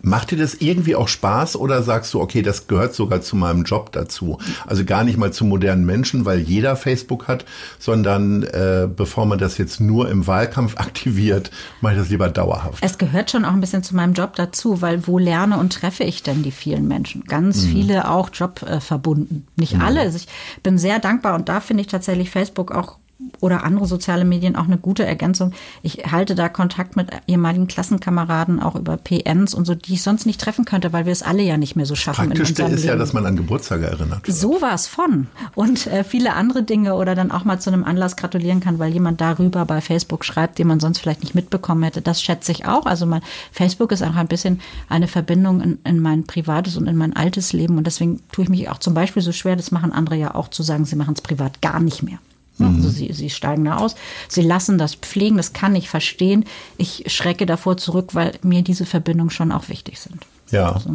Macht 0.03 0.31
dir 0.31 0.39
das 0.39 0.55
irgendwie 0.55 0.97
auch 0.97 1.09
Spaß 1.09 1.57
oder 1.57 1.83
sagst 1.83 2.13
du, 2.15 2.21
okay, 2.21 2.43
das 2.43 2.67
gehört 2.67 2.95
sogar 2.95 3.21
zu 3.21 3.37
meinem 3.37 3.65
Job 3.65 3.93
dazu? 3.93 4.39
Also 4.67 4.85
gar 4.85 5.05
nicht 5.05 5.19
mal 5.19 5.33
zu 5.33 5.45
modernen 5.45 5.85
Menschen, 5.87 6.25
weil 6.25 6.41
jeder 6.41 6.77
Facebook 6.77 7.29
hat, 7.29 7.45
sondern 7.79 8.43
äh, 8.43 8.89
bevor 8.95 9.27
man 9.27 9.39
das 9.39 9.59
jetzt 9.59 9.81
nur 9.81 10.09
im 10.11 10.27
Wahlkampf 10.27 10.77
aktiviert, 10.79 11.51
mache 11.81 11.95
ich 11.95 12.01
das 12.01 12.09
lieber 12.09 12.29
dauerhaft. 12.29 12.83
Es 12.83 12.99
gehört 12.99 13.31
schon 13.31 13.45
auch 13.45 13.53
ein 13.53 13.61
bisschen 13.61 13.83
zu 13.83 13.95
meinem 13.95 14.15
Job 14.15 14.35
dazu, 14.37 14.83
weil 14.83 15.07
wo 15.07 15.19
lerne 15.19 15.59
und 15.59 15.73
treffe 15.73 16.05
ich 16.05 16.23
denn 16.23 16.43
die 16.43 16.51
vielen 16.51 16.89
Menschen? 16.89 17.25
Ganz 17.25 17.65
viele 17.65 18.11
auch 18.11 18.31
jobverbunden. 18.33 18.77
Äh, 18.77 18.81
verbunden. 18.81 19.47
Nicht 19.57 19.81
alle. 19.81 20.01
Also 20.01 20.17
ich 20.17 20.27
bin 20.63 20.79
sehr 20.79 20.99
dankbar 20.99 21.35
und 21.35 21.49
da 21.49 21.61
finde 21.61 21.83
ich 21.83 21.87
tatsächlich 21.87 22.31
Facebook 22.31 22.73
auch 22.73 22.99
oder 23.41 23.65
andere 23.65 23.87
soziale 23.87 24.25
Medien 24.25 24.57
auch 24.57 24.67
eine 24.67 24.77
gute 24.77 25.05
Ergänzung. 25.05 25.53
Ich 25.83 26.11
halte 26.11 26.35
da 26.35 26.51
Kontakt 26.51 26.97
mit 26.97 27.11
ehemaligen 27.27 27.67
Klassenkameraden 27.67 28.61
auch 28.61 28.75
über 28.75 28.99
PNs 28.99 29.55
und 29.55 29.65
so, 29.65 29.75
die 29.75 29.95
ich 29.95 30.03
sonst 30.03 30.27
nicht 30.27 30.41
treffen 30.41 30.67
könnte, 30.67 30.93
weil 30.93 31.07
wir 31.07 31.13
es 31.13 31.23
alle 31.23 31.43
ja 31.43 31.57
nicht 31.57 31.77
mehr 31.77 31.87
so 31.87 31.95
schaffen. 31.95 32.31
Unserem 32.31 32.75
ist 32.75 32.85
ja, 32.85 32.91
Leben. 32.91 32.99
dass 32.99 33.15
man 33.15 33.25
an 33.25 33.37
Geburtstage 33.37 33.87
erinnert 33.87 34.27
wird. 34.27 34.37
Sowas 34.37 34.87
von. 34.87 35.29
Und 35.55 35.87
äh, 35.87 36.05
viele 36.05 36.35
andere 36.35 36.63
Dinge 36.63 36.95
oder 36.95 37.15
dann 37.15 37.31
auch 37.31 37.45
mal 37.45 37.59
zu 37.59 37.71
einem 37.71 37.85
Anlass 37.85 38.17
gratulieren 38.17 38.61
kann, 38.61 38.79
weil 38.79 38.93
jemand 38.93 39.21
darüber 39.21 39.65
bei 39.65 39.81
Facebook 39.81 40.25
schreibt, 40.25 40.59
den 40.59 40.67
man 40.67 40.81
sonst 40.81 40.99
vielleicht 40.99 41.23
nicht 41.23 41.35
mitbekommen 41.35 41.83
hätte. 41.85 42.03
Das 42.03 42.21
schätze 42.21 42.53
ich 42.53 42.67
auch. 42.67 42.85
Also 42.85 43.07
mein 43.07 43.23
Facebook 43.51 43.93
ist 43.93 44.03
auch 44.03 44.15
ein 44.15 44.29
bisschen 44.29 44.61
eine 44.91 45.09
Verbindung 45.09 45.63
in, 45.63 45.79
in 45.85 46.01
mein 46.01 46.25
privates 46.25 46.77
und 46.77 46.87
in 46.87 46.97
mein 46.97 47.17
altes 47.17 47.55
Leben. 47.55 47.79
Und 47.79 47.87
deswegen 47.87 48.21
tue 48.31 48.45
ich 48.45 48.51
mich 48.51 48.69
auch 48.69 48.79
zum 48.79 48.93
Beispiel 48.93 49.23
so 49.23 49.33
schwer, 49.33 49.57
das 49.57 49.71
machen 49.71 49.93
andere 49.93 50.17
ja 50.17 50.35
auch, 50.35 50.49
zu 50.49 50.63
sagen, 50.63 50.85
sie 50.85 50.97
machen 50.97 51.15
es 51.15 51.23
privat 51.23 51.63
gar 51.63 51.81
nicht 51.81 52.03
mehr. 52.03 52.19
Also 52.65 52.89
sie, 52.89 53.13
sie 53.13 53.31
steigen 53.31 53.65
da 53.65 53.77
aus, 53.77 53.97
sie 54.29 54.43
lassen 54.43 54.79
das 54.79 54.95
pflegen, 54.95 55.37
das 55.37 55.53
kann 55.53 55.75
ich 55.77 55.89
verstehen. 55.89 56.45
Ich 56.79 57.05
schrecke 57.09 57.47
davor 57.47 57.77
zurück, 57.77 58.15
weil 58.15 58.33
mir 58.43 58.63
diese 58.63 58.87
Verbindungen 58.87 59.31
schon 59.31 59.53
auch 59.53 59.69
wichtig 59.69 60.01
sind. 60.01 60.27
Ja. 60.51 60.79
So. 60.79 60.91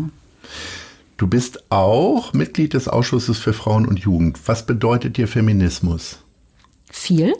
Du 1.18 1.28
bist 1.28 1.64
auch 1.70 2.34
Mitglied 2.34 2.74
des 2.74 2.88
Ausschusses 2.88 3.38
für 3.38 3.54
Frauen 3.54 3.86
und 3.86 4.00
Jugend. 4.00 4.40
Was 4.48 4.66
bedeutet 4.66 5.18
dir 5.18 5.28
Feminismus? 5.28 6.18
viel. 6.92 7.34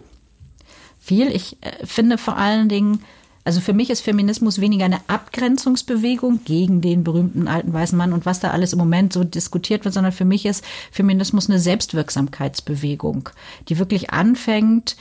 Viel. 1.00 1.28
Ich 1.28 1.58
äh, 1.62 1.86
finde 1.86 2.18
vor 2.18 2.38
allen 2.38 2.70
Dingen 2.70 3.04
Also 3.44 3.60
für 3.60 3.74
mich 3.74 3.90
ist 3.90 4.02
Feminismus 4.02 4.62
weniger 4.62 4.86
eine 4.86 5.00
Abgrenzungsbewegung 5.08 6.42
gegen 6.46 6.82
den 6.82 7.04
berühmten 7.04 7.48
alten 7.48 7.74
weißen 7.74 7.98
Mann 7.98 8.14
und 8.14 8.26
was 8.26 8.40
da 8.40 8.52
alles 8.52 8.74
im 8.74 8.80
Moment 8.80 9.14
so 9.14 9.24
diskutiert 9.24 9.84
wird, 9.84 9.94
sondern 9.94 10.14
für 10.14 10.26
mich 10.26 10.46
ist 10.46 10.64
Feminismus 10.92 11.50
eine 11.50 11.60
Selbstwirksamkeitsbewegung, 11.60 13.30
die 13.68 13.80
wirklich 13.80 14.12
anfängt, 14.12 14.96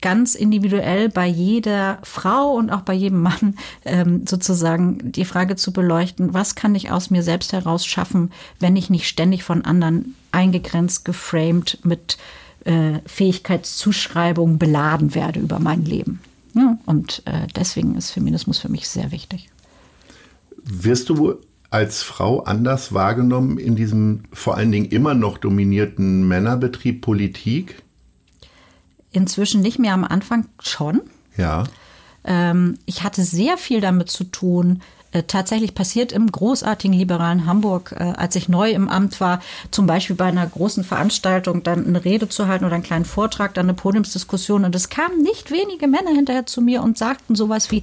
ganz 0.00 0.34
individuell 0.34 1.08
bei 1.08 1.26
jeder 1.26 1.98
Frau 2.02 2.52
und 2.52 2.70
auch 2.70 2.82
bei 2.82 2.92
jedem 2.92 3.22
Mann 3.22 3.56
ähm, 3.84 4.26
sozusagen 4.26 5.12
die 5.12 5.24
Frage 5.24 5.56
zu 5.56 5.72
beleuchten, 5.72 6.34
was 6.34 6.54
kann 6.54 6.74
ich 6.74 6.90
aus 6.90 7.10
mir 7.10 7.22
selbst 7.22 7.52
heraus 7.52 7.84
schaffen, 7.84 8.30
wenn 8.60 8.76
ich 8.76 8.90
nicht 8.90 9.08
ständig 9.08 9.42
von 9.42 9.64
anderen 9.64 10.14
eingegrenzt, 10.30 11.04
geframed 11.04 11.78
mit 11.82 12.16
äh, 12.64 13.00
Fähigkeitszuschreibungen 13.06 14.58
beladen 14.58 15.14
werde 15.14 15.40
über 15.40 15.58
mein 15.58 15.84
Leben. 15.84 16.20
Ja, 16.58 16.76
und 16.86 17.22
äh, 17.24 17.46
deswegen 17.54 17.94
ist 17.94 18.10
Feminismus 18.10 18.58
für 18.58 18.68
mich 18.68 18.88
sehr 18.88 19.12
wichtig. 19.12 19.48
Wirst 20.64 21.08
du 21.08 21.36
als 21.70 22.02
Frau 22.02 22.40
anders 22.40 22.92
wahrgenommen 22.92 23.58
in 23.58 23.76
diesem 23.76 24.24
vor 24.32 24.56
allen 24.56 24.72
Dingen 24.72 24.86
immer 24.86 25.14
noch 25.14 25.38
dominierten 25.38 26.26
Männerbetrieb 26.26 27.00
Politik? 27.00 27.82
Inzwischen 29.12 29.60
nicht 29.60 29.78
mehr 29.78 29.94
am 29.94 30.04
Anfang 30.04 30.46
schon. 30.58 31.02
Ja. 31.36 31.64
Ähm, 32.24 32.78
ich 32.86 33.04
hatte 33.04 33.22
sehr 33.22 33.56
viel 33.56 33.80
damit 33.80 34.10
zu 34.10 34.24
tun, 34.24 34.82
äh, 35.12 35.22
tatsächlich 35.22 35.74
passiert 35.74 36.12
im 36.12 36.30
großartigen 36.30 36.96
liberalen 36.96 37.46
Hamburg, 37.46 37.94
äh, 37.98 38.12
als 38.16 38.36
ich 38.36 38.48
neu 38.48 38.70
im 38.70 38.88
Amt 38.88 39.20
war, 39.20 39.40
zum 39.70 39.86
Beispiel 39.86 40.16
bei 40.16 40.26
einer 40.26 40.46
großen 40.46 40.84
Veranstaltung 40.84 41.62
dann 41.62 41.86
eine 41.86 42.04
Rede 42.04 42.28
zu 42.28 42.46
halten 42.46 42.64
oder 42.64 42.74
einen 42.74 42.82
kleinen 42.82 43.06
Vortrag, 43.06 43.54
dann 43.54 43.66
eine 43.66 43.74
Podiumsdiskussion. 43.74 44.64
Und 44.64 44.74
es 44.74 44.90
kamen 44.90 45.22
nicht 45.22 45.50
wenige 45.50 45.88
Männer 45.88 46.10
hinterher 46.10 46.46
zu 46.46 46.60
mir 46.60 46.82
und 46.82 46.98
sagten 46.98 47.34
sowas 47.34 47.70
wie, 47.70 47.82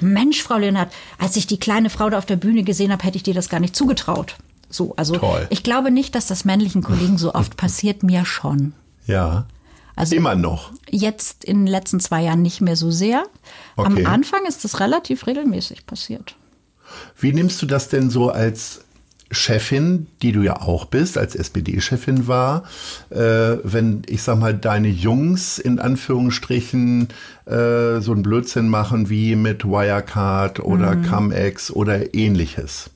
Mensch, 0.00 0.42
Frau 0.42 0.58
Leonhardt, 0.58 0.92
als 1.18 1.36
ich 1.36 1.46
die 1.46 1.58
kleine 1.58 1.88
Frau 1.88 2.10
da 2.10 2.18
auf 2.18 2.26
der 2.26 2.36
Bühne 2.36 2.62
gesehen 2.62 2.92
habe, 2.92 3.02
hätte 3.04 3.16
ich 3.16 3.22
dir 3.22 3.34
das 3.34 3.48
gar 3.48 3.60
nicht 3.60 3.74
zugetraut. 3.74 4.36
So, 4.68 4.94
also 4.96 5.16
Toll. 5.16 5.46
ich 5.48 5.62
glaube 5.62 5.90
nicht, 5.90 6.14
dass 6.14 6.26
das 6.26 6.44
männlichen 6.44 6.82
Kollegen 6.82 7.16
so 7.16 7.34
oft 7.34 7.56
passiert, 7.56 8.02
mir 8.02 8.26
schon. 8.26 8.74
Ja. 9.06 9.46
Also 9.94 10.14
Immer 10.14 10.34
noch. 10.34 10.72
Jetzt 10.90 11.42
in 11.42 11.60
den 11.60 11.66
letzten 11.68 12.00
zwei 12.00 12.22
Jahren 12.22 12.42
nicht 12.42 12.60
mehr 12.60 12.76
so 12.76 12.90
sehr. 12.90 13.24
Okay. 13.76 14.04
Am 14.04 14.12
Anfang 14.12 14.44
ist 14.46 14.62
das 14.64 14.78
relativ 14.80 15.26
regelmäßig 15.26 15.86
passiert. 15.86 16.36
Wie 17.18 17.32
nimmst 17.32 17.60
du 17.62 17.66
das 17.66 17.88
denn 17.88 18.10
so 18.10 18.30
als 18.30 18.82
Chefin, 19.32 20.06
die 20.22 20.30
du 20.30 20.42
ja 20.42 20.60
auch 20.60 20.84
bist, 20.84 21.18
als 21.18 21.34
SPD-Chefin 21.34 22.28
war, 22.28 22.62
äh, 23.10 23.56
wenn 23.64 24.02
ich 24.06 24.22
sag 24.22 24.38
mal 24.38 24.54
deine 24.54 24.86
Jungs 24.88 25.58
in 25.58 25.80
Anführungsstrichen 25.80 27.08
äh, 27.46 28.00
so 28.00 28.12
einen 28.12 28.22
Blödsinn 28.22 28.68
machen 28.68 29.10
wie 29.10 29.34
mit 29.34 29.64
Wirecard 29.64 30.60
oder 30.60 30.94
Mhm. 30.94 31.06
Cum-Ex 31.06 31.72
oder 31.72 32.14
ähnliches? 32.14 32.90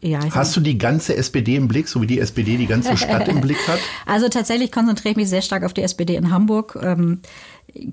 Ja, 0.00 0.18
Hast 0.30 0.56
du 0.56 0.60
die 0.60 0.78
ganze 0.78 1.16
SPD 1.16 1.54
im 1.54 1.68
Blick, 1.68 1.86
so 1.86 2.02
wie 2.02 2.08
die 2.08 2.18
SPD 2.18 2.56
die 2.56 2.66
ganze 2.66 2.96
Stadt 2.96 3.28
im 3.28 3.40
Blick 3.40 3.58
hat? 3.68 3.78
Also 4.06 4.28
tatsächlich 4.28 4.72
konzentriere 4.72 5.12
ich 5.12 5.16
mich 5.16 5.28
sehr 5.28 5.42
stark 5.42 5.62
auf 5.64 5.72
die 5.74 5.82
SPD 5.82 6.16
in 6.16 6.30
Hamburg. 6.32 6.76
Ähm, 6.82 7.20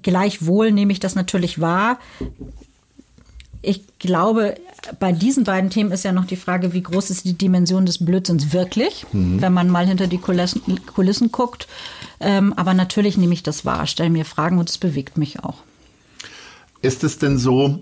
gleichwohl 0.01 0.71
nehme 0.71 0.91
ich 0.91 0.99
das 0.99 1.13
natürlich 1.13 1.61
wahr. 1.61 1.99
Ich 3.61 3.81
glaube, 3.99 4.55
bei 4.99 5.11
diesen 5.11 5.43
beiden 5.43 5.69
Themen 5.69 5.91
ist 5.91 6.05
ja 6.05 6.13
noch 6.13 6.25
die 6.25 6.37
Frage, 6.37 6.73
wie 6.73 6.81
groß 6.81 7.09
ist 7.09 7.25
die 7.25 7.37
Dimension 7.37 7.85
des 7.85 8.03
Blödsinns 8.03 8.53
wirklich, 8.53 9.05
wenn 9.11 9.53
man 9.53 9.69
mal 9.69 9.85
hinter 9.85 10.07
die 10.07 10.17
Kulissen, 10.17 10.61
Kulissen 10.85 11.31
guckt. 11.31 11.67
Ähm, 12.21 12.53
aber 12.53 12.73
natürlich 12.73 13.17
nehme 13.17 13.33
ich 13.33 13.43
das 13.43 13.65
wahr, 13.65 13.85
stelle 13.85 14.09
mir 14.09 14.23
Fragen 14.23 14.59
und 14.59 14.69
es 14.69 14.77
bewegt 14.77 15.17
mich 15.17 15.43
auch. 15.43 15.57
Ist 16.81 17.03
es 17.03 17.17
denn 17.17 17.37
so, 17.37 17.79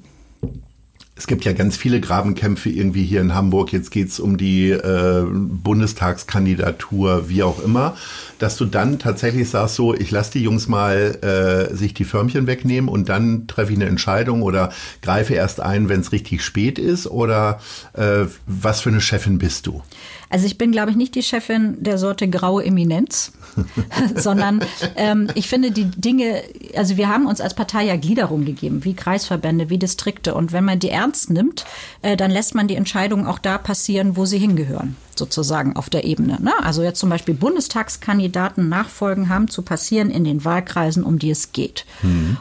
es 1.17 1.25
gibt 1.25 1.45
ja 1.45 1.53
ganz 1.53 1.75
viele 1.75 1.99
Grabenkämpfe 1.99 2.69
irgendwie 2.69 3.03
hier 3.03 3.21
in 3.21 3.33
Hamburg. 3.33 3.73
Jetzt 3.73 3.89
geht's 3.89 4.19
um 4.19 4.37
die 4.37 4.69
äh, 4.69 5.25
Bundestagskandidatur, 5.27 7.27
wie 7.27 7.41
auch 7.41 7.63
immer, 7.63 7.97
dass 8.37 8.55
du 8.55 8.65
dann 8.65 8.99
tatsächlich 8.99 9.49
sagst, 9.49 9.75
so, 9.75 9.95
ich 9.95 10.11
lasse 10.11 10.33
die 10.33 10.43
Jungs 10.43 10.67
mal 10.67 11.69
äh, 11.71 11.75
sich 11.75 11.95
die 11.95 12.05
Förmchen 12.05 12.45
wegnehmen 12.45 12.89
und 12.89 13.09
dann 13.09 13.47
treffe 13.47 13.71
ich 13.71 13.77
eine 13.77 13.87
Entscheidung 13.87 14.43
oder 14.43 14.71
greife 15.01 15.33
erst 15.33 15.59
ein, 15.59 15.89
wenn 15.89 16.01
es 16.01 16.11
richtig 16.11 16.43
spät 16.43 16.77
ist? 16.77 17.07
Oder 17.07 17.59
äh, 17.93 18.25
was 18.45 18.81
für 18.81 18.89
eine 18.89 19.01
Chefin 19.01 19.39
bist 19.39 19.65
du? 19.65 19.81
Also 20.29 20.45
ich 20.45 20.57
bin, 20.57 20.71
glaube 20.71 20.91
ich, 20.91 20.97
nicht 20.97 21.15
die 21.15 21.23
Chefin 21.23 21.81
der 21.81 21.97
Sorte 21.97 22.29
graue 22.29 22.63
Eminenz, 22.63 23.31
sondern 24.15 24.61
ähm, 24.95 25.27
ich 25.35 25.47
finde 25.47 25.71
die 25.71 25.85
Dinge, 25.85 26.43
also 26.75 26.97
wir 26.97 27.09
haben 27.09 27.27
uns 27.27 27.41
als 27.41 27.53
Partei 27.53 27.85
ja 27.85 27.95
Gliederung 27.95 28.45
gegeben, 28.45 28.83
wie 28.83 28.93
Kreisverbände, 28.93 29.69
wie 29.69 29.77
Distrikte. 29.77 30.33
Und 30.33 30.51
wenn 30.51 30.65
man 30.65 30.79
die 30.79 30.89
ernst 30.89 31.29
nimmt, 31.29 31.65
äh, 32.01 32.17
dann 32.17 32.31
lässt 32.31 32.55
man 32.55 32.67
die 32.67 32.75
Entscheidungen 32.75 33.27
auch 33.27 33.39
da 33.39 33.57
passieren, 33.57 34.15
wo 34.15 34.25
sie 34.25 34.37
hingehören, 34.37 34.95
sozusagen 35.15 35.75
auf 35.75 35.89
der 35.89 36.03
Ebene. 36.03 36.37
Ne? 36.41 36.53
Also 36.61 36.83
jetzt 36.83 36.99
zum 36.99 37.09
Beispiel 37.09 37.33
Bundestagskandidaten 37.33 38.69
Nachfolgen 38.69 39.29
haben 39.29 39.47
zu 39.47 39.61
passieren 39.61 40.09
in 40.09 40.23
den 40.23 40.45
Wahlkreisen, 40.45 41.03
um 41.03 41.19
die 41.19 41.31
es 41.31 41.51
geht. 41.51 41.85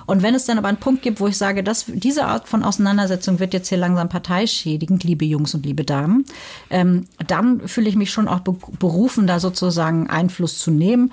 Und 0.07 0.23
wenn 0.23 0.35
es 0.35 0.45
dann 0.45 0.59
aber 0.59 0.69
einen 0.69 0.79
Punkt 0.79 1.03
gibt, 1.03 1.21
wo 1.21 1.27
ich 1.27 1.37
sage, 1.37 1.63
dass 1.63 1.87
diese 1.89 2.27
Art 2.27 2.49
von 2.49 2.63
Auseinandersetzung 2.63 3.39
wird 3.39 3.55
jetzt 3.55 3.69
hier 3.69 3.79
langsam 3.79 4.09
parteischädigend, 4.09 5.05
liebe 5.05 5.25
Jungs 5.25 5.55
und 5.55 5.65
liebe 5.65 5.85
Damen, 5.85 6.25
ähm, 6.71 7.07
dann 7.27 7.67
fühle 7.67 7.89
ich 7.89 7.97
mich 7.97 8.11
schon 8.11 8.29
auch 8.29 8.41
be 8.41 8.57
berufen, 8.79 9.27
da 9.27 9.39
sozusagen 9.41 10.09
Einfluss 10.09 10.59
zu 10.59 10.71
nehmen. 10.71 11.06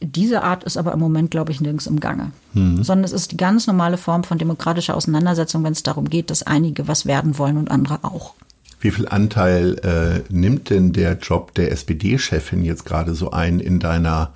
Diese 0.00 0.42
Art 0.42 0.64
ist 0.64 0.76
aber 0.76 0.92
im 0.92 1.00
Moment, 1.00 1.30
glaube 1.30 1.52
ich, 1.52 1.60
nirgends 1.60 1.86
im 1.86 2.00
Gange. 2.00 2.30
Sondern 2.54 3.04
es 3.04 3.12
ist 3.12 3.32
die 3.32 3.36
ganz 3.36 3.66
normale 3.66 3.98
Form 3.98 4.24
von 4.24 4.38
demokratischer 4.38 4.96
Auseinandersetzung, 4.96 5.62
wenn 5.64 5.72
es 5.72 5.82
darum 5.82 6.08
geht, 6.08 6.30
dass 6.30 6.42
einige 6.42 6.88
was 6.88 7.06
werden 7.06 7.36
wollen 7.38 7.58
und 7.58 7.70
andere 7.70 7.98
auch. 8.02 8.34
Wie 8.80 8.90
viel 8.90 9.08
Anteil 9.08 9.78
äh, 9.78 10.32
nimmt 10.32 10.70
denn 10.70 10.92
der 10.92 11.18
Job 11.18 11.54
der 11.54 11.72
SPD-Chefin 11.72 12.64
jetzt 12.64 12.84
gerade 12.84 13.14
so 13.14 13.30
ein 13.30 13.58
in 13.58 13.80
deiner 13.80 14.32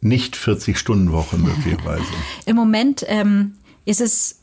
nicht 0.00 0.34
40-Stunden-Woche 0.34 1.36
möglicherweise? 1.36 2.02
Im 2.46 2.56
Moment 2.56 3.04
ähm, 3.06 3.54
ist 3.84 4.00
es 4.00 4.39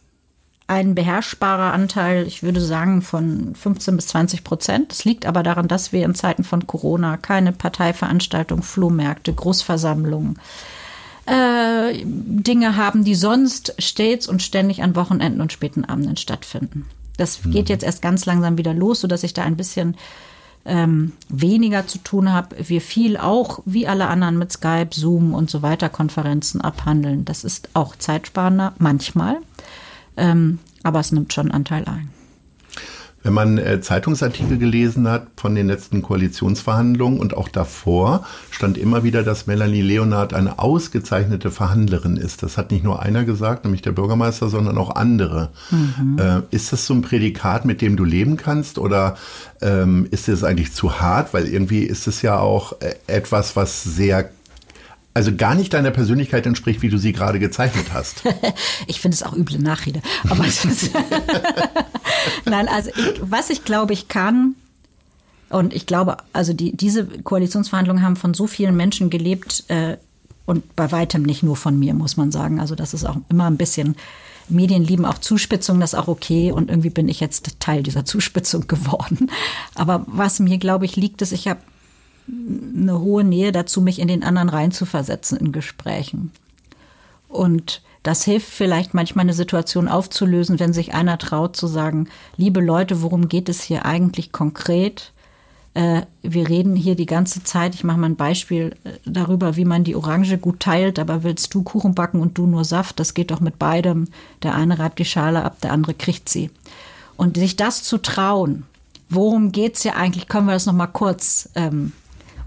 ein 0.67 0.95
beherrschbarer 0.95 1.73
Anteil, 1.73 2.27
ich 2.27 2.43
würde 2.43 2.59
sagen, 2.59 3.01
von 3.01 3.55
15 3.55 3.95
bis 3.95 4.07
20 4.07 4.43
Prozent. 4.43 4.91
Das 4.91 5.05
liegt 5.05 5.25
aber 5.25 5.41
daran, 5.41 5.69
dass 5.69 5.93
wir 5.93 6.03
in 6.03 6.13
Zeiten 6.13 6.43
von 6.43 6.67
Corona 6.67 7.15
keine 7.15 7.53
Parteiveranstaltungen, 7.53 8.63
Flohmärkte, 8.63 9.33
Großversammlungen, 9.33 10.39
äh, 11.25 11.93
Dinge 12.03 12.75
haben, 12.75 13.05
die 13.05 13.15
sonst 13.15 13.75
stets 13.79 14.27
und 14.27 14.43
ständig 14.43 14.83
an 14.83 14.95
Wochenenden 14.97 15.39
und 15.39 15.53
späten 15.53 15.85
Abenden 15.85 16.17
stattfinden. 16.17 16.85
Das 17.15 17.39
geht 17.43 17.69
jetzt 17.69 17.83
erst 17.83 18.01
ganz 18.01 18.25
langsam 18.25 18.57
wieder 18.57 18.73
los, 18.73 19.01
sodass 19.01 19.23
ich 19.23 19.33
da 19.33 19.43
ein 19.43 19.57
bisschen 19.57 19.95
ähm, 20.65 21.13
weniger 21.29 21.87
zu 21.87 21.97
tun 21.97 22.31
habe. 22.31 22.55
Wir 22.67 22.81
viel 22.81 23.17
auch, 23.17 23.61
wie 23.65 23.87
alle 23.87 24.07
anderen, 24.07 24.37
mit 24.37 24.51
Skype, 24.51 24.89
Zoom 24.91 25.33
und 25.33 25.49
so 25.49 25.61
weiter 25.61 25.89
Konferenzen 25.89 26.61
abhandeln. 26.61 27.25
Das 27.25 27.43
ist 27.43 27.69
auch 27.73 27.95
zeitsparender, 27.95 28.73
manchmal. 28.77 29.37
Ähm, 30.17 30.59
aber 30.83 30.99
es 30.99 31.11
nimmt 31.11 31.33
schon 31.33 31.51
Anteil 31.51 31.85
ein. 31.85 32.09
Wenn 33.27 33.33
man 33.33 33.57
äh, 33.57 33.81
Zeitungsartikel 33.81 34.57
gelesen 34.57 35.09
hat 35.09 35.27
von 35.35 35.53
den 35.53 35.67
letzten 35.67 36.01
Koalitionsverhandlungen 36.01 37.19
und 37.19 37.35
auch 37.35 37.49
davor, 37.49 38.25
stand 38.51 38.77
immer 38.77 39.03
wieder, 39.03 39.21
dass 39.21 39.47
Melanie 39.47 39.81
Leonard 39.81 40.33
eine 40.33 40.59
ausgezeichnete 40.59 41.51
Verhandlerin 41.51 42.15
ist. 42.15 42.41
Das 42.41 42.57
hat 42.57 42.71
nicht 42.71 42.85
nur 42.85 43.01
einer 43.01 43.25
gesagt, 43.25 43.65
nämlich 43.65 43.81
der 43.81 43.91
Bürgermeister, 43.91 44.47
sondern 44.47 44.77
auch 44.77 44.95
andere. 44.95 45.49
Äh, 46.17 46.55
ist 46.55 46.71
das 46.71 46.85
so 46.85 46.93
ein 46.93 47.01
Prädikat, 47.01 47.65
mit 47.65 47.81
dem 47.81 47.97
du 47.97 48.05
leben 48.05 48.37
kannst 48.37 48.77
oder 48.77 49.17
ähm, 49.61 50.07
ist 50.09 50.29
es 50.29 50.45
eigentlich 50.45 50.71
zu 50.71 51.01
hart? 51.01 51.33
Weil 51.33 51.47
irgendwie 51.47 51.83
ist 51.83 52.07
es 52.07 52.21
ja 52.21 52.39
auch 52.39 52.79
äh, 52.79 52.95
etwas, 53.07 53.57
was 53.57 53.83
sehr, 53.83 54.29
also 55.17 55.35
gar 55.35 55.55
nicht 55.55 55.73
deiner 55.73 55.89
Persönlichkeit 55.89 56.45
entspricht, 56.45 56.83
wie 56.83 56.89
du 56.89 56.99
sie 56.99 57.11
gerade 57.11 57.39
gezeichnet 57.39 57.87
hast. 57.91 58.21
Ich 58.85 59.01
finde 59.01 59.15
es 59.15 59.23
auch 59.23 59.33
üble 59.33 59.57
Nachrede. 59.57 60.01
Aber 60.29 60.45
Nein, 62.45 62.67
also 62.67 62.91
ich, 62.91 63.21
was 63.21 63.49
ich 63.49 63.65
glaube, 63.65 63.93
ich 63.93 64.07
kann, 64.07 64.53
und 65.49 65.73
ich 65.73 65.87
glaube, 65.87 66.17
also 66.33 66.53
die, 66.53 66.77
diese 66.77 67.05
Koalitionsverhandlungen 67.05 68.03
haben 68.03 68.15
von 68.15 68.35
so 68.35 68.45
vielen 68.45 68.77
Menschen 68.77 69.09
gelebt 69.09 69.63
äh, 69.69 69.97
und 70.45 70.75
bei 70.75 70.91
weitem 70.91 71.23
nicht 71.23 71.41
nur 71.41 71.55
von 71.55 71.79
mir, 71.79 71.95
muss 71.95 72.15
man 72.15 72.31
sagen. 72.31 72.59
Also 72.59 72.75
das 72.75 72.93
ist 72.93 73.03
auch 73.03 73.17
immer 73.29 73.49
ein 73.49 73.57
bisschen, 73.57 73.95
Medien 74.49 74.83
lieben 74.83 75.05
auch 75.05 75.17
Zuspitzung, 75.17 75.79
das 75.79 75.93
ist 75.93 75.99
auch 75.99 76.07
okay. 76.07 76.51
Und 76.51 76.69
irgendwie 76.69 76.91
bin 76.91 77.09
ich 77.09 77.19
jetzt 77.19 77.59
Teil 77.59 77.81
dieser 77.81 78.05
Zuspitzung 78.05 78.67
geworden. 78.67 79.31
Aber 79.73 80.05
was 80.07 80.39
mir, 80.39 80.59
glaube 80.59 80.85
ich, 80.85 80.95
liegt, 80.95 81.23
ist, 81.23 81.31
ich 81.31 81.47
habe 81.47 81.59
eine 82.27 82.99
hohe 82.99 83.23
Nähe 83.23 83.51
dazu, 83.51 83.81
mich 83.81 83.99
in 83.99 84.07
den 84.07 84.23
anderen 84.23 84.49
reinzuversetzen 84.49 85.37
in 85.37 85.51
Gesprächen. 85.51 86.31
Und 87.29 87.81
das 88.03 88.23
hilft 88.23 88.49
vielleicht 88.49 88.93
manchmal 88.93 89.23
eine 89.23 89.33
Situation 89.33 89.87
aufzulösen, 89.87 90.59
wenn 90.59 90.73
sich 90.73 90.93
einer 90.93 91.17
traut 91.17 91.55
zu 91.55 91.67
sagen, 91.67 92.07
liebe 92.37 92.61
Leute, 92.61 93.01
worum 93.01 93.27
geht 93.27 93.49
es 93.49 93.61
hier 93.61 93.85
eigentlich 93.85 94.31
konkret? 94.31 95.11
äh, 95.77 96.07
wir 96.23 96.49
reden 96.49 96.75
hier 96.75 96.95
die 96.95 97.05
ganze 97.05 97.43
Zeit, 97.43 97.75
ich 97.75 97.83
mache 97.83 97.99
mal 97.99 98.09
ein 98.09 98.15
Beispiel 98.15 98.75
äh, 98.83 98.93
darüber, 99.05 99.57
wie 99.57 99.65
man 99.65 99.83
die 99.83 99.95
Orange 99.95 100.39
gut 100.39 100.59
teilt, 100.59 100.97
aber 100.97 101.21
willst 101.21 101.53
du 101.53 101.61
Kuchen 101.61 101.93
backen 101.93 102.19
und 102.19 102.35
du 102.35 102.47
nur 102.47 102.65
Saft, 102.65 102.99
das 102.99 103.13
geht 103.13 103.29
doch 103.29 103.41
mit 103.41 103.59
beidem. 103.59 104.07
Der 104.41 104.55
eine 104.55 104.79
reibt 104.79 104.97
die 104.97 105.05
Schale 105.05 105.45
ab, 105.45 105.61
der 105.61 105.71
andere 105.71 105.93
kriegt 105.93 106.29
sie. 106.29 106.49
Und 107.15 107.37
sich 107.37 107.57
das 107.57 107.83
zu 107.83 107.99
trauen, 107.99 108.63
worum 109.07 109.51
geht's 109.51 109.83
hier 109.83 109.95
eigentlich, 109.95 110.27
können 110.27 110.47
wir 110.47 110.53
das 110.53 110.65
nochmal 110.65 110.89
kurz 110.91 111.49
ähm, 111.53 111.91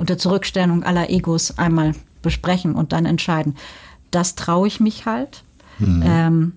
unter 0.00 0.18
Zurückstellung 0.18 0.82
aller 0.82 1.10
Egos 1.10 1.58
einmal 1.58 1.94
besprechen 2.22 2.74
und 2.74 2.92
dann 2.92 3.06
entscheiden. 3.06 3.56
Das 4.10 4.34
traue 4.34 4.66
ich 4.66 4.80
mich 4.80 5.06
halt. 5.06 5.42
Mhm. 5.78 6.02
Ähm, 6.04 6.52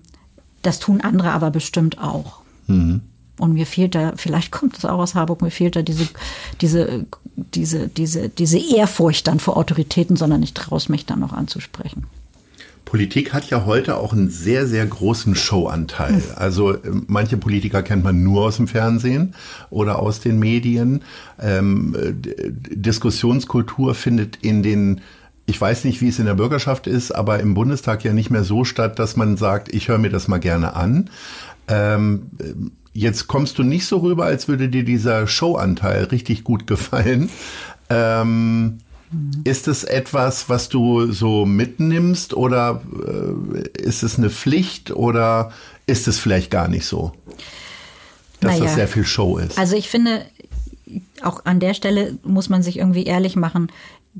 das 0.62 0.80
tun 0.80 1.02
andere 1.02 1.30
aber 1.32 1.50
bestimmt 1.50 1.98
auch. 1.98 2.40
Mhm. 2.66 3.02
Und 3.38 3.52
mir 3.52 3.66
fehlt 3.66 3.94
da, 3.94 4.12
vielleicht 4.16 4.50
kommt 4.50 4.78
es 4.78 4.84
auch 4.84 4.98
aus 4.98 5.14
Harburg, 5.14 5.42
mir 5.42 5.50
fehlt 5.50 5.76
da 5.76 5.82
diese, 5.82 6.08
diese, 6.60 7.04
diese, 7.36 7.88
diese, 7.88 8.28
diese 8.28 8.58
Ehrfurcht 8.58 9.26
dann 9.26 9.40
vor 9.40 9.56
Autoritäten, 9.56 10.16
sondern 10.16 10.42
ich 10.42 10.54
traue 10.54 10.78
es 10.78 10.88
mich 10.88 11.04
dann 11.04 11.20
noch 11.20 11.32
anzusprechen. 11.32 12.06
Politik 12.94 13.32
hat 13.32 13.50
ja 13.50 13.64
heute 13.66 13.96
auch 13.96 14.12
einen 14.12 14.30
sehr, 14.30 14.68
sehr 14.68 14.86
großen 14.86 15.34
Showanteil. 15.34 16.22
Also 16.36 16.74
ähm, 16.84 17.02
manche 17.08 17.36
Politiker 17.36 17.82
kennt 17.82 18.04
man 18.04 18.22
nur 18.22 18.44
aus 18.44 18.58
dem 18.58 18.68
Fernsehen 18.68 19.34
oder 19.68 19.98
aus 19.98 20.20
den 20.20 20.38
Medien. 20.38 21.02
Ähm, 21.42 21.96
Diskussionskultur 22.22 23.96
findet 23.96 24.36
in 24.42 24.62
den 24.62 25.00
ich 25.44 25.60
weiß 25.60 25.82
nicht, 25.82 26.02
wie 26.02 26.08
es 26.08 26.20
in 26.20 26.26
der 26.26 26.34
Bürgerschaft 26.34 26.86
ist, 26.86 27.10
aber 27.10 27.40
im 27.40 27.54
Bundestag 27.54 28.04
ja 28.04 28.12
nicht 28.12 28.30
mehr 28.30 28.44
so 28.44 28.64
statt, 28.64 29.00
dass 29.00 29.16
man 29.16 29.36
sagt, 29.36 29.74
ich 29.74 29.88
höre 29.88 29.98
mir 29.98 30.10
das 30.10 30.28
mal 30.28 30.38
gerne 30.38 30.76
an. 30.76 31.10
Ähm, 31.66 32.30
jetzt 32.92 33.26
kommst 33.26 33.58
du 33.58 33.64
nicht 33.64 33.86
so 33.86 33.98
rüber, 33.98 34.26
als 34.26 34.46
würde 34.46 34.68
dir 34.68 34.84
dieser 34.84 35.26
Showanteil 35.26 36.04
richtig 36.04 36.44
gut 36.44 36.68
gefallen. 36.68 37.28
Ähm, 37.90 38.78
ist 39.44 39.68
es 39.68 39.84
etwas, 39.84 40.48
was 40.48 40.68
du 40.68 41.12
so 41.12 41.46
mitnimmst 41.46 42.34
oder 42.34 42.82
äh, 43.06 43.80
ist 43.80 44.02
es 44.02 44.18
eine 44.18 44.30
Pflicht 44.30 44.90
oder 44.90 45.52
ist 45.86 46.08
es 46.08 46.18
vielleicht 46.18 46.50
gar 46.50 46.68
nicht 46.68 46.86
so, 46.86 47.12
dass 48.40 48.52
naja, 48.52 48.64
das 48.64 48.74
sehr 48.74 48.88
viel 48.88 49.04
Show 49.04 49.38
ist? 49.38 49.58
Also 49.58 49.76
ich 49.76 49.88
finde, 49.88 50.24
auch 51.22 51.44
an 51.44 51.60
der 51.60 51.74
Stelle 51.74 52.18
muss 52.24 52.48
man 52.48 52.62
sich 52.62 52.78
irgendwie 52.78 53.04
ehrlich 53.04 53.36
machen. 53.36 53.70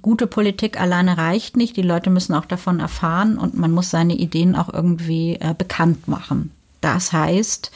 Gute 0.03 0.26
Politik 0.26 0.80
alleine 0.80 1.16
reicht 1.18 1.57
nicht. 1.57 1.76
Die 1.76 1.82
Leute 1.82 2.11
müssen 2.11 2.35
auch 2.35 2.47
davon 2.47 2.80
erfahren 2.80 3.39
und 3.39 3.57
man 3.57 3.70
muss 3.70 3.91
seine 3.91 4.14
Ideen 4.14 4.57
auch 4.57 4.72
irgendwie 4.72 5.37
äh, 5.41 5.55
bekannt 5.57 6.09
machen. 6.09 6.51
Das 6.80 7.12
heißt, 7.12 7.70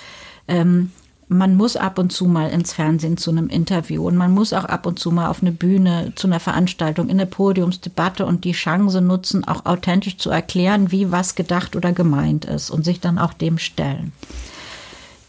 ähm, 0.48 0.90
man 1.28 1.54
muss 1.56 1.76
ab 1.76 1.98
und 1.98 2.10
zu 2.10 2.26
mal 2.26 2.50
ins 2.50 2.72
Fernsehen 2.72 3.18
zu 3.18 3.30
einem 3.30 3.48
Interview 3.48 4.06
und 4.06 4.16
man 4.16 4.32
muss 4.32 4.54
auch 4.54 4.64
ab 4.64 4.86
und 4.86 4.98
zu 4.98 5.10
mal 5.10 5.28
auf 5.28 5.42
eine 5.42 5.52
Bühne 5.52 6.12
zu 6.16 6.26
einer 6.26 6.40
Veranstaltung, 6.40 7.08
in 7.08 7.20
eine 7.20 7.26
Podiumsdebatte 7.26 8.24
und 8.24 8.44
die 8.44 8.52
Chance 8.52 9.02
nutzen, 9.02 9.44
auch 9.44 9.66
authentisch 9.66 10.16
zu 10.16 10.30
erklären, 10.30 10.90
wie 10.90 11.12
was 11.12 11.34
gedacht 11.34 11.76
oder 11.76 11.92
gemeint 11.92 12.46
ist 12.46 12.70
und 12.70 12.84
sich 12.84 13.00
dann 13.00 13.18
auch 13.18 13.34
dem 13.34 13.58
stellen. 13.58 14.12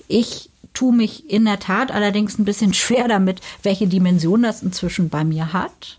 Ich 0.07 0.49
tue 0.73 0.93
mich 0.93 1.29
in 1.29 1.43
der 1.45 1.59
Tat 1.59 1.91
allerdings 1.91 2.39
ein 2.39 2.45
bisschen 2.45 2.73
schwer 2.75 3.07
damit, 3.09 3.41
welche 3.63 3.87
Dimension 3.87 4.43
das 4.43 4.63
inzwischen 4.63 5.09
bei 5.09 5.25
mir 5.25 5.51
hat, 5.51 5.97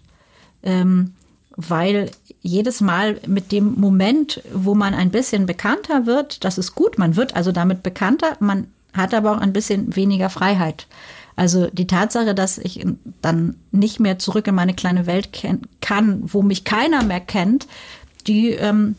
ähm, 0.62 1.12
weil 1.56 2.10
jedes 2.40 2.80
Mal 2.80 3.20
mit 3.26 3.52
dem 3.52 3.74
Moment, 3.74 4.42
wo 4.54 4.74
man 4.74 4.94
ein 4.94 5.10
bisschen 5.10 5.44
bekannter 5.44 6.06
wird, 6.06 6.42
das 6.42 6.56
ist 6.56 6.74
gut, 6.74 6.96
man 6.96 7.16
wird 7.16 7.36
also 7.36 7.52
damit 7.52 7.82
bekannter, 7.82 8.38
man 8.40 8.68
hat 8.92 9.14
aber 9.14 9.32
auch 9.32 9.38
ein 9.40 9.52
bisschen 9.52 9.94
weniger 9.96 10.30
Freiheit. 10.30 10.86
Also 11.36 11.68
die 11.68 11.86
Tatsache, 11.86 12.34
dass 12.34 12.58
ich 12.58 12.84
dann 13.22 13.56
nicht 13.70 14.00
mehr 14.00 14.18
zurück 14.18 14.46
in 14.46 14.54
meine 14.54 14.74
kleine 14.74 15.06
Welt 15.06 15.30
kann, 15.80 16.20
wo 16.24 16.42
mich 16.42 16.64
keiner 16.64 17.02
mehr 17.02 17.20
kennt, 17.20 17.66
die, 18.26 18.50
ähm, 18.50 18.96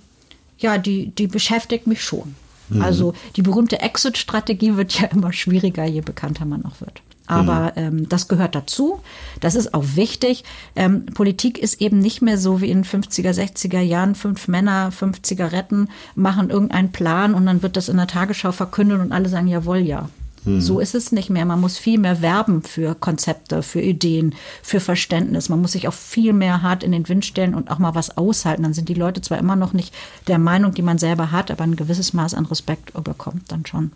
ja, 0.57 0.77
die, 0.77 1.07
die 1.07 1.27
beschäftigt 1.27 1.87
mich 1.87 2.03
schon. 2.03 2.35
Mhm. 2.69 2.81
Also 2.81 3.13
die 3.35 3.41
berühmte 3.41 3.81
Exit-Strategie 3.81 4.75
wird 4.75 4.99
ja 4.99 5.07
immer 5.11 5.33
schwieriger, 5.33 5.85
je 5.85 6.01
bekannter 6.01 6.45
man 6.45 6.65
auch 6.65 6.81
wird. 6.81 7.01
Aber 7.27 7.73
mhm. 7.75 7.99
ähm, 7.99 8.09
das 8.09 8.27
gehört 8.27 8.55
dazu. 8.55 8.99
Das 9.39 9.55
ist 9.55 9.73
auch 9.73 9.85
wichtig. 9.95 10.43
Ähm, 10.75 11.05
Politik 11.05 11.57
ist 11.59 11.81
eben 11.81 11.99
nicht 11.99 12.21
mehr 12.21 12.37
so 12.37 12.61
wie 12.61 12.69
in 12.69 12.83
50er, 12.83 13.31
60er 13.31 13.79
Jahren. 13.79 14.15
Fünf 14.15 14.47
Männer, 14.47 14.91
fünf 14.91 15.21
Zigaretten 15.21 15.89
machen 16.15 16.49
irgendeinen 16.49 16.91
Plan 16.91 17.33
und 17.33 17.45
dann 17.45 17.63
wird 17.63 17.77
das 17.77 17.89
in 17.89 17.97
der 17.97 18.07
Tagesschau 18.07 18.51
verkündet 18.51 18.99
und 18.99 19.11
alle 19.11 19.29
sagen, 19.29 19.47
jawohl, 19.47 19.77
ja. 19.77 20.09
Mhm. 20.43 20.61
So 20.61 20.79
ist 20.79 20.95
es 20.95 21.11
nicht 21.11 21.29
mehr. 21.29 21.45
Man 21.45 21.61
muss 21.61 21.77
viel 21.77 21.99
mehr 21.99 22.21
werben 22.21 22.63
für 22.63 22.95
Konzepte, 22.95 23.61
für 23.61 23.81
Ideen, 23.81 24.35
für 24.63 24.79
Verständnis. 24.79 25.49
Man 25.49 25.61
muss 25.61 25.73
sich 25.73 25.87
auch 25.87 25.93
viel 25.93 26.33
mehr 26.33 26.61
hart 26.61 26.83
in 26.83 26.91
den 26.91 27.07
Wind 27.07 27.25
stellen 27.25 27.53
und 27.53 27.69
auch 27.69 27.79
mal 27.79 27.95
was 27.95 28.17
aushalten. 28.17 28.63
Dann 28.63 28.73
sind 28.73 28.89
die 28.89 28.93
Leute 28.93 29.21
zwar 29.21 29.37
immer 29.37 29.55
noch 29.55 29.73
nicht 29.73 29.93
der 30.27 30.39
Meinung, 30.39 30.73
die 30.73 30.81
man 30.81 30.97
selber 30.97 31.31
hat, 31.31 31.51
aber 31.51 31.63
ein 31.63 31.75
gewisses 31.75 32.13
Maß 32.13 32.33
an 32.33 32.45
Respekt 32.45 32.91
bekommt 33.03 33.51
dann 33.51 33.65
schon. 33.65 33.91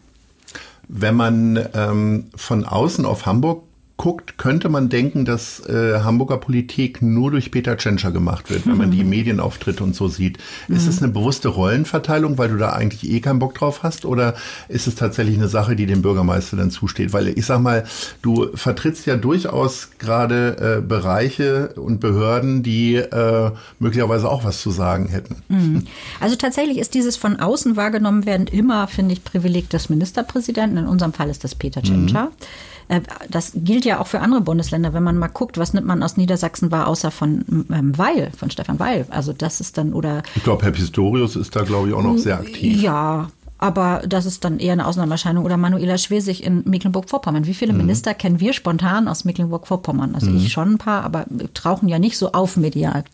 Wenn 0.88 1.16
man 1.16 1.68
ähm, 1.74 2.30
von 2.36 2.66
außen 2.66 3.06
auf 3.06 3.26
Hamburg 3.26 3.65
guckt, 3.98 4.38
könnte 4.38 4.68
man 4.68 4.90
denken, 4.90 5.24
dass 5.24 5.62
äh, 5.68 6.02
Hamburger 6.02 6.38
Politik 6.38 7.02
nur 7.02 7.32
durch 7.32 7.50
Peter 7.52 7.78
Tschentscher 7.78 8.12
gemacht 8.12 8.50
wird, 8.50 8.68
wenn 8.68 8.78
man 8.78 8.92
die 8.92 9.06
Medienauftritte 9.06 9.84
und 9.84 9.96
so 9.96 10.10
sieht. 10.10 10.38
Ist 10.68 10.84
mhm. 10.84 10.90
es 10.90 11.02
eine 11.02 11.12
bewusste 11.12 11.48
Rollenverteilung, 11.48 12.38
weil 12.38 12.50
du 12.50 12.58
da 12.58 12.74
eigentlich 12.74 13.10
eh 13.10 13.22
keinen 13.22 13.40
Bock 13.40 13.56
drauf 13.56 13.84
hast? 13.84 14.04
Oder 14.04 14.36
ist 14.68 14.88
es 14.88 14.96
tatsächlich 14.96 15.38
eine 15.38 15.48
Sache, 15.48 15.78
die 15.78 15.86
dem 15.86 16.02
Bürgermeister 16.02 16.58
dann 16.58 16.72
zusteht? 16.72 17.14
Weil 17.14 17.30
ich 17.30 17.46
sag 17.46 17.62
mal, 17.62 17.86
du 18.22 18.50
vertrittst 18.54 19.06
ja 19.06 19.16
durchaus 19.16 19.92
gerade 19.98 20.80
äh, 20.80 20.82
Bereiche 20.82 21.70
und 21.76 22.02
Behörden, 22.02 22.64
die 22.64 22.96
äh, 22.96 23.52
möglicherweise 23.80 24.30
auch 24.30 24.44
was 24.44 24.62
zu 24.62 24.72
sagen 24.72 25.08
hätten. 25.08 25.38
Mhm. 25.48 25.84
Also 26.20 26.36
tatsächlich 26.36 26.80
ist 26.80 26.96
dieses 26.96 27.16
von 27.16 27.40
außen 27.40 27.78
wahrgenommen 27.78 28.26
werden 28.26 28.48
immer, 28.48 28.88
finde 28.88 29.14
ich, 29.14 29.24
Privileg 29.24 29.70
des 29.70 29.90
Ministerpräsidenten. 29.90 30.78
In 30.78 30.88
unserem 30.88 31.14
Fall 31.14 31.30
ist 31.30 31.46
das 31.46 31.56
Peter 31.56 31.82
Tschentscher. 31.82 32.26
Mhm. 32.26 32.46
Äh, 32.88 33.02
das 33.30 33.52
gilt 33.56 33.86
ja 33.86 34.00
auch 34.00 34.08
für 34.08 34.20
andere 34.20 34.42
Bundesländer, 34.42 34.94
wenn 34.94 35.04
man 35.04 35.18
mal 35.18 35.28
guckt, 35.28 35.58
was 35.58 35.74
nimmt 35.74 35.88
man 35.88 36.04
aus 36.04 36.18
Niedersachsen 36.18 36.72
wahr, 36.72 36.88
außer 36.88 37.12
von 37.12 37.66
ähm, 37.72 37.98
Weil, 37.98 38.32
von 38.38 38.50
Stefan 38.52 38.80
Weil. 38.80 39.06
Also 39.10 39.34
das 39.34 39.62
ist 39.62 39.78
dann, 39.78 39.94
oder. 39.94 40.24
Ich 40.36 40.44
glaube, 40.44 40.64
Herr 40.64 40.72
Pistorius 40.72 41.36
ist 41.36 41.56
da, 41.56 41.64
glaube 41.64 41.90
ich, 41.90 41.94
auch 41.94 42.04
noch 42.04 42.18
sehr 42.18 42.40
aktiv. 42.40 42.82
Ja, 42.82 43.30
aber 43.58 44.04
das 44.06 44.26
ist 44.26 44.44
dann 44.44 44.60
eher 44.60 44.74
eine 44.74 44.86
Ausnahmeerscheinung. 44.86 45.46
Oder 45.46 45.56
Manuela 45.56 45.98
Schwesig 45.98 46.44
in 46.44 46.64
Mecklenburg-Vorpommern. 46.66 47.48
Wie 47.48 47.54
viele 47.54 47.72
mhm. 47.72 47.80
Minister 47.80 48.14
kennen 48.14 48.40
wir 48.40 48.52
spontan 48.54 49.08
aus 49.08 49.24
Mecklenburg-Vorpommern? 49.24 50.14
Also 50.14 50.30
mhm. 50.30 50.38
ich 50.38 50.52
schon 50.52 50.74
ein 50.74 50.78
paar, 50.78 51.04
aber 51.04 51.26
tauchen 51.54 51.88
ja 51.88 51.98
nicht 51.98 52.18
so 52.18 52.34
auf 52.34 52.58
medial. 52.58 53.06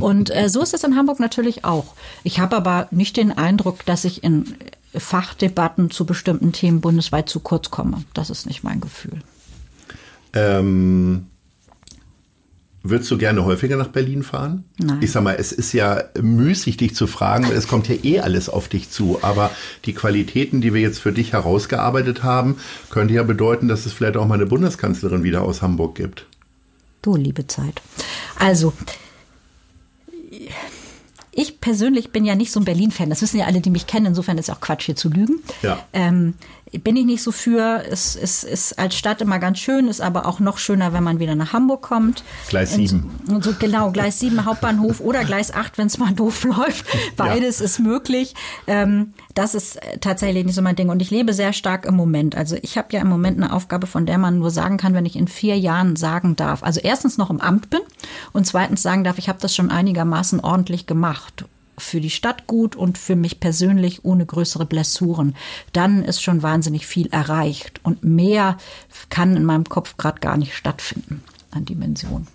Und 0.00 0.34
äh, 0.34 0.48
so 0.48 0.62
ist 0.62 0.74
es 0.74 0.82
in 0.82 0.96
Hamburg 0.96 1.20
natürlich 1.20 1.64
auch. 1.64 1.84
Ich 2.24 2.40
habe 2.40 2.56
aber 2.56 2.88
nicht 2.90 3.16
den 3.16 3.36
Eindruck, 3.36 3.84
dass 3.84 4.04
ich 4.04 4.24
in 4.24 4.56
Fachdebatten 4.98 5.90
zu 5.90 6.06
bestimmten 6.06 6.52
Themen 6.52 6.80
bundesweit 6.80 7.28
zu 7.28 7.40
kurz 7.40 7.70
komme. 7.70 8.04
Das 8.14 8.30
ist 8.30 8.46
nicht 8.46 8.64
mein 8.64 8.80
Gefühl. 8.80 9.20
Ähm, 10.32 11.26
würdest 12.82 13.10
du 13.10 13.18
gerne 13.18 13.44
häufiger 13.44 13.76
nach 13.76 13.88
Berlin 13.88 14.22
fahren? 14.22 14.64
Nein. 14.78 14.98
Ich 15.00 15.12
sag 15.12 15.22
mal, 15.22 15.36
es 15.38 15.52
ist 15.52 15.72
ja 15.72 16.04
müßig, 16.20 16.76
dich 16.76 16.94
zu 16.94 17.06
fragen, 17.06 17.48
weil 17.48 17.56
es 17.56 17.68
kommt 17.68 17.88
ja 17.88 17.96
eh 18.02 18.20
alles 18.20 18.48
auf 18.48 18.68
dich 18.68 18.90
zu. 18.90 19.18
Aber 19.22 19.50
die 19.84 19.92
Qualitäten, 19.92 20.60
die 20.60 20.72
wir 20.72 20.80
jetzt 20.80 20.98
für 20.98 21.12
dich 21.12 21.32
herausgearbeitet 21.32 22.22
haben, 22.22 22.56
könnte 22.90 23.14
ja 23.14 23.22
bedeuten, 23.22 23.68
dass 23.68 23.86
es 23.86 23.92
vielleicht 23.92 24.16
auch 24.16 24.26
mal 24.26 24.34
eine 24.34 24.46
Bundeskanzlerin 24.46 25.22
wieder 25.24 25.42
aus 25.42 25.62
Hamburg 25.62 25.94
gibt. 25.94 26.26
Du 27.02 27.16
liebe 27.16 27.46
Zeit. 27.46 27.82
Also, 28.38 28.72
ich 31.36 31.60
persönlich 31.60 32.10
bin 32.10 32.24
ja 32.24 32.34
nicht 32.34 32.50
so 32.50 32.58
ein 32.60 32.64
Berlin-Fan. 32.64 33.10
Das 33.10 33.20
wissen 33.20 33.38
ja 33.38 33.44
alle, 33.44 33.60
die 33.60 33.70
mich 33.70 33.86
kennen. 33.86 34.06
Insofern 34.06 34.38
ist 34.38 34.48
es 34.48 34.54
auch 34.54 34.60
Quatsch, 34.60 34.86
hier 34.86 34.96
zu 34.96 35.10
lügen. 35.10 35.42
Ja. 35.62 35.84
Ähm, 35.92 36.34
bin 36.78 36.96
ich 36.96 37.04
nicht 37.04 37.22
so 37.22 37.32
für. 37.32 37.84
Es, 37.90 38.16
es 38.16 38.44
ist 38.44 38.78
als 38.78 38.96
Stadt 38.96 39.20
immer 39.20 39.38
ganz 39.38 39.58
schön, 39.58 39.88
ist 39.88 40.00
aber 40.00 40.26
auch 40.26 40.40
noch 40.40 40.58
schöner, 40.58 40.92
wenn 40.92 41.02
man 41.02 41.18
wieder 41.18 41.34
nach 41.34 41.52
Hamburg 41.52 41.82
kommt. 41.82 42.24
Gleis 42.48 42.74
7. 42.74 43.08
Und 43.28 43.44
so, 43.44 43.54
genau, 43.58 43.90
Gleis 43.90 44.18
7 44.20 44.44
Hauptbahnhof 44.44 45.00
oder 45.00 45.24
Gleis 45.24 45.52
8, 45.52 45.78
wenn 45.78 45.86
es 45.86 45.98
mal 45.98 46.12
doof 46.14 46.44
läuft. 46.44 46.86
Beides 47.16 47.58
ja. 47.58 47.64
ist 47.64 47.78
möglich. 47.78 48.34
Ähm, 48.66 49.14
das 49.34 49.54
ist 49.54 49.78
tatsächlich 50.00 50.44
nicht 50.44 50.54
so 50.54 50.62
mein 50.62 50.76
Ding. 50.76 50.88
Und 50.88 51.02
ich 51.02 51.10
lebe 51.10 51.32
sehr 51.32 51.52
stark 51.52 51.86
im 51.86 51.94
Moment. 51.94 52.36
Also 52.36 52.56
ich 52.62 52.78
habe 52.78 52.88
ja 52.92 53.00
im 53.00 53.08
Moment 53.08 53.36
eine 53.36 53.52
Aufgabe, 53.52 53.86
von 53.86 54.06
der 54.06 54.18
man 54.18 54.38
nur 54.38 54.50
sagen 54.50 54.76
kann, 54.76 54.94
wenn 54.94 55.06
ich 55.06 55.16
in 55.16 55.28
vier 55.28 55.58
Jahren 55.58 55.96
sagen 55.96 56.36
darf. 56.36 56.62
Also 56.62 56.80
erstens 56.80 57.18
noch 57.18 57.30
im 57.30 57.40
Amt 57.40 57.70
bin 57.70 57.80
und 58.32 58.46
zweitens 58.46 58.82
sagen 58.82 59.04
darf, 59.04 59.18
ich 59.18 59.28
habe 59.28 59.38
das 59.40 59.54
schon 59.54 59.70
einigermaßen 59.70 60.40
ordentlich 60.40 60.86
gemacht 60.86 61.44
für 61.78 62.00
die 62.00 62.10
Stadt 62.10 62.46
gut 62.46 62.76
und 62.76 62.98
für 62.98 63.16
mich 63.16 63.40
persönlich 63.40 64.04
ohne 64.04 64.26
größere 64.26 64.66
Blessuren, 64.66 65.34
dann 65.72 66.02
ist 66.02 66.22
schon 66.22 66.42
wahnsinnig 66.42 66.86
viel 66.86 67.08
erreicht. 67.08 67.80
Und 67.82 68.04
mehr 68.04 68.58
kann 69.10 69.36
in 69.36 69.44
meinem 69.44 69.64
Kopf 69.64 69.96
gerade 69.96 70.20
gar 70.20 70.36
nicht 70.36 70.54
stattfinden 70.54 71.22
an 71.50 71.64
Dimension. 71.64 72.26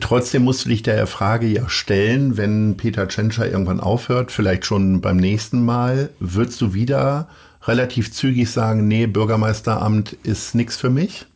Trotzdem 0.00 0.44
musst 0.44 0.64
du 0.64 0.68
dich 0.68 0.82
der 0.82 1.06
Frage 1.06 1.46
ja 1.46 1.68
stellen, 1.68 2.36
wenn 2.36 2.76
Peter 2.76 3.08
Tschentscher 3.08 3.50
irgendwann 3.50 3.80
aufhört, 3.80 4.30
vielleicht 4.30 4.64
schon 4.64 5.00
beim 5.00 5.16
nächsten 5.16 5.64
Mal, 5.64 6.10
würdest 6.20 6.60
du 6.60 6.74
wieder 6.74 7.28
relativ 7.64 8.12
zügig 8.12 8.50
sagen, 8.50 8.86
nee, 8.86 9.06
Bürgermeisteramt 9.06 10.12
ist 10.22 10.54
nichts 10.54 10.76
für 10.76 10.90
mich? 10.90 11.26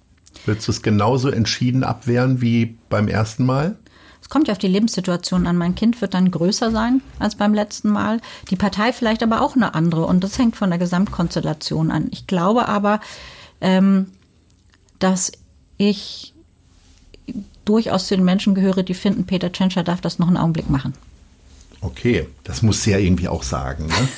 Würdest 0.45 0.69
du 0.69 0.73
es 0.73 0.83
genauso 0.83 1.29
entschieden 1.29 1.83
abwehren 1.83 2.41
wie 2.41 2.77
beim 2.89 3.09
ersten 3.09 3.45
Mal? 3.45 3.77
Es 4.27 4.31
kommt 4.31 4.49
ja 4.49 4.53
auf 4.53 4.59
die 4.59 4.67
Lebenssituation 4.67 5.47
an. 5.47 5.57
Mein 5.57 5.77
Kind 5.77 6.01
wird 6.01 6.13
dann 6.13 6.33
größer 6.33 6.73
sein 6.73 7.01
als 7.21 7.37
beim 7.37 7.55
letzten 7.55 7.91
Mal. 7.91 8.21
Die 8.51 8.57
Partei 8.57 8.93
vielleicht 8.93 9.23
aber 9.23 9.41
auch 9.41 9.55
eine 9.55 9.77
andere. 9.77 10.05
Und 10.05 10.25
das 10.25 10.37
hängt 10.37 10.57
von 10.57 10.69
der 10.69 10.81
Gesamtkonstellation 10.81 11.93
an. 11.93 12.09
Ich 12.11 12.27
glaube 12.27 12.67
aber, 12.67 12.99
ähm, 13.61 14.11
dass 14.99 15.31
ich 15.77 16.35
durchaus 17.65 18.09
zu 18.09 18.17
den 18.17 18.25
Menschen 18.25 18.57
gehöre, 18.57 18.83
die 18.83 18.95
finden, 18.95 19.27
Peter 19.27 19.53
Tschentscher 19.53 19.85
darf 19.85 20.01
das 20.01 20.19
noch 20.19 20.27
einen 20.27 20.39
Augenblick 20.39 20.69
machen. 20.69 20.95
Okay, 21.81 22.27
das 22.45 22.63
muss 22.63 22.83
sie 22.83 22.91
ja 22.91 22.99
irgendwie 22.99 23.29
auch 23.29 23.43
sagen. 23.43 23.87
Ne? 23.87 24.09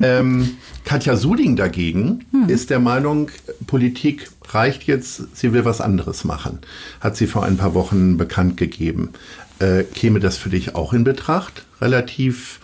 ähm, 0.00 0.56
Katja 0.84 1.16
Suding 1.16 1.56
dagegen 1.56 2.24
hm. 2.30 2.48
ist 2.48 2.70
der 2.70 2.80
Meinung, 2.80 3.30
Politik 3.66 4.30
reicht 4.48 4.84
jetzt, 4.84 5.36
sie 5.36 5.52
will 5.52 5.64
was 5.64 5.80
anderes 5.80 6.24
machen. 6.24 6.58
Hat 7.00 7.16
sie 7.16 7.26
vor 7.26 7.44
ein 7.44 7.56
paar 7.56 7.74
Wochen 7.74 8.16
bekannt 8.16 8.56
gegeben. 8.56 9.10
Äh, 9.58 9.84
käme 9.84 10.20
das 10.20 10.36
für 10.36 10.48
dich 10.48 10.74
auch 10.74 10.92
in 10.92 11.04
Betracht? 11.04 11.64
Relativ 11.80 12.60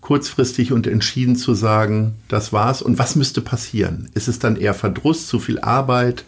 kurzfristig 0.00 0.70
und 0.70 0.86
entschieden 0.86 1.34
zu 1.34 1.54
sagen, 1.54 2.14
das 2.28 2.52
war's. 2.52 2.82
Und 2.82 2.98
was 2.98 3.16
müsste 3.16 3.40
passieren? 3.40 4.08
Ist 4.14 4.28
es 4.28 4.38
dann 4.38 4.56
eher 4.56 4.74
Verdruss, 4.74 5.26
zu 5.26 5.40
viel 5.40 5.58
Arbeit? 5.58 6.24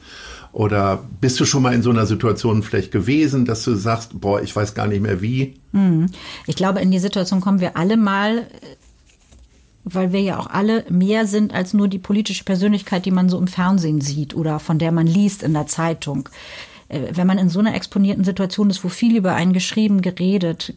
Oder 0.52 1.04
bist 1.20 1.38
du 1.40 1.44
schon 1.44 1.62
mal 1.62 1.74
in 1.74 1.82
so 1.82 1.90
einer 1.90 2.06
Situation 2.06 2.62
vielleicht 2.62 2.90
gewesen, 2.90 3.44
dass 3.44 3.64
du 3.64 3.74
sagst, 3.74 4.20
boah, 4.20 4.40
ich 4.42 4.54
weiß 4.54 4.74
gar 4.74 4.86
nicht 4.86 5.02
mehr 5.02 5.20
wie? 5.20 5.54
Hm. 5.72 6.06
Ich 6.46 6.56
glaube, 6.56 6.80
in 6.80 6.90
die 6.90 6.98
Situation 6.98 7.40
kommen 7.40 7.60
wir 7.60 7.76
alle 7.76 7.96
mal, 7.96 8.46
weil 9.84 10.12
wir 10.12 10.20
ja 10.20 10.38
auch 10.38 10.48
alle 10.48 10.84
mehr 10.90 11.26
sind 11.26 11.52
als 11.54 11.74
nur 11.74 11.88
die 11.88 11.98
politische 11.98 12.44
Persönlichkeit, 12.44 13.04
die 13.06 13.10
man 13.10 13.28
so 13.28 13.38
im 13.38 13.46
Fernsehen 13.46 14.00
sieht 14.00 14.34
oder 14.34 14.58
von 14.58 14.78
der 14.78 14.92
man 14.92 15.06
liest 15.06 15.42
in 15.42 15.54
der 15.54 15.66
Zeitung. 15.66 16.28
Äh, 16.88 17.00
wenn 17.12 17.26
man 17.26 17.38
in 17.38 17.48
so 17.48 17.60
einer 17.60 17.74
exponierten 17.74 18.24
Situation 18.24 18.70
ist, 18.70 18.84
wo 18.84 18.88
viel 18.88 19.16
über 19.16 19.34
einen 19.34 19.52
geschrieben, 19.52 20.02
geredet, 20.02 20.74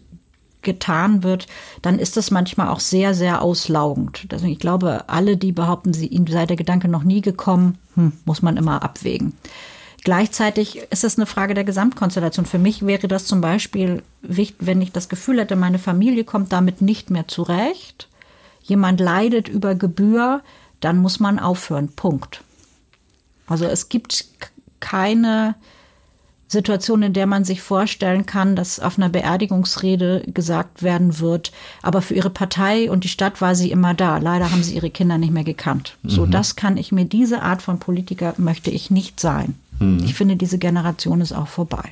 getan 0.61 1.23
wird, 1.23 1.47
dann 1.81 1.99
ist 1.99 2.17
das 2.17 2.31
manchmal 2.31 2.69
auch 2.69 2.79
sehr, 2.79 3.13
sehr 3.13 3.41
auslaugend. 3.41 4.27
Also 4.31 4.45
ich 4.45 4.59
glaube, 4.59 5.05
alle, 5.07 5.37
die 5.37 5.51
behaupten, 5.51 5.93
sie, 5.93 6.07
ihnen 6.07 6.27
sei 6.27 6.45
der 6.45 6.57
Gedanke 6.57 6.87
noch 6.87 7.03
nie 7.03 7.21
gekommen, 7.21 7.77
hm, 7.95 8.13
muss 8.25 8.41
man 8.41 8.57
immer 8.57 8.83
abwägen. 8.83 9.33
Gleichzeitig 10.03 10.77
ist 10.89 11.03
es 11.03 11.17
eine 11.17 11.27
Frage 11.27 11.53
der 11.53 11.63
Gesamtkonstellation. 11.63 12.45
Für 12.45 12.57
mich 12.57 12.85
wäre 12.85 13.07
das 13.07 13.25
zum 13.25 13.39
Beispiel 13.41 14.01
wichtig, 14.21 14.57
wenn 14.59 14.81
ich 14.81 14.91
das 14.91 15.09
Gefühl 15.09 15.39
hätte, 15.39 15.55
meine 15.55 15.79
Familie 15.79 16.23
kommt 16.23 16.51
damit 16.51 16.81
nicht 16.81 17.11
mehr 17.11 17.27
zurecht, 17.27 18.07
jemand 18.63 18.99
leidet 18.99 19.47
über 19.47 19.75
Gebühr, 19.75 20.41
dann 20.79 20.97
muss 20.97 21.19
man 21.19 21.37
aufhören. 21.37 21.89
Punkt. 21.89 22.43
Also 23.45 23.65
es 23.65 23.89
gibt 23.89 24.25
keine 24.79 25.55
Situation, 26.51 27.01
in 27.01 27.13
der 27.13 27.27
man 27.27 27.45
sich 27.45 27.61
vorstellen 27.61 28.25
kann, 28.25 28.57
dass 28.57 28.81
auf 28.81 28.97
einer 28.97 29.07
Beerdigungsrede 29.07 30.23
gesagt 30.33 30.83
werden 30.83 31.19
wird, 31.19 31.53
aber 31.81 32.01
für 32.01 32.13
ihre 32.13 32.29
Partei 32.29 32.91
und 32.91 33.05
die 33.05 33.09
Stadt 33.09 33.39
war 33.39 33.55
sie 33.55 33.71
immer 33.71 33.93
da. 33.93 34.17
Leider 34.17 34.51
haben 34.51 34.61
sie 34.61 34.75
ihre 34.75 34.89
Kinder 34.89 35.17
nicht 35.17 35.31
mehr 35.31 35.45
gekannt. 35.45 35.95
Mhm. 36.03 36.09
So, 36.09 36.25
das 36.25 36.57
kann 36.57 36.75
ich 36.75 36.91
mir, 36.91 37.05
diese 37.05 37.41
Art 37.41 37.61
von 37.61 37.79
Politiker 37.79 38.33
möchte 38.37 38.69
ich 38.69 38.91
nicht 38.91 39.21
sein. 39.21 39.55
Mhm. 39.79 40.03
Ich 40.03 40.13
finde, 40.13 40.35
diese 40.35 40.57
Generation 40.57 41.21
ist 41.21 41.31
auch 41.31 41.47
vorbei. 41.47 41.89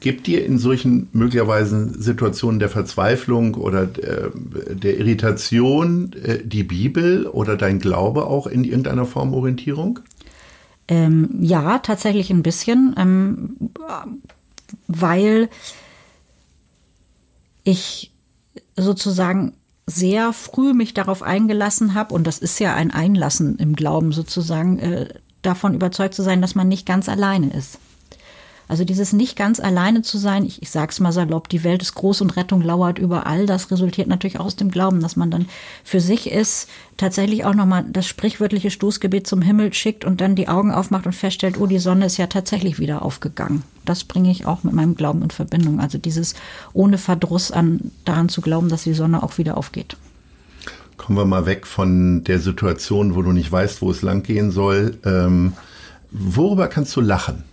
Gibt 0.00 0.26
dir 0.26 0.44
in 0.44 0.58
solchen 0.58 1.08
möglicherweise 1.12 1.92
Situationen 1.96 2.58
der 2.58 2.70
Verzweiflung 2.70 3.54
oder 3.54 3.86
der, 3.86 4.32
der 4.72 4.98
Irritation 4.98 6.12
äh, 6.24 6.38
die 6.42 6.64
Bibel 6.64 7.26
oder 7.26 7.56
dein 7.56 7.78
Glaube 7.78 8.24
auch 8.26 8.48
in 8.48 8.64
irgendeiner 8.64 9.04
Form 9.04 9.32
Orientierung? 9.32 10.00
Ähm, 10.88 11.38
ja, 11.40 11.78
tatsächlich 11.78 12.30
ein 12.30 12.42
bisschen, 12.42 12.94
ähm, 12.98 13.56
weil 14.88 15.48
ich 17.64 18.10
sozusagen 18.76 19.54
sehr 19.86 20.32
früh 20.32 20.72
mich 20.74 20.94
darauf 20.94 21.22
eingelassen 21.22 21.94
habe, 21.94 22.14
und 22.14 22.26
das 22.26 22.38
ist 22.38 22.58
ja 22.60 22.74
ein 22.74 22.90
Einlassen 22.90 23.58
im 23.58 23.74
Glauben 23.74 24.12
sozusagen, 24.12 24.78
äh, 24.78 25.08
davon 25.42 25.74
überzeugt 25.74 26.14
zu 26.14 26.22
sein, 26.22 26.40
dass 26.40 26.54
man 26.54 26.68
nicht 26.68 26.86
ganz 26.86 27.08
alleine 27.08 27.52
ist. 27.52 27.78
Also 28.72 28.86
dieses 28.86 29.12
nicht 29.12 29.36
ganz 29.36 29.60
alleine 29.60 30.00
zu 30.00 30.16
sein, 30.16 30.46
ich, 30.46 30.62
ich 30.62 30.70
sage 30.70 30.92
es 30.92 30.98
mal 30.98 31.12
salopp, 31.12 31.50
die 31.50 31.62
Welt 31.62 31.82
ist 31.82 31.94
groß 31.94 32.22
und 32.22 32.38
Rettung 32.38 32.62
lauert 32.62 32.98
überall, 32.98 33.44
das 33.44 33.70
resultiert 33.70 34.08
natürlich 34.08 34.40
aus 34.40 34.56
dem 34.56 34.70
Glauben, 34.70 35.02
dass 35.02 35.14
man 35.14 35.30
dann 35.30 35.44
für 35.84 36.00
sich 36.00 36.30
ist, 36.32 36.70
tatsächlich 36.96 37.44
auch 37.44 37.52
nochmal 37.52 37.84
das 37.86 38.06
sprichwörtliche 38.06 38.70
Stoßgebet 38.70 39.26
zum 39.26 39.42
Himmel 39.42 39.74
schickt 39.74 40.06
und 40.06 40.22
dann 40.22 40.36
die 40.36 40.48
Augen 40.48 40.72
aufmacht 40.72 41.04
und 41.04 41.12
feststellt, 41.12 41.60
oh, 41.60 41.66
die 41.66 41.78
Sonne 41.78 42.06
ist 42.06 42.16
ja 42.16 42.28
tatsächlich 42.28 42.78
wieder 42.78 43.02
aufgegangen. 43.02 43.62
Das 43.84 44.04
bringe 44.04 44.30
ich 44.30 44.46
auch 44.46 44.64
mit 44.64 44.72
meinem 44.72 44.94
Glauben 44.94 45.20
in 45.20 45.30
Verbindung. 45.30 45.78
Also 45.78 45.98
dieses 45.98 46.34
ohne 46.72 46.96
Verdruss 46.96 47.52
an 47.52 47.90
daran 48.06 48.30
zu 48.30 48.40
glauben, 48.40 48.70
dass 48.70 48.84
die 48.84 48.94
Sonne 48.94 49.22
auch 49.22 49.36
wieder 49.36 49.58
aufgeht. 49.58 49.98
Kommen 50.96 51.18
wir 51.18 51.26
mal 51.26 51.44
weg 51.44 51.66
von 51.66 52.24
der 52.24 52.38
Situation, 52.38 53.16
wo 53.16 53.20
du 53.20 53.32
nicht 53.32 53.52
weißt, 53.52 53.82
wo 53.82 53.90
es 53.90 54.00
langgehen 54.00 54.50
soll. 54.50 54.96
Ähm, 55.04 55.52
worüber 56.10 56.68
kannst 56.68 56.96
du 56.96 57.02
lachen? 57.02 57.44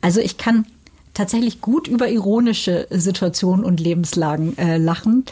Also 0.00 0.20
ich 0.20 0.38
kann 0.38 0.66
tatsächlich 1.14 1.60
gut 1.60 1.88
über 1.88 2.08
ironische 2.08 2.86
Situationen 2.90 3.64
und 3.64 3.80
Lebenslagen 3.80 4.56
äh, 4.58 4.76
lachen. 4.78 5.24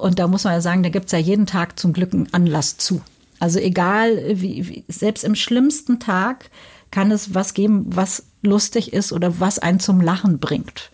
Und 0.00 0.18
da 0.18 0.26
muss 0.26 0.44
man 0.44 0.54
ja 0.54 0.60
sagen, 0.60 0.82
da 0.82 0.88
gibt 0.88 1.06
es 1.06 1.12
ja 1.12 1.18
jeden 1.18 1.46
Tag 1.46 1.78
zum 1.78 1.92
Glück 1.92 2.12
einen 2.12 2.32
Anlass 2.32 2.76
zu. 2.76 3.00
Also 3.38 3.58
egal, 3.58 4.40
wie, 4.40 4.68
wie, 4.68 4.84
selbst 4.88 5.24
im 5.24 5.34
schlimmsten 5.34 6.00
Tag 6.00 6.50
kann 6.90 7.10
es 7.10 7.34
was 7.34 7.54
geben, 7.54 7.86
was 7.88 8.24
lustig 8.42 8.92
ist 8.92 9.12
oder 9.12 9.40
was 9.40 9.58
einen 9.58 9.80
zum 9.80 10.00
Lachen 10.00 10.38
bringt. 10.38 10.90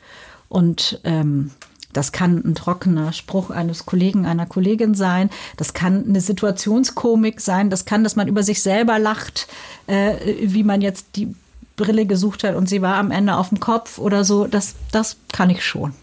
Und 0.49 1.01
ähm, 1.05 1.53
das 1.93 2.13
kann 2.13 2.43
ein 2.45 2.55
trockener 2.55 3.13
Spruch 3.13 3.51
eines 3.51 3.87
Kollegen, 3.87 4.27
einer 4.27 4.47
Kollegin 4.47 4.95
sein. 4.95 5.31
Das 5.57 5.75
kann 5.75 6.05
eine 6.09 6.21
Situationskomik 6.21 7.41
sein. 7.41 7.71
Das 7.71 7.85
kann, 7.85 8.03
dass 8.03 8.17
man 8.17 8.29
über 8.29 8.43
sich 8.43 8.63
selber 8.63 8.99
lacht, 8.99 9.47
äh, 9.87 10.15
wie 10.43 10.65
man 10.65 10.81
jetzt 10.81 11.17
die 11.17 11.35
Brille 11.77 12.07
gesucht 12.07 12.45
hat 12.45 12.55
und 12.55 12.69
sie 12.69 12.83
war 12.83 12.97
am 12.97 13.11
Ende 13.11 13.37
auf 13.37 13.49
dem 13.49 13.61
Kopf 13.61 13.99
oder 13.99 14.25
so, 14.25 14.47
das, 14.47 14.75
das 14.91 15.17
kann 15.33 15.51
ich 15.51 15.65
schon. 15.65 15.95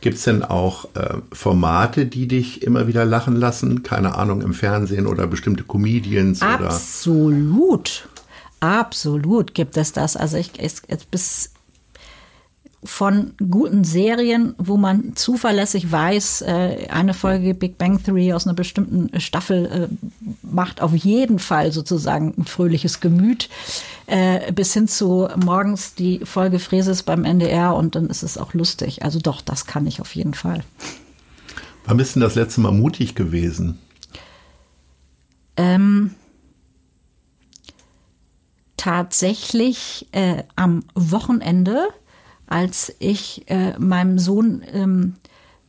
Gibt 0.00 0.18
es 0.18 0.24
denn 0.24 0.42
auch 0.42 0.84
äh, 0.94 1.16
Formate, 1.32 2.04
die 2.04 2.28
dich 2.28 2.62
immer 2.62 2.86
wieder 2.86 3.06
lachen 3.06 3.36
lassen? 3.36 3.82
Keine 3.82 4.16
Ahnung, 4.16 4.42
im 4.42 4.52
Fernsehen 4.52 5.06
oder 5.06 5.26
bestimmte 5.26 5.64
Comedians? 5.64 6.42
Absolut. 6.42 8.06
Oder? 8.60 8.78
Absolut 8.78 9.54
gibt 9.54 9.78
es 9.78 9.92
das. 9.92 10.16
Also 10.16 10.36
ich, 10.36 10.58
ich, 10.58 10.82
bis 11.10 11.53
von 12.84 13.32
guten 13.50 13.84
Serien, 13.84 14.54
wo 14.58 14.76
man 14.76 15.16
zuverlässig 15.16 15.90
weiß, 15.90 16.42
äh, 16.42 16.86
eine 16.90 17.14
Folge 17.14 17.54
Big 17.54 17.78
Bang 17.78 18.02
Theory 18.02 18.32
aus 18.32 18.46
einer 18.46 18.54
bestimmten 18.54 19.20
Staffel 19.20 19.66
äh, 19.66 19.88
macht 20.42 20.80
auf 20.80 20.94
jeden 20.94 21.38
Fall 21.38 21.72
sozusagen 21.72 22.34
ein 22.36 22.44
fröhliches 22.44 23.00
Gemüt, 23.00 23.48
äh, 24.06 24.52
bis 24.52 24.74
hin 24.74 24.86
zu 24.86 25.28
morgens 25.42 25.94
die 25.94 26.20
Folge 26.24 26.58
Fräses 26.58 27.02
beim 27.02 27.24
NDR 27.24 27.74
und 27.74 27.94
dann 27.94 28.06
ist 28.08 28.22
es 28.22 28.38
auch 28.38 28.54
lustig. 28.54 29.02
Also 29.02 29.18
doch, 29.18 29.40
das 29.40 29.66
kann 29.66 29.86
ich 29.86 30.00
auf 30.00 30.14
jeden 30.14 30.34
Fall. 30.34 30.62
Wann 31.86 31.96
bist 31.96 32.16
du 32.16 32.20
das 32.20 32.34
letzte 32.34 32.60
Mal 32.60 32.72
mutig 32.72 33.14
gewesen? 33.14 33.78
Ähm, 35.56 36.14
tatsächlich 38.76 40.06
äh, 40.12 40.42
am 40.56 40.84
Wochenende 40.94 41.88
als 42.46 42.94
ich 42.98 43.44
äh, 43.46 43.78
meinem 43.78 44.18
Sohn 44.18 44.62
ähm, 44.72 45.14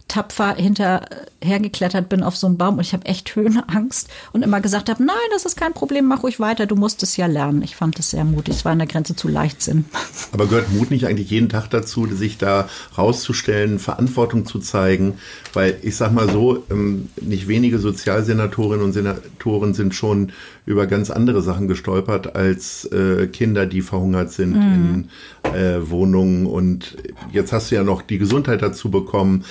tapfer 0.08 0.56
hinterhergeklettert 0.56 2.10
bin 2.10 2.22
auf 2.22 2.38
so 2.38 2.48
einen 2.48 2.58
Baum 2.58 2.76
und 2.76 2.82
ich 2.82 2.94
habe 2.94 3.06
echt 3.06 3.36
Höhenangst 3.36 4.10
und 4.34 4.44
immer 4.44 4.62
gesagt 4.62 4.90
habe, 4.90 5.04
nein, 5.04 5.16
das 5.32 5.46
ist 5.46 5.58
kein 5.58 5.74
Problem, 5.74 6.06
mach 6.06 6.24
ruhig 6.24 6.40
weiter, 6.40 6.68
du 6.68 6.76
musst 6.76 7.02
es 7.04 7.18
ja 7.18 7.26
lernen. 7.26 7.64
Ich 7.64 7.76
fand 7.76 7.98
es 7.98 8.12
sehr 8.12 8.24
mutig, 8.24 8.56
es 8.56 8.66
war 8.66 8.72
an 8.72 8.80
der 8.80 8.88
Grenze 8.88 9.16
zu 9.16 9.28
Leichtsinn. 9.28 9.86
Aber 10.32 10.46
gehört 10.46 10.72
Mut 10.72 10.92
nicht 10.92 11.08
eigentlich 11.08 11.32
jeden 11.32 11.50
Tag 11.50 11.70
dazu, 11.70 12.08
sich 12.08 12.38
da 12.38 12.70
rauszustellen, 12.98 13.80
Verantwortung 13.80 14.46
zu 14.46 14.60
zeigen? 14.60 15.16
Weil 15.54 15.78
ich 15.82 15.96
sag 15.96 16.14
mal 16.14 16.30
so, 16.30 16.64
ähm, 16.70 17.10
nicht 17.20 17.48
wenige 17.48 17.80
Sozialsenatorinnen 17.80 18.86
und 18.86 18.94
Senatoren 18.94 19.74
sind 19.74 19.96
schon 19.96 20.32
über 20.66 20.88
ganz 20.88 21.12
andere 21.12 21.42
Sachen 21.42 21.68
gestolpert 21.68 22.36
als 22.36 22.86
äh, 22.86 23.28
Kinder, 23.28 23.66
die 23.66 23.82
verhungert 23.82 24.32
sind 24.32 24.56
mhm. 24.56 25.08
in 25.44 25.54
äh, 25.54 25.90
Wohnungen. 25.90 26.46
Und 26.46 26.98
jetzt 27.32 27.54
hast 27.54 27.72
du 27.72 27.76
ja 27.76 27.84
noch 27.84 28.02
die 28.02 28.18
Gesundheit 28.18 28.62
dazu 28.62 28.90
bekommen 28.90 29.46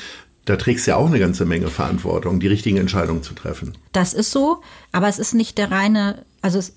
da 0.45 0.57
trägst 0.57 0.87
du 0.87 0.93
ja 0.93 0.97
auch 0.97 1.07
eine 1.07 1.19
ganze 1.19 1.45
Menge 1.45 1.69
Verantwortung, 1.69 2.41
die 2.41 2.49
richtigen 2.49 2.77
Entscheidungen 2.77 3.23
zu 3.23 3.35
treffen. 3.35 3.77
Das 3.93 4.13
ist 4.13 4.31
so, 4.31 4.63
aber 4.93 5.09
es 5.09 5.19
ist 5.19 5.35
nicht 5.35 5.59
der 5.59 5.71
reine, 5.71 6.25
also 6.43 6.59
es 6.59 6.77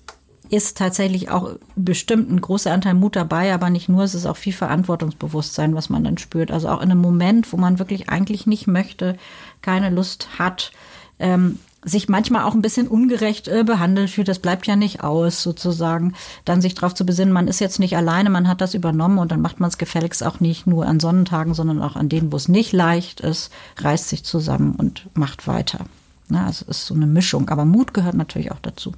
ist 0.50 0.78
tatsächlich 0.78 1.30
auch 1.30 1.56
bestimmt 1.76 2.30
ein 2.30 2.40
großer 2.40 2.72
Anteil 2.72 2.94
Mut 2.94 3.16
dabei, 3.16 3.52
aber 3.52 3.68
nicht 3.68 3.88
nur, 3.88 4.04
es 4.04 4.14
ist 4.14 4.26
auch 4.26 4.36
viel 4.36 4.54
Verantwortungsbewusstsein, 4.54 5.74
was 5.74 5.90
man 5.90 6.04
dann 6.04 6.16
spürt. 6.16 6.50
Also 6.50 6.68
auch 6.68 6.80
in 6.80 6.90
einem 6.90 7.00
Moment, 7.00 7.52
wo 7.52 7.58
man 7.58 7.78
wirklich 7.78 8.08
eigentlich 8.08 8.46
nicht 8.46 8.66
möchte, 8.66 9.16
keine 9.60 9.90
Lust 9.90 10.38
hat, 10.38 10.72
ähm, 11.18 11.58
sich 11.84 12.08
manchmal 12.08 12.44
auch 12.44 12.54
ein 12.54 12.62
bisschen 12.62 12.88
ungerecht 12.88 13.46
äh, 13.46 13.62
behandelt 13.64 14.10
fühlt, 14.10 14.28
das 14.28 14.40
bleibt 14.40 14.66
ja 14.66 14.76
nicht 14.76 15.04
aus, 15.04 15.42
sozusagen. 15.42 16.14
Dann 16.44 16.60
sich 16.60 16.74
darauf 16.74 16.94
zu 16.94 17.06
besinnen, 17.06 17.32
man 17.32 17.48
ist 17.48 17.60
jetzt 17.60 17.78
nicht 17.78 17.96
alleine, 17.96 18.30
man 18.30 18.48
hat 18.48 18.60
das 18.60 18.74
übernommen 18.74 19.18
und 19.18 19.30
dann 19.30 19.40
macht 19.40 19.60
man 19.60 19.68
es 19.68 19.78
gefälligst 19.78 20.24
auch 20.24 20.40
nicht 20.40 20.66
nur 20.66 20.86
an 20.86 21.00
Sonnentagen, 21.00 21.54
sondern 21.54 21.80
auch 21.80 21.96
an 21.96 22.08
denen, 22.08 22.32
wo 22.32 22.36
es 22.36 22.48
nicht 22.48 22.72
leicht 22.72 23.20
ist, 23.20 23.52
reißt 23.78 24.08
sich 24.08 24.24
zusammen 24.24 24.74
und 24.76 25.06
macht 25.14 25.46
weiter. 25.46 25.86
Na, 26.28 26.46
also 26.46 26.64
es 26.68 26.78
ist 26.78 26.86
so 26.86 26.94
eine 26.94 27.06
Mischung, 27.06 27.48
aber 27.48 27.64
Mut 27.64 27.94
gehört 27.94 28.14
natürlich 28.14 28.50
auch 28.52 28.60
dazu. 28.60 28.92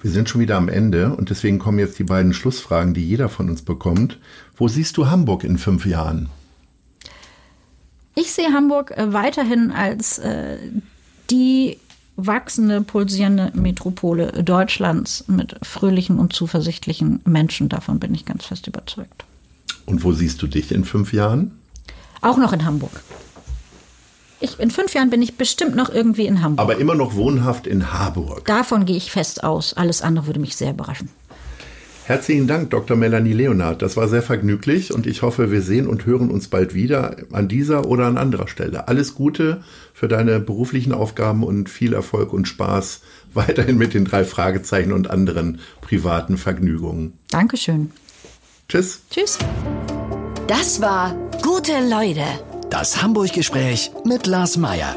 Wir 0.00 0.10
sind 0.10 0.28
schon 0.28 0.40
wieder 0.40 0.56
am 0.56 0.68
Ende 0.68 1.14
und 1.14 1.30
deswegen 1.30 1.58
kommen 1.58 1.78
jetzt 1.78 1.98
die 1.98 2.04
beiden 2.04 2.32
Schlussfragen, 2.32 2.94
die 2.94 3.06
jeder 3.06 3.28
von 3.28 3.50
uns 3.50 3.62
bekommt. 3.62 4.18
Wo 4.56 4.68
siehst 4.68 4.96
du 4.96 5.10
Hamburg 5.10 5.44
in 5.44 5.58
fünf 5.58 5.86
Jahren? 5.86 6.28
Ich 8.14 8.32
sehe 8.32 8.52
Hamburg 8.52 8.92
äh, 8.96 9.12
weiterhin 9.12 9.70
als 9.70 10.18
äh, 10.18 10.58
die 11.30 11.78
wachsende, 12.18 12.82
pulsierende 12.82 13.52
Metropole 13.54 14.42
Deutschlands 14.42 15.24
mit 15.28 15.56
fröhlichen 15.62 16.18
und 16.18 16.32
zuversichtlichen 16.32 17.20
Menschen. 17.24 17.68
Davon 17.68 18.00
bin 18.00 18.14
ich 18.14 18.26
ganz 18.26 18.44
fest 18.44 18.66
überzeugt. 18.66 19.24
Und 19.86 20.04
wo 20.04 20.12
siehst 20.12 20.42
du 20.42 20.48
dich 20.48 20.72
in 20.72 20.84
fünf 20.84 21.12
Jahren? 21.12 21.52
Auch 22.20 22.36
noch 22.36 22.52
in 22.52 22.64
Hamburg. 22.64 23.02
Ich, 24.40 24.58
in 24.58 24.70
fünf 24.70 24.94
Jahren 24.94 25.10
bin 25.10 25.22
ich 25.22 25.36
bestimmt 25.36 25.74
noch 25.74 25.90
irgendwie 25.90 26.26
in 26.26 26.42
Hamburg. 26.42 26.60
Aber 26.60 26.78
immer 26.78 26.94
noch 26.94 27.14
wohnhaft 27.14 27.66
in 27.66 27.92
Harburg. 27.92 28.44
Davon 28.44 28.84
gehe 28.84 28.96
ich 28.96 29.10
fest 29.10 29.42
aus. 29.42 29.74
Alles 29.74 30.02
andere 30.02 30.26
würde 30.26 30.40
mich 30.40 30.56
sehr 30.56 30.70
überraschen. 30.70 31.08
Herzlichen 32.08 32.46
Dank, 32.46 32.70
Dr. 32.70 32.96
Melanie 32.96 33.34
Leonard. 33.34 33.82
Das 33.82 33.98
war 33.98 34.08
sehr 34.08 34.22
vergnüglich 34.22 34.94
und 34.94 35.06
ich 35.06 35.20
hoffe, 35.20 35.50
wir 35.50 35.60
sehen 35.60 35.86
und 35.86 36.06
hören 36.06 36.30
uns 36.30 36.48
bald 36.48 36.72
wieder 36.72 37.18
an 37.32 37.48
dieser 37.48 37.84
oder 37.84 38.06
an 38.06 38.16
anderer 38.16 38.48
Stelle. 38.48 38.88
Alles 38.88 39.14
Gute 39.14 39.62
für 39.92 40.08
deine 40.08 40.40
beruflichen 40.40 40.94
Aufgaben 40.94 41.44
und 41.44 41.68
viel 41.68 41.92
Erfolg 41.92 42.32
und 42.32 42.48
Spaß 42.48 43.02
weiterhin 43.34 43.76
mit 43.76 43.92
den 43.92 44.06
drei 44.06 44.24
Fragezeichen 44.24 44.92
und 44.92 45.10
anderen 45.10 45.60
privaten 45.82 46.38
Vergnügungen. 46.38 47.12
Dankeschön. 47.30 47.90
Tschüss. 48.70 49.02
Tschüss. 49.10 49.36
Das 50.46 50.80
war 50.80 51.14
Gute 51.42 51.72
Leute. 51.90 52.24
Das 52.70 53.02
Hamburg-Gespräch 53.02 53.90
mit 54.06 54.26
Lars 54.26 54.56
Meier. 54.56 54.96